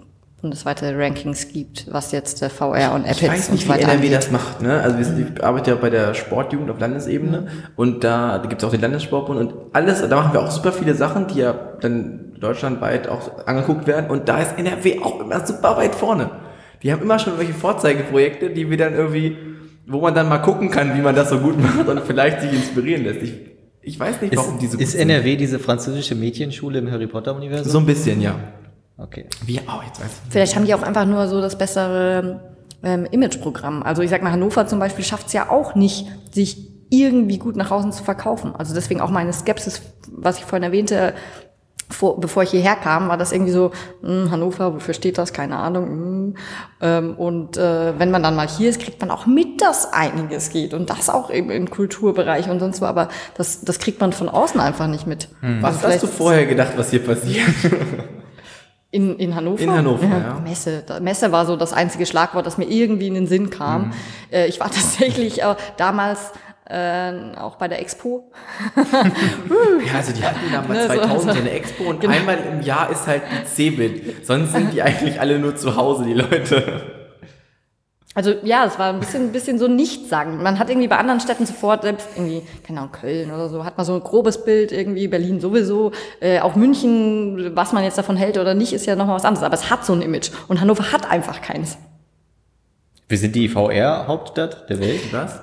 bundesweite 0.42 0.94
Rankings 0.94 1.48
gibt, 1.48 1.90
was 1.90 2.12
jetzt 2.12 2.42
äh, 2.42 2.50
VR 2.50 2.92
und 2.92 3.07
Apps 3.07 3.22
Ich 3.22 3.28
weiß 3.30 3.50
nicht, 3.50 3.50
und 3.50 3.59
wie 3.61 3.62
so 3.62 3.68
weiter 3.70 3.92
NRW 3.94 4.11
das 4.11 4.30
macht. 4.30 4.61
Ne? 4.61 4.78
Also 4.78 4.98
wir 4.98 5.07
sind, 5.07 5.38
ich 5.38 5.42
arbeite 5.42 5.70
ja 5.70 5.76
bei 5.78 5.88
der 5.88 6.12
Sportjugend 6.12 6.70
auf 6.70 6.78
Landesebene 6.78 7.40
Mhm. 7.40 7.48
und 7.76 8.04
da, 8.04 8.37
da 8.37 8.46
gibt 8.46 8.61
es 8.61 8.68
auch 8.68 8.72
den 8.72 8.83
Landessportbund 8.83 9.40
und 9.40 9.54
alles, 9.72 10.07
da 10.07 10.14
machen 10.14 10.35
wir 10.35 10.42
auch 10.42 10.50
super 10.50 10.72
viele 10.72 10.94
Sachen, 10.94 11.28
die 11.28 11.38
ja 11.38 11.54
dann 11.80 12.35
deutschlandweit 12.38 13.09
auch 13.09 13.46
angeguckt 13.46 13.87
werden 13.87 14.11
und 14.11 14.28
da 14.28 14.42
ist 14.42 14.59
NRW 14.59 15.00
auch 15.02 15.18
immer 15.18 15.46
super 15.46 15.78
weit 15.78 15.94
vorne. 15.94 16.28
Die 16.83 16.92
haben 16.92 17.00
immer 17.00 17.18
schon 17.18 17.38
welche 17.38 17.54
Vorzeigeprojekte, 17.54 18.50
die 18.50 18.68
wir 18.68 18.76
dann 18.76 18.92
irgendwie, 18.92 19.35
wo 19.87 20.01
man 20.01 20.14
dann 20.14 20.29
mal 20.29 20.38
gucken 20.38 20.70
kann, 20.70 20.97
wie 20.97 21.03
man 21.03 21.14
das 21.14 21.31
so 21.31 21.38
gut 21.38 21.59
macht 21.62 21.88
und 21.88 22.01
vielleicht 22.01 22.40
sich 22.40 22.53
inspirieren 22.53 23.05
lässt. 23.05 23.23
Ich, 23.23 23.35
ich 23.83 24.01
weiß 24.01 24.20
nicht, 24.23 24.33
Ist, 24.33 24.38
warum 24.38 24.59
diese 24.59 24.77
ist 24.79 24.92
gut 24.92 25.01
sind. 25.01 25.11
NRW 25.11 25.37
diese 25.37 25.59
französische 25.59 26.14
Mädchenschule 26.14 26.79
im 26.79 26.90
Harry 26.90 27.07
Potter-Universum? 27.07 27.70
So 27.70 27.79
ein 27.79 27.87
bisschen, 27.87 28.20
ja. 28.20 28.35
Okay. 28.97 29.27
Wie, 29.44 29.61
oh, 29.61 29.83
jetzt 29.87 30.01
weiß 30.01 30.11
ich. 30.27 30.33
Vielleicht 30.33 30.57
haben 30.57 30.64
die 30.64 30.75
auch 30.75 30.83
einfach 30.83 31.05
nur 31.05 31.27
so 31.29 31.40
das 31.40 31.59
bessere 31.59 32.40
ähm, 32.83 33.07
Imageprogramm. 33.11 33.83
Also 33.83 34.03
ich 34.03 34.11
sag 34.11 34.23
mal, 34.23 34.31
Hannover 34.31 34.66
zum 34.66 34.79
Beispiel 34.79 35.05
schafft 35.05 35.27
es 35.29 35.33
ja 35.33 35.51
auch 35.51 35.75
nicht, 35.75 36.07
sich 36.33 36.70
irgendwie 36.90 37.38
gut 37.38 37.57
nach 37.57 37.70
außen 37.70 37.92
zu 37.92 38.05
verkaufen. 38.05 38.55
Also 38.55 38.75
deswegen 38.75 39.01
auch 39.01 39.11
meine 39.11 39.33
Skepsis, 39.33 39.83
was 40.09 40.38
ich 40.38 40.44
vorhin 40.44 40.62
erwähnte, 40.62 41.14
vor, 41.90 42.20
bevor 42.20 42.42
ich 42.42 42.51
hierher 42.51 42.77
kam, 42.77 43.09
war 43.09 43.16
das 43.16 43.33
irgendwie 43.33 43.53
so, 43.53 43.70
hm, 44.03 44.31
Hannover, 44.31 44.75
wofür 44.75 44.94
steht 44.94 45.18
das? 45.18 45.33
Keine 45.33 45.57
Ahnung. 45.59 45.87
Hm. 45.88 46.37
Ähm, 46.81 47.14
und 47.16 47.57
äh, 47.57 47.99
wenn 47.99 48.11
man 48.11 48.23
dann 48.23 48.35
mal 48.37 48.49
hier 48.49 48.70
ist, 48.70 48.81
kriegt 48.81 49.01
man 49.01 49.11
auch 49.11 49.27
mit, 49.27 49.61
dass 49.61 49.92
einiges 49.92 50.51
geht. 50.51 50.75
Und 50.75 50.90
das 50.90 51.09
auch 51.11 51.31
eben 51.31 51.51
im 51.51 51.70
Kulturbereich 51.70 52.49
und 52.51 52.61
sonst 52.61 52.81
wo. 52.81 52.87
Aber 52.87 53.09
das, 53.37 53.61
das 53.62 53.79
kriegt 53.79 54.01
man 54.01 54.12
von 54.12 54.29
außen 54.29 54.61
einfach 54.61 54.87
nicht 54.87 55.07
mit. 55.07 55.29
Was 55.61 55.77
Also 55.85 55.88
hast 55.88 56.03
du 56.03 56.07
vorher 56.07 56.47
gedacht, 56.47 56.73
was 56.77 56.90
hier 56.90 57.05
passiert? 57.05 57.47
in, 58.90 59.16
in 59.18 59.35
Hannover? 59.35 59.61
In 59.62 59.70
Hannover, 59.73 60.05
ja. 60.07 60.38
Messe. 60.42 60.85
Da- 60.87 61.01
Messe 61.01 61.33
war 61.33 61.47
so 61.47 61.57
das 61.57 61.73
einzige 61.73 62.07
Schlagwort, 62.07 62.47
das 62.47 62.59
mir 62.59 62.66
irgendwie 62.68 63.09
in 63.09 63.14
den 63.14 63.27
Sinn 63.27 63.44
Mhm. 63.44 63.51
kam. 63.51 63.92
Äh, 64.33 64.47
ich 64.47 64.61
war 64.61 64.70
tatsächlich 64.70 65.42
äh, 65.42 65.55
damals 65.77 66.33
äh, 66.66 67.12
auch 67.37 67.57
bei 67.57 67.68
der 67.68 67.81
Expo. 67.81 68.31
Ja, 68.77 69.94
also 69.96 70.12
die 70.12 70.22
hatten 70.24 70.38
damals 70.53 70.88
Ne, 70.88 70.94
so- 70.94 71.00
2000 71.00 71.33
so- 71.35 71.40
eine 71.40 71.50
Expo 71.50 71.85
und 71.85 72.00
Genau. 72.00 72.14
einmal 72.14 72.38
im 72.38 72.61
Jahr 72.62 72.90
ist 72.90 73.07
halt 73.07 73.22
die 73.31 73.44
CeBIT. 73.46 74.27
Sonst 74.27 74.53
sind 74.53 74.72
die 74.72 74.83
eigentlich 74.83 75.20
alle 75.20 75.38
nur 75.38 75.57
zu 75.57 75.77
Hause, 75.77 76.05
die 76.05 76.14
Leute. 76.14 76.83
Also 78.16 78.33
ja, 78.44 78.64
es 78.64 78.79
war 78.79 78.90
ein 78.92 79.00
bisschen, 79.00 79.24
ein 79.24 79.33
bisschen 79.33 79.59
so 79.59 79.66
Nichtsagen. 79.66 80.40
Man 80.40 80.61
hat 80.61 80.70
irgendwie 80.70 80.87
bei 80.87 80.96
anderen 80.98 81.18
Städten 81.18 81.46
sofort, 81.46 81.83
selbst 81.83 82.07
irgendwie, 82.14 82.42
keine 82.64 82.79
Ahnung, 82.81 82.92
Köln 82.92 83.33
oder 83.33 83.48
so, 83.48 83.64
hat 83.64 83.77
man 83.77 83.85
so 83.85 83.94
ein 83.94 84.00
grobes 84.05 84.44
Bild 84.44 84.70
irgendwie, 84.70 85.09
Berlin 85.09 85.40
sowieso, 85.40 85.90
äh, 86.20 86.38
auch 86.38 86.55
München, 86.55 87.57
was 87.57 87.72
man 87.72 87.83
jetzt 87.83 87.98
davon 87.98 88.16
hält 88.16 88.38
oder 88.38 88.55
nicht, 88.55 88.72
ist 88.72 88.87
ja 88.87 88.94
nochmal 88.94 89.16
was 89.16 89.24
anderes. 89.24 89.44
Aber 89.44 89.55
es 89.55 89.68
hat 89.68 89.85
so 89.85 89.92
ein 89.94 90.00
Image 90.00 90.31
und 90.46 90.61
Hannover 90.61 90.92
hat 90.92 91.11
einfach 91.11 91.42
keins. 91.42 91.77
Wir 93.09 93.18
sind 93.18 93.35
die 93.35 93.48
VR-Hauptstadt 93.48 94.70
der 94.70 94.79
Welt. 94.79 95.12
Was? 95.12 95.40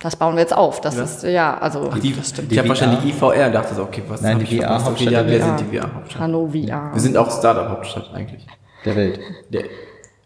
Das 0.00 0.16
bauen 0.16 0.34
wir 0.34 0.40
jetzt 0.40 0.56
auf. 0.56 0.80
Das 0.80 0.96
Ja. 0.96 1.02
ist, 1.02 1.22
ja, 1.24 1.58
also 1.58 1.90
Die, 1.94 2.00
Die 2.00 2.08
ich 2.50 2.58
habe 2.58 2.68
wahrscheinlich 2.70 3.14
VR. 3.14 3.34
IVR 3.34 3.46
und 3.46 3.52
dachte 3.52 3.74
so, 3.74 3.82
okay, 3.82 4.02
was 4.08 4.22
Nein, 4.22 4.38
die? 4.38 4.58
VR-Hauptstadt 4.58 4.92
Okay, 4.94 5.04
ja, 5.04 5.22
der 5.22 5.26
wir 5.26 5.32
Welt. 5.46 5.58
sind 5.58 5.70
die 5.72 5.76
VR-Hauptstadt. 5.78 6.22
Hannover. 6.22 6.54
Wir 6.54 7.00
sind 7.00 7.16
auch 7.18 7.30
Startup-Hauptstadt 7.30 8.10
eigentlich. 8.14 8.46
Der 8.84 8.96
Welt. 8.96 9.20
Der 9.52 9.64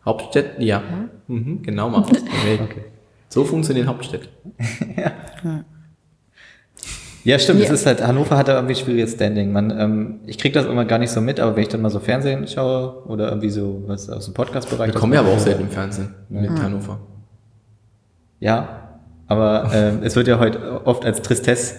Hauptstadt, 0.04 0.44
ja. 0.58 0.80
Mhm, 1.26 1.62
genau 1.62 1.88
mal. 1.90 2.02
Okay. 2.02 2.84
So 3.28 3.44
funktionieren 3.44 3.88
Hauptstädte. 3.88 4.28
Ja, 7.24 7.38
stimmt. 7.38 7.60
Ja. 7.60 7.64
Es 7.66 7.70
ist 7.72 7.86
halt, 7.86 8.06
Hannover 8.06 8.36
hat 8.36 8.48
da 8.48 8.54
irgendwie 8.54 8.74
schwieriges 8.74 9.14
Standing. 9.14 9.50
Man, 9.50 9.70
ähm, 9.76 10.20
ich 10.26 10.36
krieg 10.38 10.52
das 10.52 10.66
immer 10.66 10.84
gar 10.84 10.98
nicht 10.98 11.10
so 11.10 11.20
mit, 11.22 11.40
aber 11.40 11.56
wenn 11.56 11.62
ich 11.62 11.68
dann 11.68 11.80
mal 11.80 11.88
so 11.90 11.98
Fernsehen 11.98 12.46
schaue 12.46 13.02
oder 13.06 13.28
irgendwie 13.30 13.48
so 13.50 13.82
was 13.86 14.10
aus 14.10 14.26
dem 14.26 14.34
Podcast-Bereich. 14.34 14.92
Wir 14.92 15.00
kommen 15.00 15.14
ja 15.14 15.20
aber 15.20 15.30
auch 15.32 15.38
selten 15.38 15.62
im 15.62 15.70
Fernsehen 15.70 16.14
mit 16.28 16.50
Hannover. 16.50 17.00
Ja, 18.40 18.83
aber 19.26 19.70
ähm, 19.72 20.00
es 20.02 20.16
wird 20.16 20.28
ja 20.28 20.38
heute 20.38 20.86
oft 20.86 21.04
als 21.04 21.22
Tristesse 21.22 21.76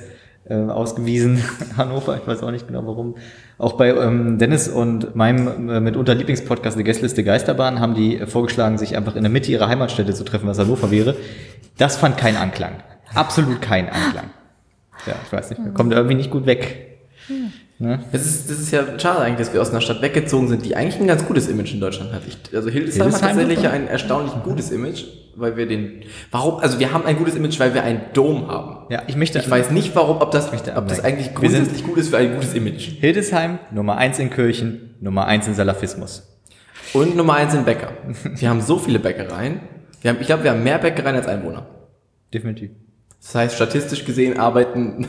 äh, 0.47 0.55
ausgewiesen, 0.55 1.43
Hannover. 1.77 2.17
Ich 2.17 2.27
weiß 2.27 2.43
auch 2.43 2.51
nicht 2.51 2.67
genau 2.67 2.86
warum. 2.86 3.15
Auch 3.58 3.73
bei 3.73 3.89
ähm, 3.89 4.38
Dennis 4.38 4.67
und 4.67 5.15
meinem 5.15 5.69
äh, 5.69 5.79
mitunter 5.79 6.13
Lieblingspodcast, 6.15 6.77
der 6.77 6.84
Gästeliste 6.84 7.23
Geisterbahn, 7.23 7.79
haben 7.79 7.95
die 7.95 8.19
vorgeschlagen, 8.27 8.77
sich 8.77 8.95
einfach 8.95 9.15
in 9.15 9.23
der 9.23 9.31
Mitte 9.31 9.51
ihrer 9.51 9.67
Heimatstätte 9.67 10.13
zu 10.13 10.23
treffen, 10.23 10.47
was 10.47 10.60
Hannover 10.60 10.91
wäre. 10.91 11.15
Das 11.77 11.97
fand 11.97 12.17
keinen 12.17 12.38
Anklang. 12.38 12.73
Absolut 13.13 13.62
keinen 13.62 13.89
Anklang. 13.89 14.29
Ja, 15.05 15.15
ich 15.25 15.31
weiß 15.31 15.49
nicht, 15.51 15.63
wir 15.63 15.71
kommen 15.73 15.89
da 15.89 15.97
irgendwie 15.97 16.15
nicht 16.15 16.31
gut 16.31 16.45
weg. 16.45 16.99
Ne? 17.77 17.99
Das 18.13 18.25
ist, 18.25 18.49
das 18.49 18.59
ist 18.59 18.71
ja 18.71 18.97
schade 18.97 19.19
eigentlich, 19.19 19.47
dass 19.47 19.53
wir 19.53 19.61
aus 19.61 19.71
einer 19.71 19.81
Stadt 19.81 20.01
weggezogen 20.01 20.47
sind, 20.47 20.65
die 20.65 20.77
eigentlich 20.77 20.99
ein 20.99 21.07
ganz 21.07 21.25
gutes 21.25 21.49
Image 21.49 21.73
in 21.73 21.81
Deutschland 21.81 22.13
hat. 22.13 22.21
Ich, 22.25 22.38
also 22.55 22.69
Hildesheim, 22.69 23.11
hat 23.11 23.11
Hildesheim 23.11 23.38
tatsächlich 23.38 23.59
super. 23.59 23.71
ein 23.71 23.88
erstaunlich 23.88 24.33
gutes 24.43 24.71
Image, 24.71 25.03
weil 25.35 25.57
wir 25.57 25.67
den. 25.67 26.03
Warum? 26.31 26.59
Also 26.59 26.79
wir 26.79 26.93
haben 26.93 27.05
ein 27.05 27.17
gutes 27.17 27.35
Image, 27.35 27.59
weil 27.59 27.73
wir 27.73 27.83
einen 27.83 28.01
Dom 28.13 28.47
haben. 28.47 28.85
Ja, 28.89 29.03
ich 29.07 29.17
möchte. 29.17 29.39
Ich 29.39 29.49
weiß 29.49 29.71
nicht, 29.71 29.93
warum, 29.93 30.21
ob 30.21 30.31
das, 30.31 30.53
ob 30.53 30.88
das 30.88 31.03
eigentlich 31.03 31.35
grundsätzlich 31.35 31.83
gut 31.83 31.97
ist 31.97 32.09
für 32.09 32.17
ein 32.17 32.35
gutes 32.35 32.53
Image. 32.53 32.91
Hildesheim, 33.01 33.59
Nummer 33.71 33.97
eins 33.97 34.19
in 34.19 34.29
Kirchen, 34.29 34.95
Nummer 35.01 35.25
eins 35.25 35.45
in 35.47 35.53
Salafismus. 35.53 36.31
Und 36.93 37.17
Nummer 37.17 37.33
eins 37.33 37.51
sind 37.51 37.65
Bäcker. 37.65 37.89
Wir 38.35 38.49
haben 38.49 38.61
so 38.61 38.77
viele 38.77 38.99
Bäckereien. 38.99 39.59
Wir 40.01 40.11
haben, 40.11 40.21
ich 40.21 40.27
glaube, 40.27 40.43
wir 40.43 40.51
haben 40.51 40.63
mehr 40.63 40.77
Bäckereien 40.77 41.15
als 41.15 41.27
Einwohner. 41.27 41.65
Definitiv. 42.33 42.71
Das 43.25 43.33
heißt, 43.33 43.55
statistisch 43.55 44.05
gesehen 44.05 44.39
arbeiten 44.39 45.07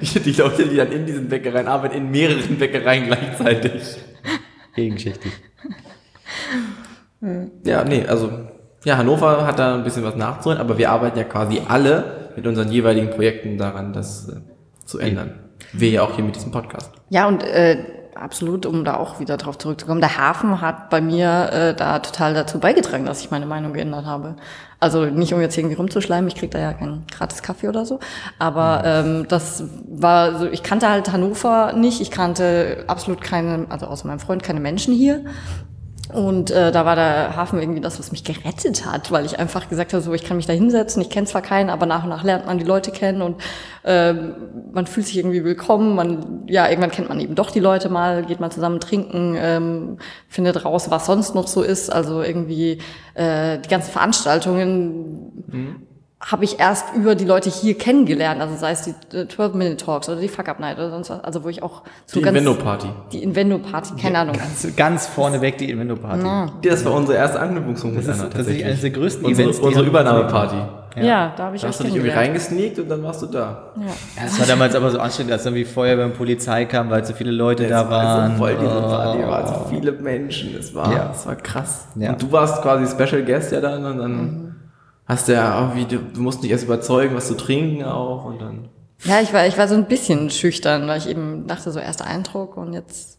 die, 0.00 0.20
die 0.24 0.32
Leute, 0.32 0.66
die 0.66 0.76
dann 0.76 0.90
in 0.90 1.04
diesen 1.04 1.28
Bäckereien 1.28 1.68
arbeiten, 1.68 1.94
in 1.94 2.10
mehreren 2.10 2.56
Bäckereien 2.56 3.08
gleichzeitig. 3.08 3.98
Gegenschichtig. 4.74 5.32
Ja, 7.64 7.84
nee, 7.84 8.06
also, 8.06 8.32
ja, 8.84 8.96
Hannover 8.96 9.46
hat 9.46 9.58
da 9.58 9.74
ein 9.74 9.84
bisschen 9.84 10.02
was 10.02 10.16
nachzuholen, 10.16 10.58
aber 10.58 10.78
wir 10.78 10.90
arbeiten 10.90 11.18
ja 11.18 11.24
quasi 11.24 11.60
alle 11.68 12.30
mit 12.36 12.46
unseren 12.46 12.72
jeweiligen 12.72 13.10
Projekten 13.10 13.58
daran, 13.58 13.92
das 13.92 14.30
äh, 14.30 14.40
zu 14.86 14.98
ändern. 14.98 15.40
Wir 15.74 15.90
ja 15.90 16.02
auch 16.02 16.14
hier 16.14 16.24
mit 16.24 16.36
diesem 16.36 16.52
Podcast. 16.52 16.90
Ja, 17.10 17.28
und 17.28 17.42
äh, 17.42 17.84
absolut, 18.22 18.66
um 18.66 18.84
da 18.84 18.96
auch 18.96 19.20
wieder 19.20 19.36
drauf 19.36 19.58
zurückzukommen. 19.58 20.00
Der 20.00 20.16
Hafen 20.16 20.60
hat 20.60 20.90
bei 20.90 21.00
mir 21.00 21.50
äh, 21.52 21.74
da 21.74 21.98
total 21.98 22.34
dazu 22.34 22.58
beigetragen, 22.58 23.04
dass 23.04 23.20
ich 23.20 23.30
meine 23.30 23.46
Meinung 23.46 23.72
geändert 23.72 24.06
habe. 24.06 24.36
Also 24.80 25.04
nicht 25.04 25.32
um 25.32 25.40
jetzt 25.40 25.56
irgendwie 25.56 25.76
rumzuschleimen, 25.76 26.28
ich 26.28 26.34
krieg 26.34 26.50
da 26.50 26.58
ja 26.58 26.72
keinen 26.72 27.06
gratis 27.06 27.42
Kaffee 27.42 27.68
oder 27.68 27.86
so. 27.86 28.00
Aber 28.38 28.82
ähm, 28.84 29.26
das 29.28 29.64
war 29.86 30.38
so, 30.38 30.46
ich 30.46 30.62
kannte 30.62 30.88
halt 30.88 31.12
Hannover 31.12 31.72
nicht, 31.72 32.00
ich 32.00 32.10
kannte 32.10 32.84
absolut 32.88 33.20
keine, 33.20 33.66
also 33.68 33.86
außer 33.86 34.08
meinem 34.08 34.18
Freund, 34.18 34.42
keine 34.42 34.60
Menschen 34.60 34.92
hier. 34.92 35.24
Und 36.12 36.50
äh, 36.50 36.72
da 36.72 36.84
war 36.84 36.94
der 36.94 37.36
Hafen 37.36 37.58
irgendwie 37.58 37.80
das, 37.80 37.98
was 37.98 38.12
mich 38.12 38.22
gerettet 38.22 38.84
hat, 38.84 39.10
weil 39.10 39.24
ich 39.24 39.38
einfach 39.38 39.68
gesagt 39.68 39.94
habe, 39.94 40.02
so 40.02 40.12
ich 40.12 40.24
kann 40.24 40.36
mich 40.36 40.46
da 40.46 40.52
hinsetzen, 40.52 41.00
ich 41.00 41.08
kenne 41.08 41.26
zwar 41.26 41.40
keinen, 41.40 41.70
aber 41.70 41.86
nach 41.86 42.04
und 42.04 42.10
nach 42.10 42.22
lernt 42.22 42.46
man 42.46 42.58
die 42.58 42.64
Leute 42.64 42.90
kennen 42.90 43.22
und 43.22 43.40
äh, 43.84 44.12
man 44.72 44.86
fühlt 44.86 45.06
sich 45.06 45.16
irgendwie 45.16 45.42
willkommen. 45.42 45.94
Man, 45.94 46.44
ja, 46.48 46.68
irgendwann 46.68 46.90
kennt 46.90 47.08
man 47.08 47.18
eben 47.18 47.34
doch 47.34 47.50
die 47.50 47.60
Leute 47.60 47.88
mal, 47.88 48.24
geht 48.24 48.40
mal 48.40 48.50
zusammen 48.50 48.78
trinken, 48.78 49.36
ähm, 49.38 49.98
findet 50.28 50.64
raus, 50.64 50.90
was 50.90 51.06
sonst 51.06 51.34
noch 51.34 51.48
so 51.48 51.62
ist. 51.62 51.90
Also 51.90 52.22
irgendwie 52.22 52.78
äh, 53.14 53.58
die 53.58 53.68
ganzen 53.68 53.90
Veranstaltungen. 53.90 55.44
Mhm. 55.46 55.86
Habe 56.24 56.44
ich 56.44 56.60
erst 56.60 56.94
über 56.94 57.16
die 57.16 57.24
Leute 57.24 57.50
hier 57.50 57.76
kennengelernt, 57.76 58.40
also 58.40 58.54
sei 58.56 58.70
es 58.70 58.82
die 58.82 58.94
äh, 59.16 59.22
12-Minute-Talks 59.24 60.08
oder 60.08 60.20
die 60.20 60.28
Fuck-Up-Night 60.28 60.76
oder 60.78 60.90
sonst 60.90 61.10
was, 61.10 61.22
also 61.24 61.42
wo 61.42 61.48
ich 61.48 61.62
auch 61.64 61.82
so 62.06 62.20
Die 62.20 62.24
ganz... 62.24 62.38
Invendo-Party. 62.38 62.86
Die 63.12 63.22
Invendo-Party, 63.24 63.94
keine 64.00 64.18
Ahnung. 64.20 64.36
Ganz, 64.36 64.76
ganz 64.76 65.06
vorneweg 65.08 65.58
die 65.58 65.68
Invento-Party. 65.70 66.68
Das 66.68 66.84
war 66.84 66.92
unsere 66.92 67.18
erste 67.18 67.40
Anknüpfungspunkt 67.40 67.96
Das 67.98 68.04
ist 68.04 68.08
miteinander, 68.10 68.36
tatsächlich 68.36 68.64
eines 68.64 68.80
der 68.82 68.90
größten 68.90 69.24
Unsere, 69.24 69.48
Events. 69.48 69.66
unsere 69.66 69.84
Übernahmeparty. 69.84 70.56
Ja, 70.94 71.32
da 71.36 71.44
habe 71.46 71.56
ich 71.56 71.62
Da 71.62 71.68
euch 71.68 71.72
hast 71.72 71.80
du 71.80 71.84
dich 71.84 71.94
irgendwie 71.96 72.14
reingesneakt 72.14 72.78
und 72.78 72.88
dann 72.90 73.02
warst 73.02 73.22
du 73.22 73.26
da. 73.26 73.72
Ja. 73.76 73.82
Ja, 73.86 73.92
das 74.24 74.38
war 74.38 74.46
damals 74.46 74.74
aber 74.74 74.90
so 74.90 74.98
anstrengend, 75.00 75.32
als 75.32 75.42
dann 75.42 75.54
wie 75.54 75.64
Feuerwehr 75.64 76.04
und 76.04 76.14
Polizei 76.16 76.66
kam, 76.66 76.90
weil 76.90 77.02
so 77.04 77.14
viele 77.14 77.30
Leute 77.30 77.66
da 77.66 77.82
Es 77.84 77.90
war 77.90 78.04
waren. 78.04 78.32
so 78.32 78.36
voll 78.36 78.56
diese 78.60 78.76
Oh. 78.76 78.80
Party, 78.88 79.22
waren 79.22 79.46
so 79.46 79.66
viele 79.70 79.92
Menschen. 79.92 80.54
Es 80.54 80.74
war, 80.74 80.92
Ja. 80.92 81.10
es 81.14 81.24
war 81.26 81.34
krass. 81.36 81.86
Ja. 81.96 82.10
Und 82.10 82.22
du 82.22 82.30
warst 82.30 82.60
quasi 82.62 82.86
Special 82.94 83.22
Guest 83.24 83.52
ja 83.52 83.60
dann 83.62 83.84
und 83.86 83.98
dann 83.98 84.12
Mhm. 84.12 84.41
Hast 85.12 85.28
du 85.28 85.32
ja 85.34 85.58
auch 85.64 85.74
wie 85.76 85.84
du, 85.84 85.98
du 85.98 86.20
musst 86.20 86.42
dich 86.42 86.50
erst 86.50 86.64
überzeugen, 86.64 87.14
was 87.14 87.28
zu 87.28 87.36
trinken 87.36 87.84
auch 87.84 88.24
und 88.24 88.40
dann. 88.40 88.68
Ja, 89.04 89.20
ich 89.20 89.32
war, 89.32 89.46
ich 89.46 89.58
war 89.58 89.68
so 89.68 89.74
ein 89.74 89.86
bisschen 89.86 90.30
schüchtern, 90.30 90.86
weil 90.86 90.98
ich 90.98 91.08
eben 91.08 91.46
dachte, 91.46 91.72
so 91.72 91.80
erster 91.80 92.06
Eindruck 92.06 92.56
und 92.56 92.72
jetzt 92.72 93.18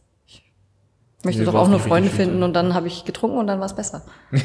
ich 1.23 1.25
möchte 1.25 1.39
Nee, 1.39 1.45
doch 1.45 1.55
auch 1.55 1.69
nur 1.69 1.79
Freunde 1.79 2.09
finden 2.09 2.31
schüchtern. 2.33 2.43
und 2.43 2.53
dann 2.53 2.73
habe 2.73 2.87
ich 2.87 3.05
getrunken 3.05 3.37
und 3.37 3.47
dann 3.47 3.59
war 3.59 3.65
es 3.67 3.73
besser. 3.73 4.01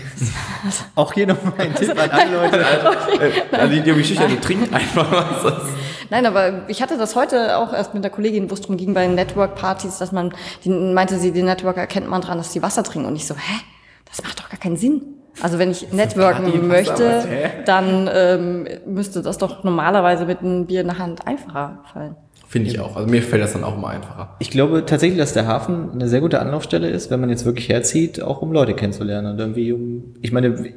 Auch 0.95 1.13
hier 1.13 1.27
nochmal 1.27 1.55
ein 1.59 1.75
Tipp 1.75 1.91
an 1.91 2.09
alle 2.09 2.37
Leute. 2.37 2.61
Äh, 2.61 3.57
also 3.57 3.75
die, 3.75 3.81
die 3.81 3.93
mich 3.93 4.07
schüchtern, 4.07 4.31
die 4.31 4.37
trinken 4.37 4.73
einfach 4.73 5.11
was. 5.11 5.65
Nein, 6.11 6.25
aber 6.25 6.69
ich 6.69 6.81
hatte 6.81 6.97
das 6.97 7.17
heute 7.17 7.59
auch 7.59 7.73
erst 7.73 7.95
mit 7.95 8.05
der 8.05 8.13
Kollegin, 8.13 8.49
wo 8.49 8.55
es 8.55 8.61
darum 8.61 8.77
ging 8.77 8.95
bei 8.95 9.09
Network-Partys, 9.09 9.99
dass 9.99 10.13
man, 10.13 10.33
die 10.65 10.71
meinte 10.71 11.19
sie, 11.19 11.33
die 11.33 11.43
Networker 11.43 11.81
erkennt 11.81 12.09
man 12.09 12.21
dran, 12.21 12.39
dass 12.39 12.53
die 12.53 12.63
Wasser 12.63 12.85
trinken. 12.85 13.09
Und 13.09 13.17
ich 13.17 13.27
so, 13.27 13.35
hä? 13.35 13.61
Das 14.05 14.23
macht 14.23 14.39
doch 14.39 14.49
gar 14.49 14.61
keinen 14.61 14.77
Sinn. 14.77 15.18
Also 15.43 15.59
wenn 15.59 15.71
ich 15.71 15.93
networken 15.93 16.67
möchte, 16.69 17.25
dann 17.65 18.09
ähm, 18.13 18.69
müsste 18.87 19.23
das 19.23 19.39
doch 19.39 19.65
normalerweise 19.65 20.27
mit 20.27 20.41
einem 20.41 20.67
Bier 20.67 20.81
in 20.83 20.89
der 20.89 20.99
Hand 20.99 21.27
einfacher 21.27 21.83
fallen. 21.93 22.17
Finde 22.49 22.71
ich 22.71 22.81
auch. 22.81 22.97
Also 22.97 23.11
mir 23.11 23.23
fällt 23.23 23.43
das 23.43 23.53
dann 23.53 23.63
auch 23.63 23.77
immer 23.77 23.89
einfacher. 23.89 24.37
Ich 24.39 24.51
glaube 24.51 24.87
tatsächlich, 24.87 25.19
dass 25.19 25.35
der 25.35 25.47
Hafen 25.47 25.93
eine 25.93 26.09
sehr 26.09 26.21
gute 26.21 26.41
Anlaufstelle 26.41 26.89
ist, 26.89 27.11
wenn 27.11 27.21
man 27.21 27.29
jetzt 27.29 27.45
wirklich 27.45 27.69
herzieht, 27.69 28.23
auch 28.23 28.41
um 28.41 28.53
Leute 28.53 28.75
kennenzulernen 28.75 29.33
und 29.33 29.39
irgendwie 29.39 29.73
um. 29.73 30.15
Ich 30.23 30.33
meine, 30.33 30.73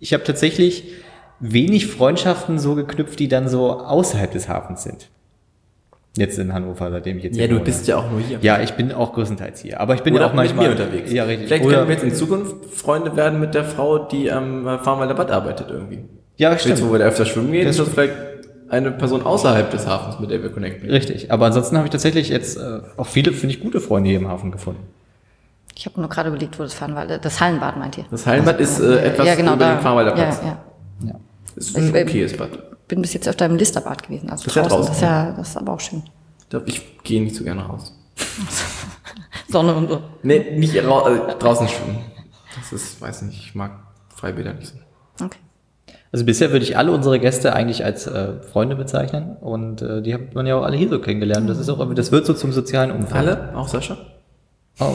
ich 0.00 0.12
habe 0.12 0.24
tatsächlich 0.24 0.92
wenig 1.38 1.86
Freundschaften 1.86 2.58
so 2.58 2.74
geknüpft, 2.74 3.20
die 3.20 3.28
dann 3.28 3.48
so 3.48 3.70
außerhalb 3.70 4.32
des 4.32 4.48
Hafens 4.48 4.82
sind. 4.82 5.08
Jetzt 6.16 6.38
in 6.38 6.52
Hannover, 6.52 6.90
seitdem 6.90 7.18
ich 7.18 7.24
jetzt 7.24 7.36
Ja, 7.36 7.40
hier 7.42 7.48
du 7.48 7.54
wohne. 7.56 7.64
bist 7.64 7.86
ja 7.86 7.96
auch 7.98 8.10
nur 8.10 8.20
hier. 8.20 8.38
Ja, 8.40 8.60
ich 8.60 8.72
bin 8.72 8.92
auch 8.92 9.12
größtenteils 9.12 9.60
hier. 9.60 9.80
Aber 9.80 9.94
ich 9.94 10.02
bin 10.02 10.14
Oder 10.14 10.24
ja 10.24 10.30
auch 10.30 10.34
manchmal 10.34 10.68
mit 10.68 10.78
mir 10.78 10.84
unterwegs. 10.84 11.12
Ja, 11.12 11.24
richtig. 11.24 11.48
Vielleicht 11.48 11.64
Oder, 11.64 11.76
können 11.76 11.88
wir 11.88 11.94
jetzt 11.94 12.04
in 12.04 12.14
Zukunft 12.14 12.66
Freunde 12.74 13.14
werden 13.16 13.38
mit 13.40 13.54
der 13.54 13.64
Frau, 13.64 13.98
die 13.98 14.30
am 14.32 14.64
Farnwalder 14.82 15.14
Bad 15.14 15.30
arbeitet 15.30 15.68
irgendwie. 15.70 16.04
ja, 16.36 16.52
Jetzt, 16.52 16.66
wo 16.68 16.72
stimmt. 16.74 16.92
wir 16.92 16.98
da 17.00 17.04
öfter 17.06 17.24
schwimmen 17.26 17.52
gehen, 17.52 17.66
Das- 17.66 17.76
ist 17.78 17.86
das 17.86 17.94
vielleicht 17.94 18.14
eine 18.68 18.90
Person 18.90 19.22
außerhalb 19.22 19.70
des 19.70 19.86
Hafens, 19.86 20.18
mit 20.18 20.30
der 20.30 20.42
wir 20.42 20.50
connecten. 20.50 20.90
Richtig. 20.90 21.30
Aber 21.30 21.46
ansonsten 21.46 21.76
habe 21.76 21.86
ich 21.86 21.92
tatsächlich 21.92 22.30
jetzt 22.30 22.56
äh, 22.56 22.80
auch 22.96 23.06
viele, 23.06 23.32
finde 23.32 23.54
ich, 23.54 23.60
gute 23.60 23.80
Freunde 23.80 24.08
hier 24.10 24.18
im 24.18 24.26
Hafen 24.28 24.50
gefunden. 24.50 24.80
Ich 25.78 25.84
habe 25.86 26.00
nur 26.00 26.08
gerade 26.08 26.30
überlegt, 26.30 26.58
wo 26.58 26.62
das 26.62 26.72
fahren 26.74 26.94
war. 26.94 27.06
Das 27.06 27.40
Hallenbad 27.40 27.76
meint 27.76 27.98
ihr? 27.98 28.04
Das 28.10 28.26
Hallenbad 28.26 28.58
ist 28.60 28.80
äh, 28.80 28.98
etwas 29.04 29.26
ja, 29.26 29.34
genau, 29.34 29.54
über 29.54 29.64
da, 29.66 29.74
dem 29.74 29.80
Farnwalder 29.82 30.12
Platz. 30.12 30.40
Ja, 30.42 30.48
ja. 30.48 31.08
Ja. 31.10 31.14
Ist 31.54 31.76
ein 31.76 31.94
Ich- 31.94 32.02
okayes 32.02 32.36
Bad. 32.36 32.48
Bin 32.88 33.02
bis 33.02 33.12
jetzt 33.14 33.26
öfter 33.28 33.46
im 33.46 33.56
Listerbad 33.56 34.02
gewesen, 34.04 34.30
also 34.30 34.44
Das 34.44 34.52
ist 34.52 34.56
ja 34.56 34.62
draußen. 34.62 34.76
draußen, 34.76 34.88
Das 34.88 34.96
ist 34.96 35.02
ja, 35.02 35.32
das 35.32 35.48
ist 35.48 35.56
aber 35.56 35.72
auch 35.72 35.80
schön. 35.80 36.02
Ich 36.66 37.02
gehe 37.02 37.22
nicht 37.22 37.34
so 37.34 37.42
gerne 37.44 37.62
raus. 37.62 37.92
Sonne 39.48 39.74
und 39.74 39.88
so. 39.88 40.02
Nee, 40.22 40.56
nicht 40.56 40.74
äh, 40.74 40.82
draußen 40.82 41.68
schwimmen. 41.68 41.98
Das 42.56 42.72
ist, 42.72 43.00
weiß 43.00 43.22
nicht, 43.22 43.38
ich 43.38 43.54
mag 43.54 43.72
Freibäder 44.14 44.52
nicht 44.54 44.68
so. 44.68 45.24
Okay. 45.24 45.38
Also 46.12 46.24
bisher 46.24 46.52
würde 46.52 46.64
ich 46.64 46.76
alle 46.78 46.92
unsere 46.92 47.18
Gäste 47.18 47.52
eigentlich 47.52 47.84
als 47.84 48.06
äh, 48.06 48.40
Freunde 48.42 48.76
bezeichnen 48.76 49.36
und 49.40 49.82
äh, 49.82 50.02
die 50.02 50.14
hat 50.14 50.34
man 50.34 50.46
ja 50.46 50.56
auch 50.56 50.62
alle 50.62 50.76
hier 50.76 50.88
so 50.88 51.00
kennengelernt. 51.00 51.48
Das 51.50 51.58
ist 51.58 51.68
auch, 51.68 51.94
das 51.94 52.12
wird 52.12 52.26
so 52.26 52.32
zum 52.34 52.52
sozialen 52.52 52.90
Umfeld. 52.90 53.14
Alle? 53.28 53.56
Auch 53.56 53.68
Sascha? 53.68 53.98
Auch, 54.78 54.94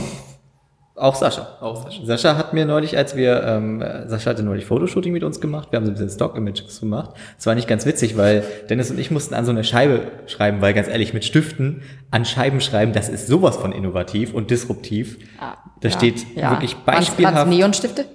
auch 1.02 1.16
Sascha. 1.16 1.48
Auch 1.60 1.84
Sascha. 1.84 2.06
Sascha 2.06 2.38
hat 2.38 2.54
mir 2.54 2.66
neulich, 2.66 2.98
als 2.98 3.16
wir, 3.16 3.44
ähm, 3.44 3.82
äh, 3.82 4.08
Sascha 4.08 4.30
hatte 4.30 4.44
neulich 4.44 4.66
Fotoshooting 4.66 5.12
mit 5.12 5.24
uns 5.24 5.42
gemacht, 5.42 5.70
wir 5.72 5.78
haben 5.78 5.86
so 5.86 5.92
ein 5.92 5.96
bisschen 5.96 6.10
Stock-Images 6.10 6.80
gemacht. 6.80 7.12
Das 7.38 7.46
war 7.48 7.56
nicht 7.56 7.68
ganz 7.68 7.86
witzig, 7.86 8.18
weil 8.18 8.44
Dennis 8.70 8.92
und 8.92 9.00
ich 9.00 9.12
mussten 9.12 9.34
an 9.34 9.44
so 9.46 9.52
eine 9.52 9.64
Scheibe 9.64 10.08
schreiben, 10.28 10.62
weil 10.62 10.74
ganz 10.74 10.88
ehrlich, 10.88 11.14
mit 11.14 11.26
Stiften 11.26 11.82
an 12.12 12.24
Scheiben 12.26 12.62
schreiben, 12.62 12.94
das 12.94 13.10
ist 13.10 13.28
sowas 13.28 13.58
von 13.58 13.72
innovativ 13.72 14.34
und 14.34 14.52
disruptiv. 14.52 15.18
Ah, 15.40 15.56
Da 15.82 15.90
ja, 15.90 15.98
steht 15.98 16.26
ja. 16.36 16.52
wirklich 16.52 16.76
Waren's- 16.86 17.08
beispielhaft 17.08 17.36
waren's 17.36 17.56
Neonstifte? 17.56 18.06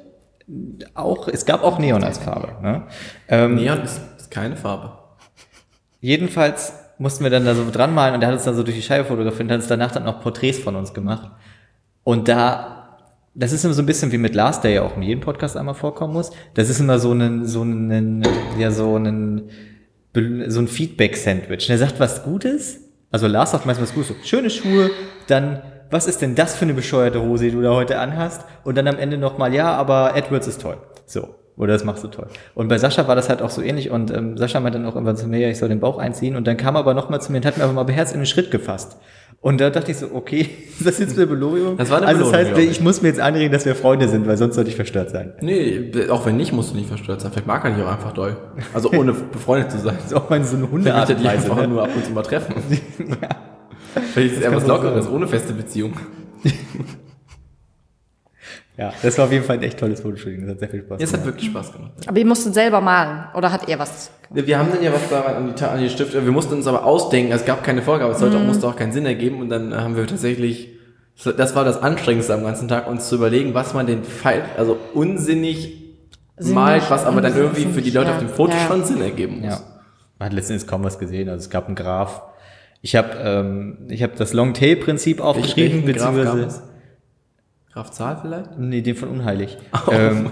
auch, 0.94 1.26
es 1.26 1.44
gab 1.44 1.64
auch 1.64 1.78
Neon 1.80 2.04
als 2.04 2.18
Farbe. 2.18 2.48
Ne? 2.62 2.84
Ähm, 3.28 3.56
Neon 3.56 3.82
ist, 3.82 4.00
ist 4.16 4.30
keine 4.30 4.54
Farbe. 4.56 4.92
Jedenfalls 6.00 6.72
mussten 6.98 7.24
wir 7.24 7.30
dann 7.30 7.44
da 7.44 7.54
so 7.54 7.64
dran 7.70 7.94
malen 7.94 8.14
und 8.14 8.22
er 8.22 8.28
hat 8.28 8.34
uns 8.34 8.44
dann 8.44 8.54
so 8.54 8.62
durch 8.62 8.76
die 8.76 8.82
Scheibe 8.82 9.04
fotografiert 9.06 9.42
und 9.42 9.50
hat 9.50 9.56
uns 9.58 9.66
danach 9.66 9.90
dann 9.90 10.04
noch 10.04 10.22
Porträts 10.22 10.58
von 10.58 10.76
uns 10.76 10.94
gemacht. 10.94 11.30
Und 12.04 12.28
da, 12.28 12.75
das 13.36 13.52
ist 13.52 13.64
immer 13.64 13.74
so 13.74 13.82
ein 13.82 13.86
bisschen 13.86 14.12
wie 14.12 14.18
mit 14.18 14.34
Lars, 14.34 14.62
der 14.62 14.70
ja 14.70 14.82
auch 14.82 14.96
in 14.96 15.02
jedem 15.02 15.20
Podcast 15.20 15.56
einmal 15.56 15.74
vorkommen 15.74 16.14
muss. 16.14 16.30
Das 16.54 16.70
ist 16.70 16.80
immer 16.80 16.98
so 16.98 17.12
ein, 17.12 17.46
so 17.46 17.62
ein, 17.62 18.22
ja, 18.58 18.70
so 18.70 18.96
ein, 18.96 19.50
so 20.14 20.60
ein 20.60 20.68
Feedback-Sandwich. 20.68 21.68
Und 21.68 21.70
er 21.70 21.78
sagt 21.78 22.00
was 22.00 22.24
Gutes, 22.24 22.80
also 23.10 23.26
Lars 23.26 23.50
sagt 23.50 23.66
meistens 23.66 23.88
was 23.88 23.94
Gutes, 23.94 24.08
so, 24.08 24.14
schöne 24.24 24.48
Schuhe, 24.48 24.90
dann, 25.26 25.60
was 25.90 26.06
ist 26.06 26.22
denn 26.22 26.34
das 26.34 26.56
für 26.56 26.64
eine 26.64 26.72
bescheuerte 26.72 27.22
Hose, 27.22 27.44
die 27.44 27.50
du 27.50 27.60
da 27.60 27.74
heute 27.74 27.98
anhast? 27.98 28.46
Und 28.64 28.78
dann 28.78 28.88
am 28.88 28.98
Ende 28.98 29.18
nochmal, 29.18 29.54
ja, 29.54 29.74
aber 29.74 30.16
Edwards 30.16 30.46
ist 30.46 30.62
toll. 30.62 30.78
So. 31.04 31.34
Oder 31.58 31.72
das 31.72 31.84
machst 31.84 32.04
du 32.04 32.08
toll. 32.08 32.28
Und 32.54 32.68
bei 32.68 32.78
Sascha 32.78 33.08
war 33.08 33.16
das 33.16 33.28
halt 33.28 33.40
auch 33.40 33.48
so 33.48 33.62
ähnlich 33.62 33.90
und 33.90 34.10
ähm, 34.10 34.36
Sascha 34.36 34.60
meinte 34.60 34.78
dann 34.78 34.86
auch 34.86 34.94
irgendwann 34.94 35.16
zu 35.16 35.26
mir, 35.26 35.38
ja, 35.38 35.48
ich 35.48 35.58
soll 35.58 35.70
den 35.70 35.80
Bauch 35.80 35.98
einziehen 35.98 36.36
und 36.36 36.46
dann 36.46 36.58
kam 36.58 36.76
er 36.76 36.80
aber 36.80 36.92
nochmal 36.92 37.20
zu 37.22 37.32
mir 37.32 37.38
und 37.38 37.46
hat 37.46 37.56
mir 37.56 37.62
einfach 37.62 37.74
mal 37.74 37.84
beherzt 37.84 38.12
in 38.12 38.20
den 38.20 38.26
Schritt 38.26 38.50
gefasst. 38.50 38.98
Und 39.40 39.60
da 39.60 39.70
dachte 39.70 39.92
ich 39.92 39.98
so, 39.98 40.08
okay, 40.12 40.48
ist 40.78 40.86
das 40.86 40.98
jetzt 40.98 41.16
eine 41.16 41.26
Belohnung? 41.26 41.76
Das 41.76 41.90
war 41.90 41.98
eine 41.98 42.06
also 42.06 42.24
Belohnung, 42.24 42.40
das 42.40 42.50
heißt, 42.50 42.60
ich 42.60 42.70
ich. 42.70 42.80
muss 42.80 43.02
mir 43.02 43.08
jetzt 43.08 43.20
anregen, 43.20 43.52
dass 43.52 43.64
wir 43.64 43.74
Freunde 43.74 44.08
sind, 44.08 44.26
weil 44.26 44.36
sonst 44.36 44.56
sollte 44.56 44.70
ich 44.70 44.76
verstört 44.76 45.10
sein. 45.10 45.34
Nee, 45.40 45.92
auch 46.10 46.26
wenn 46.26 46.36
nicht, 46.36 46.52
musst 46.52 46.72
du 46.72 46.76
nicht 46.76 46.88
verstört 46.88 47.20
sein. 47.20 47.30
Vielleicht 47.32 47.46
mag 47.46 47.64
er 47.64 47.70
dich 47.70 47.84
auch 47.84 47.92
einfach 47.92 48.12
doll. 48.12 48.36
Also 48.74 48.90
ohne 48.90 49.12
befreundet 49.32 49.70
zu 49.70 49.78
sein. 49.78 49.96
Das 49.96 50.06
ist 50.06 50.14
auch 50.14 50.28
mal 50.30 50.42
so 50.42 50.56
eine 50.56 50.66
Vielleicht 50.66 50.72
Hundeart 50.72 51.08
möchte 51.08 51.22
dich 51.22 51.28
einfach 51.28 51.56
ne? 51.56 51.68
nur 51.68 51.82
ab 51.82 51.90
und 51.94 52.04
zu 52.04 52.12
mal 52.12 52.22
treffen. 52.22 52.54
Vielleicht 54.12 54.32
ist 54.32 54.38
es 54.38 54.44
eher 54.44 54.54
was 54.54 54.62
kann 54.62 54.70
wohl 54.70 54.76
Lockeres, 54.76 55.04
sein. 55.04 55.14
ohne 55.14 55.26
feste 55.26 55.52
Beziehung. 55.52 55.94
Ja, 58.78 58.92
das 59.02 59.16
war 59.16 59.24
auf 59.24 59.32
jeden 59.32 59.44
Fall 59.44 59.56
ein 59.56 59.62
echt 59.62 59.78
tolles 59.78 60.00
Fotoshooting. 60.00 60.42
Das 60.42 60.50
hat 60.50 60.58
sehr 60.58 60.68
viel 60.68 60.80
Spaß 60.80 61.00
Ja, 61.00 61.04
es 61.04 61.12
hat 61.12 61.20
gemacht. 61.20 61.34
wirklich 61.34 61.50
Spaß 61.50 61.72
gemacht. 61.72 61.92
Aber 62.06 62.18
ihr 62.18 62.26
musstet 62.26 62.54
selber 62.54 62.80
malen. 62.80 63.24
Oder 63.34 63.50
hat 63.50 63.68
er 63.68 63.78
was? 63.78 64.10
Wir 64.30 64.58
haben 64.58 64.68
dann 64.72 64.82
ja 64.82 64.92
was 64.92 65.08
da 65.08 65.22
an 65.22 65.54
die, 65.56 65.64
an 65.64 65.80
die 65.80 65.88
Stifte, 65.88 66.24
wir 66.24 66.32
mussten 66.32 66.54
uns 66.54 66.66
aber 66.66 66.84
ausdenken, 66.84 67.32
es 67.32 67.44
gab 67.44 67.62
keine 67.62 67.80
Vorgabe, 67.80 68.12
es 68.12 68.18
sollte 68.18 68.36
auch, 68.36 68.42
musste 68.42 68.66
auch 68.66 68.76
keinen 68.76 68.92
Sinn 68.92 69.06
ergeben 69.06 69.40
und 69.40 69.48
dann 69.48 69.72
äh, 69.72 69.76
haben 69.76 69.96
wir 69.96 70.06
tatsächlich, 70.06 70.70
das 71.24 71.54
war 71.54 71.64
das 71.64 71.80
Anstrengendste 71.80 72.34
am 72.34 72.42
ganzen 72.42 72.66
Tag, 72.66 72.88
uns 72.88 73.08
zu 73.08 73.14
überlegen, 73.14 73.54
was 73.54 73.72
man 73.72 73.86
den 73.86 74.02
Fall, 74.02 74.42
also 74.56 74.76
unsinnig 74.94 75.84
Sinnig, 76.36 76.54
malt, 76.54 76.82
was 76.90 77.06
aber 77.06 77.20
dann 77.20 77.36
irgendwie 77.36 77.66
für 77.66 77.82
die 77.82 77.90
Leute 77.90 78.08
ja. 78.10 78.14
auf 78.16 78.18
dem 78.18 78.28
Foto 78.28 78.52
Ja. 78.52 78.66
schon 78.66 78.84
Sinn 78.84 79.00
ergeben 79.00 79.40
muss. 79.40 79.54
Ja. 79.54 79.60
Man 80.18 80.26
hat 80.26 80.34
letztens 80.34 80.66
kaum 80.66 80.82
was 80.82 80.98
gesehen. 80.98 81.28
Also 81.28 81.44
es 81.44 81.50
gab 81.50 81.66
einen 81.66 81.76
Graph. 81.76 82.22
Ich 82.82 82.96
habe 82.96 83.10
ähm, 83.22 83.78
ich 83.88 84.02
hab 84.02 84.16
das 84.16 84.32
Long-Tail-Prinzip 84.32 85.20
aufgeschrieben, 85.20 85.84
beziehungsweise... 85.84 86.62
Graf 87.76 87.90
Zahl 87.90 88.16
vielleicht? 88.22 88.58
Nee, 88.58 88.80
den 88.80 88.96
von 88.96 89.10
Unheilig. 89.10 89.58
Oh. 89.86 89.92
ähm, 89.92 90.30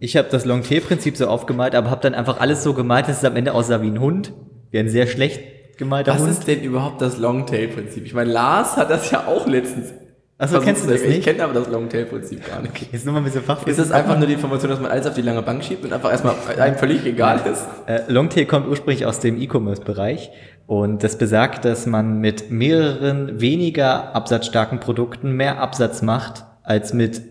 ich 0.00 0.16
habe 0.16 0.28
das 0.30 0.46
Long-Tail-Prinzip 0.46 1.18
so 1.18 1.26
aufgemalt, 1.26 1.74
aber 1.74 1.90
habe 1.90 2.00
dann 2.00 2.14
einfach 2.14 2.40
alles 2.40 2.62
so 2.62 2.72
gemalt, 2.72 3.06
dass 3.06 3.18
es 3.18 3.24
am 3.26 3.36
Ende 3.36 3.52
aussah 3.52 3.82
wie 3.82 3.88
ein 3.88 4.00
Hund. 4.00 4.32
Wie 4.70 4.78
ein 4.78 4.88
sehr 4.88 5.06
schlecht 5.06 5.76
gemalter 5.76 6.14
Was 6.14 6.22
Hund. 6.22 6.30
ist 6.30 6.46
denn 6.48 6.62
überhaupt 6.62 7.02
das 7.02 7.18
Longtail-Prinzip? 7.18 8.06
Ich 8.06 8.14
meine, 8.14 8.32
Lars 8.32 8.78
hat 8.78 8.88
das 8.88 9.10
ja 9.10 9.26
auch 9.26 9.46
letztens 9.46 9.92
Achso, 10.38 10.58
kennst 10.60 10.86
du 10.86 10.90
das 10.90 11.02
Ich 11.02 11.08
nicht? 11.16 11.24
kenne 11.24 11.44
aber 11.44 11.52
das 11.52 11.68
Longtail-Prinzip 11.68 12.48
gar 12.48 12.62
nicht. 12.62 12.90
Jetzt 12.90 13.04
nochmal 13.04 13.20
ein 13.20 13.24
bisschen 13.26 13.42
Fachwissen. 13.42 13.70
Ist 13.72 13.78
das 13.78 13.92
einfach 13.92 14.16
nur 14.16 14.26
die 14.26 14.32
Information, 14.32 14.70
dass 14.70 14.80
man 14.80 14.90
alles 14.90 15.06
auf 15.06 15.14
die 15.14 15.22
lange 15.22 15.42
Bank 15.42 15.64
schiebt 15.64 15.84
und 15.84 15.92
einfach 15.92 16.10
erstmal 16.10 16.34
einem 16.58 16.76
völlig 16.76 17.04
egal 17.04 17.40
ist? 17.52 17.66
Äh, 17.86 18.10
Longtail 18.10 18.46
kommt 18.46 18.68
ursprünglich 18.68 19.04
aus 19.04 19.20
dem 19.20 19.38
E-Commerce-Bereich 19.38 20.30
und 20.66 21.04
das 21.04 21.18
besagt, 21.18 21.66
dass 21.66 21.84
man 21.84 22.20
mit 22.20 22.50
mehreren 22.50 23.38
weniger 23.38 24.16
absatzstarken 24.16 24.80
Produkten 24.80 25.32
mehr 25.32 25.60
Absatz 25.60 26.00
macht, 26.00 26.46
als 26.66 26.92
mit, 26.92 27.22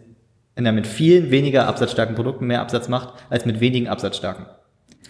na, 0.57 0.71
mit 0.71 0.87
vielen 0.87 1.29
weniger 1.29 1.67
absatzstarken 1.67 2.15
Produkten 2.15 2.47
mehr 2.47 2.61
Absatz 2.61 2.87
macht, 2.87 3.13
als 3.29 3.45
mit 3.45 3.59
wenigen 3.59 3.87
absatzstarken. 3.87 4.45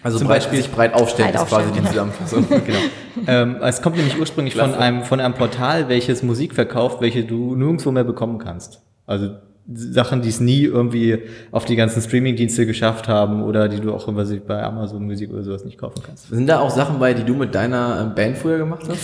Also 0.02 0.18
Zum 0.18 0.26
breit, 0.26 0.40
Beispiel- 0.42 0.58
sich 0.58 0.70
breit 0.70 0.92
aufstellen 0.94 1.32
Breit 1.32 1.42
ist 1.42 1.48
quasi 1.48 1.72
die 1.72 1.82
Zusammenfassung. 1.84 2.46
Genau. 2.50 2.78
ähm, 3.26 3.56
es 3.62 3.80
kommt 3.80 3.96
nämlich 3.96 4.18
ursprünglich 4.20 4.54
von 4.54 4.74
einem, 4.74 5.02
von 5.04 5.20
einem 5.20 5.34
Portal, 5.34 5.88
welches 5.88 6.22
Musik 6.22 6.54
verkauft, 6.54 7.00
welche 7.00 7.24
du 7.24 7.56
nirgendwo 7.56 7.90
mehr 7.90 8.04
bekommen 8.04 8.38
kannst. 8.38 8.82
Also 9.06 9.30
Sachen, 9.72 10.22
die 10.22 10.28
es 10.28 10.38
nie 10.38 10.62
irgendwie 10.62 11.18
auf 11.50 11.64
die 11.64 11.76
ganzen 11.76 12.02
Streaming-Dienste 12.02 12.66
geschafft 12.66 13.08
haben 13.08 13.42
oder 13.42 13.68
die 13.68 13.80
du 13.80 13.92
auch 13.94 14.06
immer 14.06 14.24
bei 14.24 14.62
Amazon 14.62 15.06
Musik 15.06 15.32
oder 15.32 15.42
sowas 15.42 15.64
nicht 15.64 15.78
kaufen 15.78 16.02
kannst. 16.04 16.28
Sind 16.28 16.46
da 16.46 16.60
auch 16.60 16.70
Sachen 16.70 16.98
bei, 17.00 17.14
die 17.14 17.24
du 17.24 17.34
mit 17.34 17.54
deiner 17.54 18.00
ähm, 18.02 18.14
Band 18.14 18.38
früher 18.38 18.58
gemacht 18.58 18.84
hast? 18.88 19.00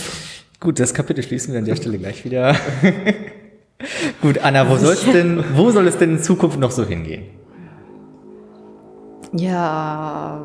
Gut, 0.59 0.79
das 0.79 0.93
Kapitel 0.93 1.23
schließen 1.23 1.53
wir 1.53 1.59
an 1.59 1.65
der 1.65 1.75
Stelle 1.75 1.97
gleich 1.97 2.23
wieder. 2.23 2.55
Gut, 4.21 4.39
Anna, 4.39 4.69
wo 4.69 4.77
soll's 4.77 5.03
denn, 5.03 5.43
wo 5.55 5.71
soll 5.71 5.87
es 5.87 5.97
denn 5.97 6.17
in 6.17 6.23
Zukunft 6.23 6.59
noch 6.59 6.71
so 6.71 6.85
hingehen? 6.85 7.23
Ja, 9.33 10.41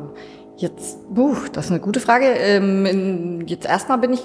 jetzt, 0.57 0.97
buh, 1.13 1.35
das 1.53 1.65
ist 1.65 1.71
eine 1.71 1.79
gute 1.79 1.99
Frage. 1.99 2.25
Ähm, 2.25 2.85
in, 2.85 3.47
jetzt 3.47 3.67
erstmal 3.67 3.99
bin 3.99 4.13
ich 4.13 4.21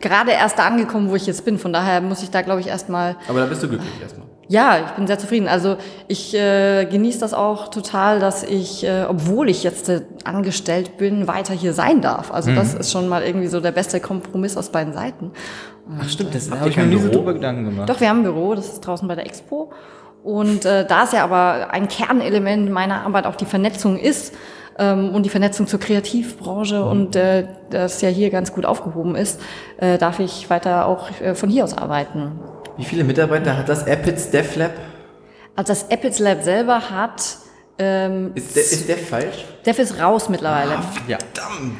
gerade 0.00 0.32
erst 0.32 0.58
da 0.58 0.66
angekommen, 0.66 1.10
wo 1.10 1.16
ich 1.16 1.26
jetzt 1.26 1.44
bin. 1.44 1.58
Von 1.58 1.72
daher 1.72 2.00
muss 2.00 2.22
ich 2.22 2.30
da, 2.30 2.42
glaube 2.42 2.60
ich, 2.60 2.68
erstmal 2.68 3.16
Aber 3.28 3.40
da 3.40 3.46
bist 3.46 3.62
du 3.62 3.68
glücklich 3.68 4.00
erstmal. 4.00 4.26
Ja, 4.48 4.78
ich 4.86 4.92
bin 4.92 5.06
sehr 5.08 5.18
zufrieden. 5.18 5.48
Also 5.48 5.76
ich 6.06 6.32
äh, 6.34 6.84
genieße 6.84 7.18
das 7.18 7.34
auch 7.34 7.68
total, 7.68 8.20
dass 8.20 8.44
ich, 8.44 8.84
äh, 8.84 9.04
obwohl 9.08 9.48
ich 9.48 9.64
jetzt 9.64 9.88
äh, 9.88 10.02
angestellt 10.22 10.98
bin, 10.98 11.26
weiter 11.26 11.52
hier 11.52 11.72
sein 11.72 12.00
darf. 12.00 12.32
Also 12.32 12.54
das 12.54 12.74
ist 12.74 12.92
schon 12.92 13.08
mal 13.08 13.24
irgendwie 13.24 13.48
so 13.48 13.60
der 13.60 13.72
beste 13.72 13.98
Kompromiss 13.98 14.56
aus 14.56 14.70
beiden 14.70 14.92
Seiten. 14.92 15.32
Ach 16.00 16.08
stimmt, 16.08 16.34
das 16.34 16.50
Habt 16.50 16.60
habe 16.60 16.70
ich 16.70 16.76
mir 16.76 16.82
kein 16.82 16.90
nie 16.90 16.96
so 16.96 17.02
Büro? 17.08 17.18
drüber 17.18 17.34
Gedanken 17.34 17.64
gemacht. 17.64 17.88
Doch, 17.88 18.00
wir 18.00 18.08
haben 18.08 18.18
ein 18.18 18.24
Büro, 18.24 18.54
das 18.54 18.66
ist 18.72 18.80
draußen 18.80 19.06
bei 19.06 19.14
der 19.14 19.26
Expo. 19.26 19.70
Und 20.24 20.64
äh, 20.64 20.84
da 20.86 21.04
ist 21.04 21.12
ja 21.12 21.22
aber 21.22 21.68
ein 21.70 21.86
Kernelement 21.88 22.70
meiner 22.70 23.02
Arbeit 23.06 23.26
auch 23.26 23.36
die 23.36 23.44
Vernetzung 23.44 23.96
ist 23.96 24.34
ähm, 24.78 25.14
und 25.14 25.22
die 25.22 25.28
Vernetzung 25.30 25.68
zur 25.68 25.78
Kreativbranche 25.78 26.84
und 26.84 27.14
äh, 27.14 27.46
das 27.70 28.00
ja 28.00 28.08
hier 28.08 28.30
ganz 28.30 28.52
gut 28.52 28.66
aufgehoben 28.66 29.14
ist, 29.14 29.40
äh, 29.78 29.98
darf 29.98 30.18
ich 30.18 30.50
weiter 30.50 30.86
auch 30.86 31.08
äh, 31.20 31.36
von 31.36 31.48
hier 31.48 31.62
aus 31.62 31.78
arbeiten. 31.78 32.32
Wie 32.76 32.84
viele 32.84 33.04
Mitarbeiter 33.04 33.56
hat 33.56 33.68
das 33.68 33.86
Appids 33.86 34.30
Dev 34.30 34.58
Lab? 34.58 34.72
Also 35.54 35.68
das 35.72 35.90
Appids 35.90 36.18
Lab 36.18 36.42
selber 36.42 36.90
hat, 36.90 37.38
ähm, 37.78 38.32
Ist, 38.34 38.56
der, 38.56 38.62
ist 38.62 38.88
der 38.88 38.96
falsch? 38.98 39.44
Dev 39.66 39.78
ist 39.82 40.00
raus 40.00 40.28
mittlerweile. 40.28 40.78
Ja. 41.08 41.18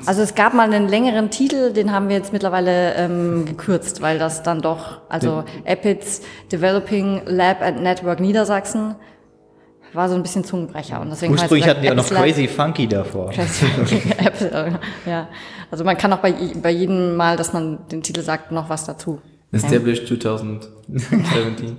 Also 0.04 0.22
es 0.22 0.34
gab 0.34 0.52
mal 0.54 0.64
einen 0.72 0.88
längeren 0.88 1.30
Titel, 1.30 1.72
den 1.72 1.90
haben 1.92 2.08
wir 2.08 2.16
jetzt 2.16 2.32
mittlerweile 2.32 2.94
ähm, 2.94 3.44
gekürzt, 3.46 4.02
weil 4.02 4.18
das 4.18 4.42
dann 4.42 4.60
doch, 4.60 5.00
also 5.08 5.44
Appids 5.64 6.20
Developing 6.52 7.22
Lab 7.26 7.62
and 7.62 7.82
Network 7.82 8.20
Niedersachsen 8.20 8.96
war 9.94 10.08
so 10.10 10.14
ein 10.14 10.22
bisschen 10.22 10.44
Zungenbrecher 10.44 11.00
und 11.00 11.08
deswegen 11.08 11.32
Ursprünglich 11.32 11.64
heißt 11.64 11.76
hatten 11.76 11.82
die 11.82 11.90
auch 11.90 11.94
noch 11.94 12.10
Lab- 12.10 12.22
Crazy 12.24 12.48
Funky 12.48 12.86
davor. 12.86 13.30
Crazy 13.30 13.66
Apple, 14.18 14.78
ja. 15.06 15.28
Also 15.70 15.84
man 15.84 15.96
kann 15.96 16.12
auch 16.12 16.18
bei, 16.18 16.34
bei 16.60 16.70
jedem 16.70 17.16
Mal, 17.16 17.36
dass 17.38 17.52
man 17.54 17.88
den 17.88 18.02
Titel 18.02 18.20
sagt, 18.20 18.52
noch 18.52 18.68
was 18.68 18.84
dazu. 18.84 19.20
Established 19.52 20.06
2017. 20.08 20.70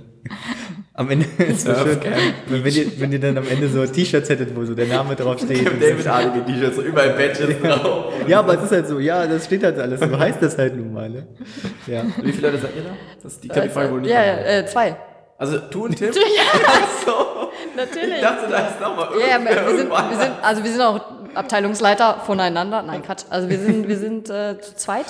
Am 0.98 1.08
Ende 1.10 1.26
ist 1.44 1.60
so 1.60 1.72
schön, 1.76 2.00
wenn, 2.48 2.64
wenn, 2.64 2.74
ihr, 2.74 3.00
wenn 3.00 3.12
ihr 3.12 3.20
dann 3.20 3.38
am 3.38 3.46
Ende 3.46 3.68
so 3.68 3.86
T-Shirts 3.86 4.30
hättet, 4.30 4.56
wo 4.56 4.64
so 4.64 4.74
der 4.74 4.86
Name 4.86 5.14
draufsteht. 5.14 5.64
David 5.80 6.04
Arlige 6.08 6.44
T-Shirts, 6.44 6.74
so 6.74 6.82
überall 6.82 7.10
Badges 7.10 7.60
drauf. 7.62 8.12
ja, 8.26 8.40
aber 8.40 8.54
es 8.54 8.64
ist 8.64 8.72
halt 8.72 8.88
so, 8.88 8.98
ja, 8.98 9.24
das 9.24 9.44
steht 9.44 9.62
halt 9.62 9.78
alles, 9.78 10.00
so 10.00 10.18
heißt 10.18 10.42
das 10.42 10.58
halt 10.58 10.74
nun 10.76 10.92
mal. 10.92 11.08
Ne? 11.08 11.24
Ja. 11.86 12.02
Wie 12.20 12.32
viele 12.32 12.48
Leute 12.48 12.62
seid 12.62 12.74
ihr 12.74 12.82
da? 12.82 12.90
Das 13.22 13.38
die 13.38 13.46
kann 13.46 13.62
die 13.62 13.68
Frage 13.68 13.92
wohl 13.92 14.00
nicht 14.00 14.10
ja, 14.10 14.24
ja, 14.24 14.38
äh, 14.38 14.66
zwei. 14.66 14.96
Also 15.38 15.58
du 15.70 15.84
und 15.84 15.96
Tim? 15.96 16.10
Ja, 16.14 16.88
so. 17.06 17.50
natürlich. 17.76 18.16
Ich 18.16 18.20
dachte, 18.20 18.50
da 18.50 18.58
ist 18.66 18.80
nochmal 18.80 19.08
Ja, 19.20 19.26
ja, 19.26 19.32
irgendwer 19.34 19.66
wir 19.68 19.78
sind, 19.78 19.90
wir 19.90 20.18
sind, 20.18 20.32
also 20.42 20.64
wir 20.64 20.70
sind 20.72 20.82
auch 20.82 21.00
Abteilungsleiter 21.32 22.22
voneinander. 22.26 22.82
Nein, 22.82 23.04
Quatsch. 23.04 23.22
Also 23.30 23.48
wir 23.48 23.60
sind, 23.60 23.86
wir 23.86 23.96
sind 23.98 24.30
äh, 24.30 24.60
zu 24.60 24.74
zweit. 24.74 25.06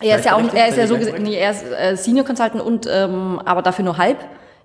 Er 0.00 0.18
ist 0.18 0.24
ja 0.24 0.34
auch, 0.34 0.42
er 0.52 0.68
ist 0.68 0.76
ja 0.76 0.88
so, 0.88 0.96
nee, 0.96 1.36
er 1.36 1.52
ist 1.52 1.64
äh, 1.70 1.96
Senior 1.96 2.26
Consultant 2.26 2.60
und, 2.60 2.88
ähm, 2.90 3.40
aber 3.44 3.62
dafür 3.62 3.84
nur 3.84 3.96
halb. 3.96 4.18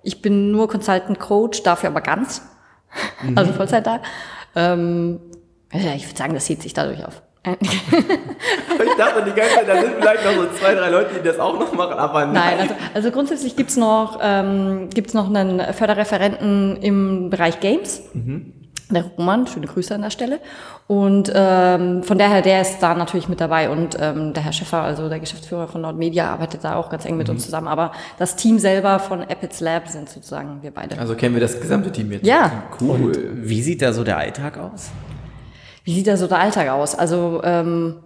Ich 0.04 0.22
bin 0.22 0.52
nur 0.52 0.68
Consultant 0.68 1.18
Coach, 1.18 1.62
dafür 1.62 1.88
aber 1.88 2.00
ganz. 2.00 2.42
Also 3.34 3.52
Vollzeit 3.52 3.86
da. 3.86 4.00
Ähm, 4.54 5.18
ja, 5.72 5.94
ich 5.94 6.06
würde 6.06 6.16
sagen, 6.16 6.34
das 6.34 6.44
zieht 6.44 6.62
sich 6.62 6.74
dadurch 6.74 7.04
auf. 7.04 7.22
Ich 8.86 8.96
dachte 8.96 9.24
die 9.24 9.32
ganze 9.32 9.54
Zeit, 9.54 9.68
da 9.68 9.80
sind 9.80 9.94
vielleicht 9.98 10.24
noch 10.24 10.34
so 10.34 10.48
zwei, 10.58 10.74
drei 10.74 10.90
Leute, 10.90 11.14
die 11.14 11.22
das 11.26 11.38
auch 11.38 11.58
noch 11.58 11.72
machen, 11.72 11.98
aber 11.98 12.26
nein. 12.26 12.34
Nein, 12.34 12.60
also, 12.60 12.74
also 12.94 13.10
grundsätzlich 13.10 13.56
gibt's 13.56 13.76
noch, 13.76 14.18
ähm, 14.22 14.88
gibt's 14.92 15.14
noch 15.14 15.28
einen 15.28 15.60
Förderreferenten 15.72 16.76
im 16.76 17.30
Bereich 17.30 17.60
Games. 17.60 18.02
Der 18.90 19.04
Roman, 19.16 19.46
schöne 19.46 19.66
Grüße 19.66 19.94
an 19.94 20.02
der 20.02 20.10
Stelle. 20.10 20.40
Und 20.86 21.32
ähm, 21.34 22.02
von 22.02 22.18
daher, 22.18 22.42
der 22.42 22.60
ist 22.60 22.80
da 22.80 22.94
natürlich 22.94 23.28
mit 23.28 23.40
dabei. 23.40 23.70
Und 23.70 23.96
ähm, 23.98 24.34
der 24.34 24.44
Herr 24.44 24.52
Schäffer, 24.52 24.82
also 24.82 25.08
der 25.08 25.20
Geschäftsführer 25.20 25.68
von 25.68 25.80
Nordmedia, 25.80 26.30
arbeitet 26.30 26.64
da 26.64 26.76
auch 26.76 26.90
ganz 26.90 27.06
eng 27.06 27.16
mit 27.16 27.28
uns 27.30 27.44
zusammen. 27.44 27.68
Aber 27.68 27.92
das 28.18 28.36
Team 28.36 28.58
selber 28.58 28.98
von 28.98 29.22
Epics 29.22 29.60
Lab 29.60 29.88
sind 29.88 30.10
sozusagen 30.10 30.58
wir 30.62 30.70
beide. 30.70 30.98
Also 30.98 31.14
kennen 31.14 31.34
wir 31.34 31.40
das 31.40 31.58
gesamte 31.60 31.90
Team 31.90 32.12
jetzt. 32.12 32.26
Ja. 32.26 32.64
Cool. 32.80 33.12
Wie 33.42 33.62
sieht 33.62 33.80
da 33.80 33.92
so 33.92 34.04
der 34.04 34.18
Alltag 34.18 34.58
aus? 34.58 34.90
Wie 35.84 35.94
sieht 35.94 36.06
da 36.06 36.16
so 36.16 36.26
der 36.26 36.40
Alltag 36.40 36.68
aus? 36.68 36.94
Also 36.94 37.40
ähm, 37.42 37.96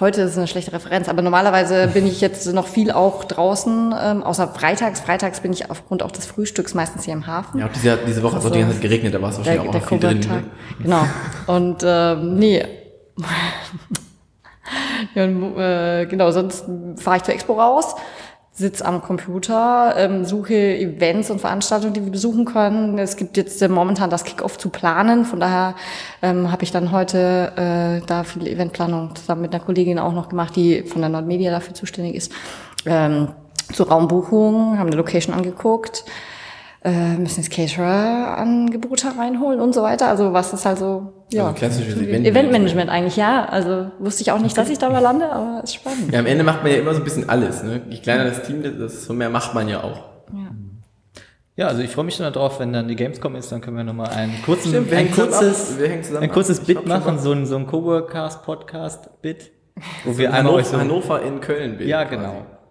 heute 0.00 0.22
ist 0.22 0.36
eine 0.36 0.46
schlechte 0.46 0.72
Referenz, 0.72 1.08
aber 1.08 1.22
normalerweise 1.22 1.88
bin 1.88 2.06
ich 2.06 2.20
jetzt 2.20 2.46
noch 2.52 2.66
viel 2.66 2.90
auch 2.90 3.24
draußen, 3.24 3.94
ähm, 4.00 4.22
außer 4.22 4.48
freitags. 4.48 5.00
Freitags 5.00 5.40
bin 5.40 5.52
ich 5.52 5.70
aufgrund 5.70 6.02
auch 6.02 6.10
des 6.10 6.26
Frühstücks 6.26 6.74
meistens 6.74 7.04
hier 7.04 7.14
im 7.14 7.26
Hafen. 7.26 7.58
Ja, 7.58 7.68
diese, 7.68 7.98
diese 8.06 8.22
Woche 8.22 8.34
hat 8.36 8.40
es 8.42 8.46
auch 8.46 8.52
die 8.52 8.60
ganze 8.60 8.74
Zeit 8.74 8.82
geregnet, 8.82 9.14
da 9.14 9.22
war 9.22 9.30
es 9.30 9.36
der, 9.36 9.44
wahrscheinlich 9.44 9.70
der 9.70 9.80
auch 9.80 9.82
noch 9.82 9.88
viel 9.88 9.98
drin. 9.98 10.20
Ne? 10.20 10.44
Genau. 10.82 11.06
Und 11.46 11.82
ähm, 11.84 12.34
nee. 12.36 12.64
ja, 15.14 15.24
äh, 15.24 16.06
genau, 16.06 16.30
sonst 16.30 16.64
fahre 16.96 17.16
ich 17.16 17.22
zur 17.24 17.34
Expo 17.34 17.60
raus, 17.60 17.94
sitze 18.58 18.84
am 18.84 19.00
Computer, 19.00 19.94
ähm, 19.96 20.24
suche 20.24 20.54
Events 20.54 21.30
und 21.30 21.40
Veranstaltungen, 21.40 21.94
die 21.94 22.04
wir 22.04 22.10
besuchen 22.10 22.44
können. 22.44 22.98
Es 22.98 23.16
gibt 23.16 23.36
jetzt 23.36 23.62
äh, 23.62 23.68
momentan 23.68 24.10
das 24.10 24.24
Kickoff 24.24 24.58
zu 24.58 24.68
planen, 24.68 25.24
von 25.24 25.38
daher 25.38 25.76
ähm, 26.22 26.50
habe 26.50 26.64
ich 26.64 26.72
dann 26.72 26.90
heute 26.90 27.52
äh, 27.56 28.06
da 28.06 28.24
viel 28.24 28.48
Eventplanung 28.48 29.14
zusammen 29.14 29.42
mit 29.42 29.54
einer 29.54 29.62
Kollegin 29.62 30.00
auch 30.00 30.12
noch 30.12 30.28
gemacht, 30.28 30.56
die 30.56 30.82
von 30.82 31.00
der 31.00 31.08
Nordmedia 31.08 31.52
dafür 31.52 31.74
zuständig 31.74 32.16
ist. 32.16 32.32
Ähm, 32.84 33.28
zur 33.72 33.88
Raumbuchung, 33.88 34.78
haben 34.78 34.88
eine 34.88 34.96
Location 34.96 35.34
angeguckt, 35.34 36.04
äh, 36.84 37.16
müssen 37.16 37.40
jetzt 37.40 37.50
Caterer-Angebote 37.50 39.08
reinholen 39.18 39.60
und 39.60 39.74
so 39.74 39.82
weiter. 39.82 40.08
Also 40.08 40.32
was 40.32 40.52
ist 40.52 40.64
halt 40.64 40.78
so, 40.78 41.12
ja. 41.32 41.44
Also 41.44 41.54
klassisches 41.54 41.94
Eventmanagement. 41.94 42.26
Eventmanagement 42.26 42.90
eigentlich, 42.90 43.16
ja. 43.16 43.44
Also 43.46 43.90
wusste 43.98 44.22
ich 44.22 44.32
auch 44.32 44.38
nicht, 44.38 44.56
dass 44.56 44.70
ich 44.70 44.78
da 44.78 44.88
mal 44.90 45.00
lande, 45.00 45.30
aber 45.30 45.62
ist 45.64 45.74
spannend. 45.74 46.12
Ja, 46.12 46.20
am 46.20 46.26
Ende 46.26 46.44
macht 46.44 46.62
man 46.62 46.72
ja 46.72 46.78
immer 46.78 46.92
so 46.94 47.00
ein 47.00 47.04
bisschen 47.04 47.28
alles. 47.28 47.62
Ne? 47.62 47.82
Je 47.90 47.98
kleiner 47.98 48.24
das 48.24 48.42
Team, 48.42 48.62
desto 48.62 49.12
mehr 49.12 49.30
macht 49.30 49.54
man 49.54 49.68
ja 49.68 49.82
auch. 49.82 50.02
Ja, 51.56 51.66
also 51.66 51.82
ich 51.82 51.90
freue 51.90 52.04
mich 52.04 52.14
schon 52.14 52.32
darauf, 52.32 52.60
wenn 52.60 52.72
dann 52.72 52.86
die 52.86 52.94
Gamescom 52.94 53.34
ist, 53.34 53.50
dann 53.50 53.60
können 53.60 53.76
wir 53.76 53.82
nochmal 53.82 54.10
einen 54.10 54.40
kurzen, 54.42 54.68
Stimmt, 54.68 54.92
wir 54.92 54.98
ein 54.98 55.10
kurzes. 55.10 55.76
Wir 55.76 55.90
ein 56.20 56.30
kurzes 56.30 56.60
ab. 56.60 56.66
Bit 56.66 56.86
machen, 56.86 57.18
so 57.18 57.32
ein, 57.32 57.46
so 57.46 57.56
ein 57.56 57.66
Coworkast-Podcast-Bit, 57.66 59.50
wo 60.04 60.16
wir 60.16 60.26
In 60.26 60.34
einmal 60.34 60.52
Hannover, 60.52 60.56
euch 60.58 60.66
so, 60.66 60.78
Hannover 60.78 61.22
in 61.22 61.40
Köln 61.40 61.76
bin. 61.78 61.88
ja, 61.88 62.04
quasi. 62.04 62.28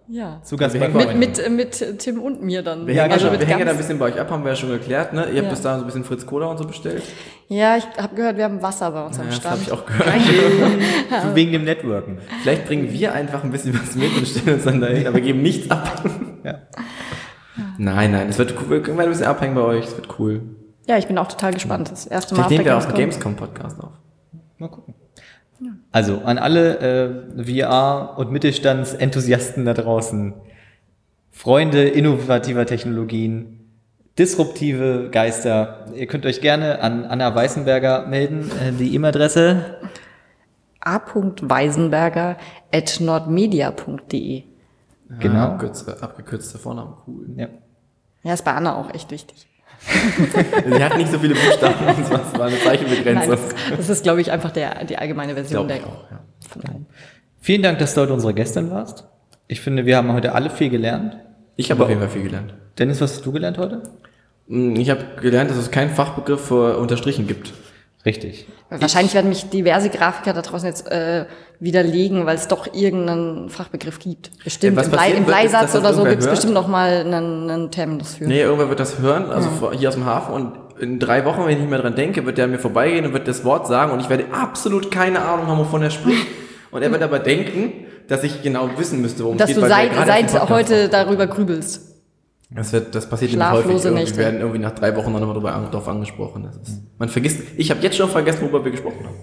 Genau, 0.08 0.18
Ja. 0.20 0.42
zu 0.42 0.56
Gast 0.56 0.74
Wir 0.74 0.80
bei. 0.88 1.14
Mit, 1.14 1.38
mit, 1.38 1.50
mit 1.50 1.98
Tim 1.98 2.20
und 2.20 2.42
mir 2.42 2.62
dann. 2.62 2.86
Wir, 2.86 2.94
Ja, 2.94 3.02
hängen, 3.04 3.14
genau. 3.14 3.26
ja, 3.26 3.30
mit 3.32 3.40
wir 3.40 3.46
hängen 3.46 3.58
ja 3.60 3.64
da 3.66 3.70
ein 3.72 3.76
bisschen 3.76 3.98
bei 3.98 4.06
euch 4.06 4.20
ab, 4.20 4.30
haben 4.30 4.42
wir 4.44 4.50
ja 4.50 4.56
schon 4.56 4.70
geklärt. 4.70 5.12
Ne? 5.12 5.26
Ihr 5.26 5.34
Ja. 5.34 5.40
habt 5.42 5.50
bis 5.50 5.62
dahin 5.62 5.78
so 5.80 5.84
ein 5.84 5.86
bisschen 5.86 6.04
Fritz 6.04 6.26
Cola 6.26 6.46
und 6.46 6.58
so 6.58 6.64
bestellt. 6.64 7.02
Ja, 7.48 7.76
ich 7.76 7.84
habe 7.96 8.14
gehört, 8.14 8.36
wir 8.36 8.44
haben 8.44 8.62
Wasser 8.62 8.90
bei 8.90 9.04
uns 9.06 9.16
Ja, 9.16 9.22
am 9.22 9.28
das 9.28 9.36
Stand. 9.36 9.52
habe 9.54 9.62
ich 9.62 9.72
auch 9.72 9.86
gehört. 9.86 11.34
wegen 11.34 11.52
dem 11.52 11.64
Networken. 11.64 12.18
Vielleicht 12.42 12.66
bringen 12.66 12.92
wir 12.92 13.12
einfach 13.14 13.44
ein 13.44 13.50
bisschen 13.50 13.78
was 13.80 13.94
mit 13.94 14.16
und 14.16 14.26
stellen 14.26 14.56
uns 14.56 14.64
dann 14.64 14.80
dahin, 14.80 15.06
aber 15.06 15.20
geben 15.20 15.42
nichts 15.42 15.70
ab. 15.70 16.02
Ja. 16.44 16.54
Nein, 17.76 18.12
nein, 18.12 18.28
es 18.28 18.38
wird 18.38 18.54
cool. 18.60 18.70
Wir 18.70 18.82
können 18.82 19.00
ein 19.00 19.08
bisschen 19.08 19.26
abhängen 19.26 19.54
bei 19.56 19.60
euch, 19.62 19.84
es 19.86 19.96
wird 19.96 20.08
cool. 20.20 20.42
Ja, 20.86 20.96
ich 20.96 21.06
bin 21.08 21.18
auch 21.18 21.26
total 21.26 21.52
gespannt. 21.52 21.90
Das 21.90 22.06
erste 22.06 22.34
Mal 22.34 22.42
Vielleicht 22.44 22.50
nehmen 22.52 22.64
wir 22.64 22.76
auch 22.78 22.84
einen 22.86 22.94
Gamescom-Podcast 22.94 23.80
auf. 23.80 23.90
Mal 24.58 24.68
gucken. 24.68 24.94
Also 25.92 26.22
an 26.24 26.38
alle 26.38 26.78
äh, 27.36 27.42
VR- 27.42 28.16
und 28.18 28.30
Mittelstandsenthusiasten 28.30 29.64
da 29.64 29.74
draußen, 29.74 30.34
Freunde 31.30 31.88
innovativer 31.88 32.66
Technologien, 32.66 33.70
disruptive 34.18 35.08
Geister, 35.10 35.86
ihr 35.94 36.06
könnt 36.06 36.26
euch 36.26 36.40
gerne 36.40 36.80
an 36.80 37.04
Anna 37.04 37.34
Weißenberger 37.34 38.06
melden. 38.06 38.50
Äh, 38.60 38.72
die 38.72 38.94
E-Mail-Adresse 38.94 39.78
a.weisenberger 40.80 42.36
at 42.72 43.00
nordmedia.de. 43.00 44.44
Genau. 45.18 45.38
Abkürzter, 45.38 46.02
abgekürzter 46.02 46.58
Vorname, 46.58 46.96
cool. 47.06 47.26
Ja. 47.36 47.48
Ja, 48.22 48.34
ist 48.34 48.44
bei 48.44 48.52
Anna 48.52 48.76
auch 48.76 48.92
echt 48.92 49.10
wichtig. 49.10 49.47
Sie 50.76 50.84
hat 50.84 50.96
nicht 50.96 51.10
so 51.10 51.18
viele 51.18 51.34
Buchstaben, 51.34 51.74
das 51.86 52.10
war- 52.10 52.46
eine 52.46 52.54
Nein, 52.54 52.62
Zeichenbegrenzung. 52.64 53.30
das, 53.30 53.76
das 53.76 53.88
ist, 53.88 54.02
glaube 54.02 54.20
ich, 54.20 54.30
einfach 54.30 54.50
der, 54.50 54.84
die 54.84 54.96
allgemeine 54.98 55.34
Version 55.34 55.66
der. 55.68 55.78
auch, 55.86 56.04
ja. 56.10 56.20
Vielen 57.40 57.62
Dank, 57.62 57.78
dass 57.78 57.94
du 57.94 58.02
heute 58.02 58.12
unsere 58.12 58.34
Gästin 58.34 58.70
warst. 58.70 59.06
Ich 59.46 59.60
finde, 59.60 59.86
wir 59.86 59.96
haben 59.96 60.12
heute 60.12 60.34
alle 60.34 60.50
viel 60.50 60.68
gelernt. 60.70 61.16
Ich 61.56 61.70
habe 61.70 61.82
auf 61.82 61.88
jeden 61.88 62.00
Fall 62.00 62.10
viel 62.10 62.22
gelernt. 62.22 62.54
Dennis, 62.78 63.00
was 63.00 63.14
hast 63.14 63.26
du 63.26 63.32
gelernt 63.32 63.58
heute? 63.58 63.82
Mm, 64.46 64.76
Ich 64.76 64.90
habe 64.90 65.04
gelernt, 65.20 65.50
dass 65.50 65.56
es 65.56 65.70
keinen 65.70 65.90
Fachbegriff 65.90 66.46
für 66.46 66.76
Unterstrichen 66.78 67.26
gibt. 67.26 67.52
Richtig. 68.06 68.46
Wahrscheinlich 68.70 69.14
werden 69.14 69.28
mich 69.28 69.50
diverse 69.50 69.90
Grafiker 69.90 70.32
da 70.32 70.42
draußen 70.42 70.68
jetzt 70.68 70.90
äh, 70.90 71.26
widerlegen, 71.58 72.26
weil 72.26 72.36
es 72.36 72.46
doch 72.48 72.72
irgendeinen 72.72 73.48
Fachbegriff 73.50 73.98
gibt. 73.98 74.30
Bestimmt. 74.44 74.76
Ja, 74.76 74.80
was 74.80 74.86
Im, 74.86 74.92
Blei, 74.92 75.10
Im 75.12 75.24
Bleisatz 75.24 75.72
dass 75.72 75.80
oder 75.80 75.92
so 75.94 76.04
gibt 76.04 76.22
es 76.22 76.28
bestimmt 76.28 76.54
noch 76.54 76.68
mal 76.68 77.00
einen, 77.00 77.50
einen 77.50 77.70
Terminus 77.70 78.14
für. 78.14 78.24
Nee, 78.24 78.42
irgendwer 78.42 78.68
wird 78.68 78.80
das 78.80 78.98
hören, 79.00 79.30
also 79.30 79.50
vor- 79.50 79.74
hier 79.74 79.88
aus 79.88 79.94
dem 79.94 80.04
Hafen 80.06 80.32
und 80.34 80.52
in 80.80 81.00
drei 81.00 81.24
Wochen, 81.24 81.40
wenn 81.44 81.50
ich 81.50 81.58
nicht 81.58 81.70
mehr 81.70 81.80
dran 81.80 81.96
denke, 81.96 82.24
wird 82.24 82.38
der 82.38 82.46
mir 82.46 82.60
vorbeigehen 82.60 83.04
und 83.04 83.12
wird 83.12 83.26
das 83.26 83.44
Wort 83.44 83.66
sagen 83.66 83.90
und 83.92 84.00
ich 84.00 84.08
werde 84.08 84.26
absolut 84.32 84.92
keine 84.92 85.20
Ahnung 85.22 85.48
haben, 85.48 85.58
wovon 85.58 85.82
er 85.82 85.90
spricht. 85.90 86.26
Und 86.70 86.82
er 86.82 86.92
wird 86.92 87.02
aber 87.02 87.18
denken, 87.18 87.72
dass 88.08 88.22
ich 88.24 88.42
genau 88.42 88.68
wissen 88.76 89.00
müsste, 89.00 89.24
worum 89.24 89.38
Dass 89.38 89.48
es 89.48 89.56
du 89.56 89.62
geht. 89.62 89.70
weil 89.70 89.90
wir 89.90 90.04
seit, 90.04 90.28
seit 90.28 90.50
heute 90.50 90.90
darüber 90.90 91.26
grübelst. 91.26 91.87
Das, 92.50 92.72
wird, 92.72 92.94
das 92.94 93.08
passiert 93.08 93.32
nämlich 93.32 93.50
häufig. 93.50 93.84
Irgendwie 93.84 94.00
Nächte. 94.00 94.16
werden 94.16 94.40
irgendwie 94.40 94.58
nach 94.58 94.72
drei 94.72 94.96
Wochen 94.96 95.12
noch 95.12 95.20
mal 95.20 95.34
drüber 95.34 95.54
an, 95.54 95.70
drauf 95.70 95.86
angesprochen. 95.86 96.44
Das 96.44 96.56
ist, 96.56 96.82
man 96.98 97.08
vergisst, 97.08 97.42
ich 97.56 97.70
habe 97.70 97.80
jetzt 97.82 97.96
schon 97.96 98.08
vergessen, 98.08 98.42
worüber 98.42 98.64
wir 98.64 98.72
gesprochen 98.72 99.04
haben. 99.04 99.16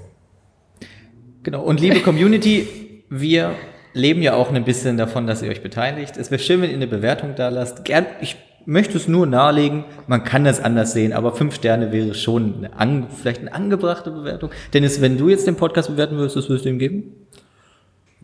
Genau. 1.42 1.64
Und 1.64 1.80
liebe 1.80 2.02
Community, 2.02 3.04
wir 3.10 3.56
leben 3.94 4.22
ja 4.22 4.36
auch 4.36 4.52
ein 4.52 4.64
bisschen 4.64 4.98
davon, 4.98 5.26
dass 5.26 5.42
ihr 5.42 5.50
euch 5.50 5.64
beteiligt. 5.64 6.18
Es 6.18 6.30
wäre 6.30 6.40
schön, 6.40 6.62
wenn 6.62 6.70
ihr 6.70 6.76
eine 6.76 6.88
Bewertung 6.88 7.34
da 7.36 7.50
lasst. 7.50 7.84
Gern, 7.86 8.06
ich 8.22 8.36
möchte 8.66 8.98
es 8.98 9.08
nur 9.08 9.26
nahelegen, 9.26 9.86
man 10.08 10.24
kann 10.24 10.44
das 10.44 10.60
anders 10.60 10.94
sehen, 10.94 11.14
aber 11.14 11.34
fünf 11.34 11.56
Sterne 11.56 11.92
wäre 11.92 12.14
schon 12.14 12.58
eine 12.58 12.74
an, 12.74 13.08
vielleicht 13.10 13.42
eine 13.42 13.54
angebrachte 13.54 14.12
Bewertung. 14.12 14.50
Dennis, 14.74 15.02
wenn 15.02 15.18
du 15.18 15.30
jetzt 15.30 15.48
den 15.48 15.56
Podcast 15.56 15.90
bewerten 15.90 16.18
würdest, 16.18 16.36
was 16.36 16.50
würdest 16.50 16.66
du 16.66 16.70
ihm 16.70 16.80
geben? 16.80 17.28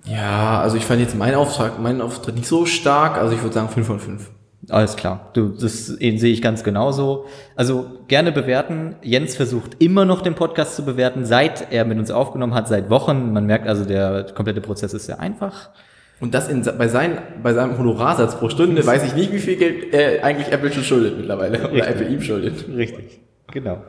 Ja, 0.06 0.62
also 0.62 0.78
ich 0.78 0.84
fand 0.84 0.99
jetzt 0.99 1.16
meinen 1.16 1.36
Auftrag, 1.36 1.80
meinen 1.80 2.02
Auftritt 2.02 2.36
nicht 2.36 2.47
so 2.47 2.66
stark, 2.66 3.18
also 3.18 3.36
ich 3.36 3.41
würde 3.41 3.54
sagen 3.54 3.70
5 3.70 3.86
von 3.86 3.99
5. 3.99 4.32
Alles 4.70 4.95
klar. 4.95 5.32
Du, 5.34 5.49
das 5.49 5.88
sehe 5.88 6.32
ich 6.32 6.41
ganz 6.41 6.64
genauso. 6.64 7.26
Also 7.55 7.86
gerne 8.07 8.32
bewerten. 8.32 8.95
Jens 9.01 9.36
versucht 9.36 9.78
immer 9.80 10.05
noch 10.05 10.22
den 10.22 10.36
Podcast 10.36 10.76
zu 10.76 10.86
bewerten, 10.86 11.26
seit 11.26 11.72
er 11.72 11.84
mit 11.84 11.97
uns 11.97 12.12
aufgenommen 12.12 12.53
hat, 12.53 12.68
seit 12.68 12.89
Wochen. 12.89 13.34
Man 13.34 13.45
merkt 13.45 13.68
also, 13.68 13.86
der 13.86 14.28
komplette 14.36 14.62
Prozess 14.62 14.93
ist 14.93 15.07
sehr 15.07 15.20
einfach. 15.20 15.72
Und 16.20 16.36
das 16.36 16.47
in, 16.47 16.64
bei, 16.78 16.88
sein, 16.88 17.18
bei 17.41 17.53
seinem 17.53 17.80
Honorarsatz 17.80 18.36
pro 18.36 18.49
Stunde 18.49 18.86
weiß 18.86 19.03
ich 19.03 19.16
nicht, 19.16 19.34
wie 19.34 19.39
viel 19.39 19.55
Geld 19.55 19.91
er 19.91 20.24
eigentlich 20.24 20.51
Apple 20.53 20.72
schon 20.72 20.84
schuldet 20.84 21.18
mittlerweile. 21.18 21.57
Oder 21.57 21.74
Richtig. 21.74 21.89
Apple 21.89 22.07
ihm 22.09 22.22
schuldet. 22.22 22.66
Richtig. 22.76 23.20
Genau. 23.51 23.82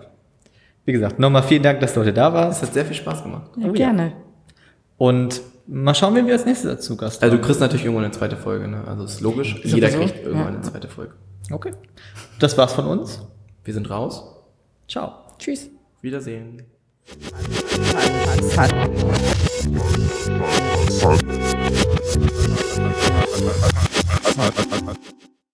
Wie 0.86 0.92
gesagt, 0.92 1.18
nochmal 1.18 1.42
vielen 1.42 1.62
Dank, 1.62 1.80
dass 1.80 1.92
du 1.92 2.00
heute 2.00 2.14
da 2.14 2.32
warst. 2.32 2.62
Das 2.62 2.68
hat 2.68 2.74
sehr 2.74 2.86
viel 2.86 2.96
Spaß 2.96 3.22
gemacht. 3.22 3.50
Ja, 3.56 3.66
ja. 3.66 3.72
gerne. 3.72 4.12
Und 4.96 5.42
mal 5.66 5.94
schauen, 5.94 6.14
wen 6.14 6.26
wir 6.26 6.34
als 6.34 6.44
nächstes 6.44 6.70
dazu 6.70 6.96
Gast 6.96 7.22
Also 7.22 7.36
du 7.36 7.42
kriegst 7.42 7.60
natürlich 7.60 7.84
irgendwann 7.84 8.04
eine 8.04 8.12
zweite 8.12 8.36
Folge, 8.36 8.68
ne? 8.68 8.84
Also 8.86 9.04
ist 9.04 9.20
logisch. 9.20 9.56
Sowieso, 9.56 9.76
Jeder 9.76 9.88
kriegt 9.90 10.16
irgendwann 10.24 10.38
ja. 10.40 10.46
eine 10.48 10.60
zweite 10.62 10.88
Folge. 10.88 11.14
Okay. 11.50 11.72
Das 12.38 12.56
war's 12.58 12.72
von 12.72 12.86
uns. 12.86 13.20
Wir 13.64 13.74
sind 13.74 13.88
raus. 13.90 14.24
Ciao. 14.88 15.14
Tschüss. 15.38 15.68
Wiedersehen. 16.00 16.62
Hat- 18.56 18.72